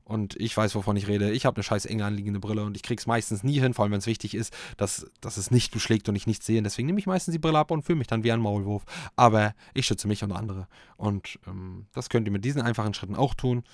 und 0.05 0.38
ich 0.38 0.55
weiß, 0.55 0.73
wovon 0.75 0.95
ich 0.95 1.10
rede. 1.10 1.31
Ich 1.31 1.45
habe 1.45 1.57
eine 1.57 1.63
scheiß 1.63 1.86
eng 1.86 2.01
anliegende 2.01 2.39
Brille 2.39 2.63
und 2.63 2.77
ich 2.77 2.83
krieg's 2.83 3.07
meistens 3.07 3.43
nie 3.43 3.60
hin, 3.60 3.73
vor 3.73 3.83
allem 3.83 3.91
wenn 3.91 3.99
es 3.99 4.07
wichtig 4.07 4.33
ist, 4.33 4.55
dass, 4.77 5.05
dass 5.19 5.36
es 5.36 5.51
nicht 5.51 5.73
beschlägt 5.73 6.07
und 6.07 6.15
ich 6.15 6.27
nichts 6.27 6.45
sehe. 6.45 6.62
Deswegen 6.62 6.86
nehme 6.86 6.99
ich 6.99 7.07
meistens 7.07 7.33
die 7.33 7.39
Brille 7.39 7.60
ab 7.60 7.71
und 7.71 7.83
fühle 7.83 7.97
mich 7.97 8.07
dann 8.07 8.23
wie 8.23 8.31
ein 8.31 8.39
Maulwurf. 8.39 8.86
Aber 9.17 9.53
ich 9.73 9.86
schütze 9.86 10.07
mich 10.07 10.23
und 10.23 10.31
andere. 10.31 10.69
Und 10.95 11.39
ähm, 11.45 11.88
das 11.91 12.07
könnt 12.07 12.25
ihr 12.25 12.31
mit 12.31 12.45
diesen 12.45 12.62
einfachen 12.62 12.93
Schritten 12.93 13.17
auch 13.17 13.33
tun. 13.33 13.65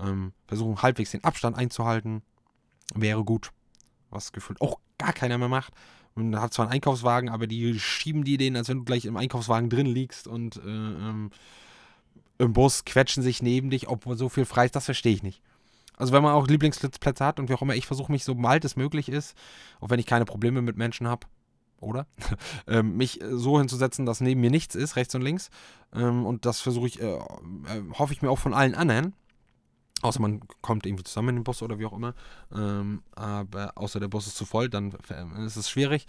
Ähm, 0.00 0.32
versuchen 0.46 0.82
halbwegs 0.82 1.10
den 1.10 1.24
Abstand 1.24 1.56
einzuhalten. 1.56 2.22
Wäre 2.94 3.24
gut. 3.24 3.50
Was 4.10 4.32
gefühlt 4.32 4.60
auch 4.60 4.78
gar 4.98 5.12
keiner 5.12 5.38
mehr 5.38 5.48
macht. 5.48 5.72
Man 6.14 6.38
hat 6.40 6.52
zwar 6.52 6.66
einen 6.66 6.74
Einkaufswagen, 6.74 7.30
aber 7.30 7.46
die 7.46 7.78
schieben 7.78 8.24
die 8.24 8.36
den, 8.36 8.56
als 8.56 8.68
wenn 8.68 8.78
du 8.78 8.84
gleich 8.84 9.06
im 9.06 9.16
Einkaufswagen 9.16 9.70
drin 9.70 9.86
liegst 9.86 10.26
und 10.26 10.56
äh, 10.56 10.68
ähm, 10.68 11.30
im 12.38 12.52
Bus 12.52 12.84
quetschen 12.84 13.22
sich 13.22 13.42
neben 13.42 13.70
dich, 13.70 13.88
obwohl 13.88 14.16
so 14.16 14.28
viel 14.28 14.44
frei 14.44 14.66
ist, 14.66 14.76
das 14.76 14.84
verstehe 14.84 15.14
ich 15.14 15.22
nicht. 15.22 15.42
Also 15.96 16.12
wenn 16.12 16.22
man 16.22 16.34
auch 16.34 16.48
Lieblingsplätze 16.48 17.24
hat 17.24 17.38
und 17.38 17.48
wie 17.48 17.54
auch 17.54 17.62
immer, 17.62 17.74
ich 17.74 17.86
versuche 17.86 18.10
mich 18.10 18.24
so 18.24 18.34
bald 18.34 18.64
es 18.64 18.76
möglich 18.76 19.08
ist, 19.08 19.36
auch 19.80 19.90
wenn 19.90 20.00
ich 20.00 20.06
keine 20.06 20.24
Probleme 20.24 20.60
mit 20.60 20.76
Menschen 20.76 21.06
habe, 21.06 21.26
oder? 21.80 22.06
ähm, 22.66 22.96
mich 22.96 23.20
so 23.30 23.58
hinzusetzen, 23.58 24.06
dass 24.06 24.20
neben 24.20 24.40
mir 24.40 24.50
nichts 24.50 24.74
ist, 24.74 24.96
rechts 24.96 25.14
und 25.14 25.22
links. 25.22 25.50
Ähm, 25.94 26.26
und 26.26 26.46
das 26.46 26.60
versuche 26.60 26.86
ich, 26.86 27.00
äh, 27.00 27.14
äh, 27.14 27.20
hoffe 27.92 28.12
ich 28.12 28.22
mir 28.22 28.30
auch 28.30 28.38
von 28.38 28.54
allen 28.54 28.74
anderen. 28.74 29.14
Außer 30.02 30.20
man 30.20 30.40
kommt 30.60 30.84
irgendwie 30.84 31.04
zusammen 31.04 31.30
in 31.30 31.36
den 31.36 31.44
Bus 31.44 31.62
oder 31.62 31.78
wie 31.78 31.86
auch 31.86 31.92
immer. 31.92 32.14
Ähm, 32.54 33.02
aber 33.14 33.72
außer 33.76 34.00
der 34.00 34.08
Bus 34.08 34.26
ist 34.26 34.36
zu 34.36 34.44
voll, 34.44 34.68
dann 34.68 34.92
ist 35.46 35.56
es 35.56 35.70
schwierig. 35.70 36.06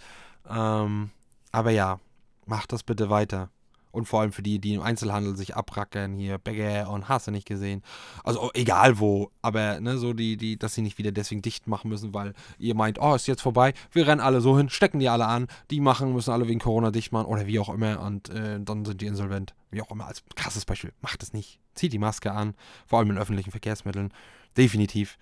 Ähm, 0.48 1.10
aber 1.52 1.70
ja, 1.70 2.00
macht 2.46 2.72
das 2.72 2.82
bitte 2.82 3.08
weiter. 3.08 3.50
Und 3.94 4.06
vor 4.06 4.20
allem 4.20 4.32
für 4.32 4.42
die, 4.42 4.58
die 4.58 4.74
im 4.74 4.82
Einzelhandel 4.82 5.36
sich 5.36 5.54
abrackern, 5.54 6.16
hier 6.16 6.38
Bäcker 6.38 6.90
und 6.90 7.08
hast 7.08 7.28
du 7.28 7.30
nicht 7.30 7.46
gesehen. 7.46 7.80
Also 8.24 8.50
egal 8.52 8.98
wo, 8.98 9.30
aber 9.40 9.80
ne, 9.80 9.98
so 9.98 10.12
die, 10.12 10.36
die, 10.36 10.58
dass 10.58 10.74
sie 10.74 10.82
nicht 10.82 10.98
wieder 10.98 11.12
deswegen 11.12 11.42
dicht 11.42 11.68
machen 11.68 11.90
müssen, 11.90 12.12
weil 12.12 12.34
ihr 12.58 12.74
meint, 12.74 12.98
oh, 13.00 13.14
ist 13.14 13.28
jetzt 13.28 13.40
vorbei, 13.40 13.72
wir 13.92 14.08
rennen 14.08 14.20
alle 14.20 14.40
so 14.40 14.58
hin, 14.58 14.68
stecken 14.68 14.98
die 14.98 15.08
alle 15.08 15.26
an, 15.26 15.46
die 15.70 15.80
machen, 15.80 16.12
müssen 16.12 16.32
alle 16.32 16.48
wegen 16.48 16.58
Corona 16.58 16.90
dicht 16.90 17.12
machen 17.12 17.26
oder 17.26 17.46
wie 17.46 17.60
auch 17.60 17.68
immer 17.68 18.00
und 18.00 18.30
äh, 18.30 18.58
dann 18.60 18.84
sind 18.84 19.00
die 19.00 19.06
insolvent. 19.06 19.54
Wie 19.70 19.80
auch 19.80 19.92
immer, 19.92 20.06
als 20.06 20.24
krasses 20.34 20.64
Beispiel, 20.64 20.92
macht 21.00 21.22
es 21.22 21.32
nicht. 21.32 21.60
Zieht 21.76 21.92
die 21.92 21.98
Maske 21.98 22.32
an, 22.32 22.54
vor 22.86 22.98
allem 22.98 23.10
in 23.10 23.18
öffentlichen 23.18 23.52
Verkehrsmitteln. 23.52 24.12
Definitiv. 24.56 25.18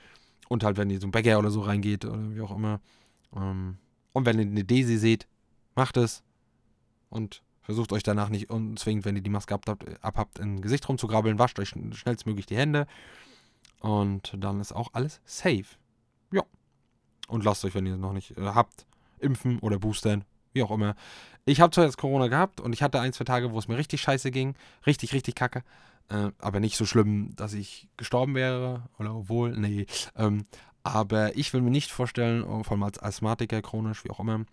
Und 0.48 0.64
halt, 0.64 0.78
wenn 0.78 0.88
ihr 0.88 0.98
so 0.98 1.06
ein 1.06 1.10
Bäcker 1.12 1.38
oder 1.38 1.50
so 1.50 1.60
reingeht 1.60 2.06
oder 2.06 2.34
wie 2.34 2.40
auch 2.40 2.56
immer. 2.56 2.80
Ähm, 3.36 3.76
und 4.14 4.24
wenn 4.24 4.38
ihr 4.38 4.46
eine 4.46 4.64
Desi 4.64 4.96
seht, 4.96 5.26
macht 5.74 5.98
es. 5.98 6.22
Und 7.10 7.42
Versucht 7.62 7.92
euch 7.92 8.02
danach 8.02 8.28
nicht 8.28 8.50
unzwingend, 8.50 9.04
wenn 9.04 9.16
ihr 9.16 9.22
die 9.22 9.30
Maske 9.30 9.54
abhabt, 9.54 9.84
abhabt 10.02 10.38
in 10.38 10.60
Gesicht 10.60 10.88
rumzugrabbeln. 10.88 11.38
Wascht 11.38 11.58
euch 11.60 11.68
schnellstmöglich 11.92 12.46
die 12.46 12.56
Hände. 12.56 12.86
Und 13.80 14.34
dann 14.36 14.60
ist 14.60 14.72
auch 14.72 14.90
alles 14.92 15.20
safe. 15.24 15.64
Ja. 16.32 16.42
Und 17.28 17.44
lasst 17.44 17.64
euch, 17.64 17.74
wenn 17.74 17.86
ihr 17.86 17.94
es 17.94 18.00
noch 18.00 18.12
nicht 18.12 18.36
äh, 18.36 18.42
habt, 18.42 18.86
impfen 19.18 19.58
oder 19.60 19.78
boostern. 19.78 20.24
Wie 20.52 20.62
auch 20.62 20.70
immer. 20.70 20.96
Ich 21.44 21.60
habe 21.60 21.72
zwar 21.72 21.84
jetzt 21.84 21.96
Corona 21.96 22.28
gehabt 22.28 22.60
und 22.60 22.72
ich 22.72 22.82
hatte 22.82 23.00
ein, 23.00 23.12
zwei 23.12 23.24
Tage, 23.24 23.52
wo 23.52 23.58
es 23.58 23.68
mir 23.68 23.78
richtig 23.78 24.00
scheiße 24.02 24.30
ging. 24.30 24.54
Richtig, 24.86 25.12
richtig 25.12 25.34
kacke. 25.34 25.62
Äh, 26.08 26.30
aber 26.38 26.60
nicht 26.60 26.76
so 26.76 26.84
schlimm, 26.84 27.34
dass 27.36 27.54
ich 27.54 27.88
gestorben 27.96 28.34
wäre. 28.34 28.88
Oder 28.98 29.14
obwohl, 29.14 29.56
nee. 29.56 29.86
Ähm, 30.16 30.46
aber 30.82 31.36
ich 31.36 31.52
will 31.52 31.62
mir 31.62 31.70
nicht 31.70 31.90
vorstellen, 31.90 32.44
vor 32.64 32.72
allem 32.72 32.82
als 32.82 33.00
Asthmatiker, 33.00 33.62
chronisch, 33.62 34.04
wie 34.04 34.10
auch 34.10 34.20
immer, 34.20 34.44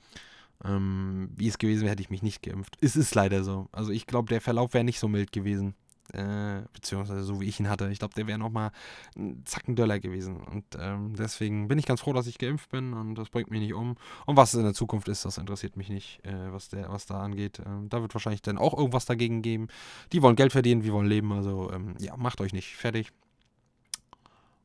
ähm, 0.63 1.29
wie 1.35 1.47
es 1.47 1.57
gewesen 1.57 1.81
wäre, 1.81 1.91
hätte 1.91 2.01
ich 2.01 2.09
mich 2.09 2.23
nicht 2.23 2.43
geimpft. 2.43 2.77
Es 2.81 2.95
ist 2.95 3.15
leider 3.15 3.43
so. 3.43 3.67
Also 3.71 3.91
ich 3.91 4.07
glaube, 4.07 4.29
der 4.29 4.41
Verlauf 4.41 4.73
wäre 4.73 4.83
nicht 4.83 4.99
so 4.99 5.07
mild 5.07 5.31
gewesen. 5.31 5.75
Äh, 6.13 6.63
beziehungsweise 6.73 7.23
so 7.23 7.39
wie 7.39 7.45
ich 7.45 7.59
ihn 7.59 7.69
hatte. 7.69 7.89
Ich 7.91 7.99
glaube, 7.99 8.15
der 8.15 8.25
wäre 8.25 8.39
nochmal 8.39 8.71
ein 9.15 9.43
Zacken 9.45 9.75
Döller 9.75 9.99
gewesen. 9.99 10.37
Und 10.37 10.65
ähm, 10.79 11.13
deswegen 11.15 11.67
bin 11.67 11.77
ich 11.77 11.85
ganz 11.85 12.01
froh, 12.01 12.13
dass 12.13 12.25
ich 12.25 12.39
geimpft 12.39 12.71
bin 12.71 12.93
und 12.93 13.13
das 13.13 13.29
bringt 13.29 13.51
mich 13.51 13.61
nicht 13.61 13.75
um. 13.75 13.95
Und 14.25 14.35
was 14.35 14.53
es 14.53 14.57
in 14.57 14.63
der 14.63 14.73
Zukunft 14.73 15.07
ist, 15.07 15.23
das 15.25 15.37
interessiert 15.37 15.77
mich 15.77 15.89
nicht, 15.89 16.25
äh, 16.25 16.51
was, 16.51 16.69
der, 16.69 16.89
was 16.89 17.05
da 17.05 17.21
angeht. 17.21 17.61
Ähm, 17.63 17.89
da 17.89 18.01
wird 18.01 18.15
wahrscheinlich 18.15 18.41
dann 18.41 18.57
auch 18.57 18.75
irgendwas 18.75 19.05
dagegen 19.05 19.43
geben. 19.43 19.67
Die 20.11 20.23
wollen 20.23 20.35
Geld 20.35 20.51
verdienen, 20.51 20.83
wir 20.83 20.93
wollen 20.93 21.07
leben. 21.07 21.31
Also 21.31 21.71
ähm, 21.71 21.95
ja, 21.99 22.17
macht 22.17 22.41
euch 22.41 22.53
nicht 22.53 22.75
fertig. 22.75 23.11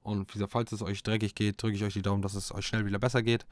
Und 0.02 0.30
wie 0.30 0.34
gesagt, 0.34 0.52
falls 0.52 0.72
es 0.72 0.82
euch 0.82 1.02
dreckig 1.02 1.34
geht, 1.34 1.62
drücke 1.62 1.76
ich 1.76 1.84
euch 1.84 1.94
die 1.94 2.02
Daumen, 2.02 2.22
dass 2.22 2.34
es 2.34 2.54
euch 2.54 2.66
schnell 2.66 2.86
wieder 2.86 2.98
besser 2.98 3.22
geht. 3.22 3.44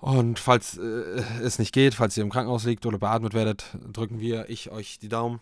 Und 0.00 0.38
falls 0.38 0.78
äh, 0.78 1.22
es 1.42 1.58
nicht 1.58 1.72
geht, 1.72 1.94
falls 1.94 2.16
ihr 2.16 2.22
im 2.22 2.30
Krankenhaus 2.30 2.64
liegt 2.64 2.86
oder 2.86 2.98
beatmet 2.98 3.34
werdet, 3.34 3.76
drücken 3.92 4.20
wir, 4.20 4.48
ich 4.48 4.70
euch 4.70 4.98
die 4.98 5.08
Daumen. 5.08 5.40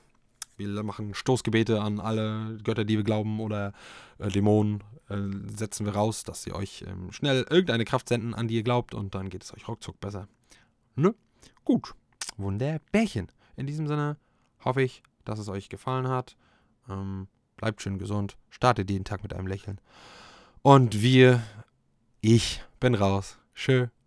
Wir 0.56 0.82
machen 0.82 1.14
Stoßgebete 1.14 1.82
an 1.82 2.00
alle 2.00 2.56
Götter, 2.64 2.84
die 2.84 2.96
wir 2.96 3.04
glauben 3.04 3.40
oder 3.40 3.74
äh, 4.18 4.28
Dämonen. 4.28 4.82
Äh, 5.10 5.18
setzen 5.54 5.84
wir 5.84 5.94
raus, 5.94 6.24
dass 6.24 6.42
sie 6.42 6.52
euch 6.52 6.84
ähm, 6.88 7.12
schnell 7.12 7.46
irgendeine 7.50 7.84
Kraft 7.84 8.08
senden, 8.08 8.34
an 8.34 8.48
die 8.48 8.56
ihr 8.56 8.62
glaubt 8.62 8.94
und 8.94 9.14
dann 9.14 9.28
geht 9.28 9.44
es 9.44 9.52
euch 9.52 9.68
ruckzuck 9.68 10.00
besser. 10.00 10.26
Ne? 10.94 11.14
Gut. 11.64 11.94
Wunderbärchen. 12.38 13.30
In 13.56 13.66
diesem 13.66 13.86
Sinne 13.86 14.16
hoffe 14.64 14.82
ich, 14.82 15.02
dass 15.24 15.38
es 15.38 15.48
euch 15.48 15.68
gefallen 15.68 16.08
hat. 16.08 16.36
Ähm, 16.88 17.28
bleibt 17.56 17.82
schön 17.82 17.98
gesund. 17.98 18.36
Startet 18.48 18.90
jeden 18.90 19.04
Tag 19.04 19.22
mit 19.22 19.34
einem 19.34 19.46
Lächeln. 19.46 19.80
Und 20.62 21.02
wir, 21.02 21.42
ich 22.22 22.62
bin 22.80 22.94
raus. 22.94 23.38
Schön. 23.52 23.90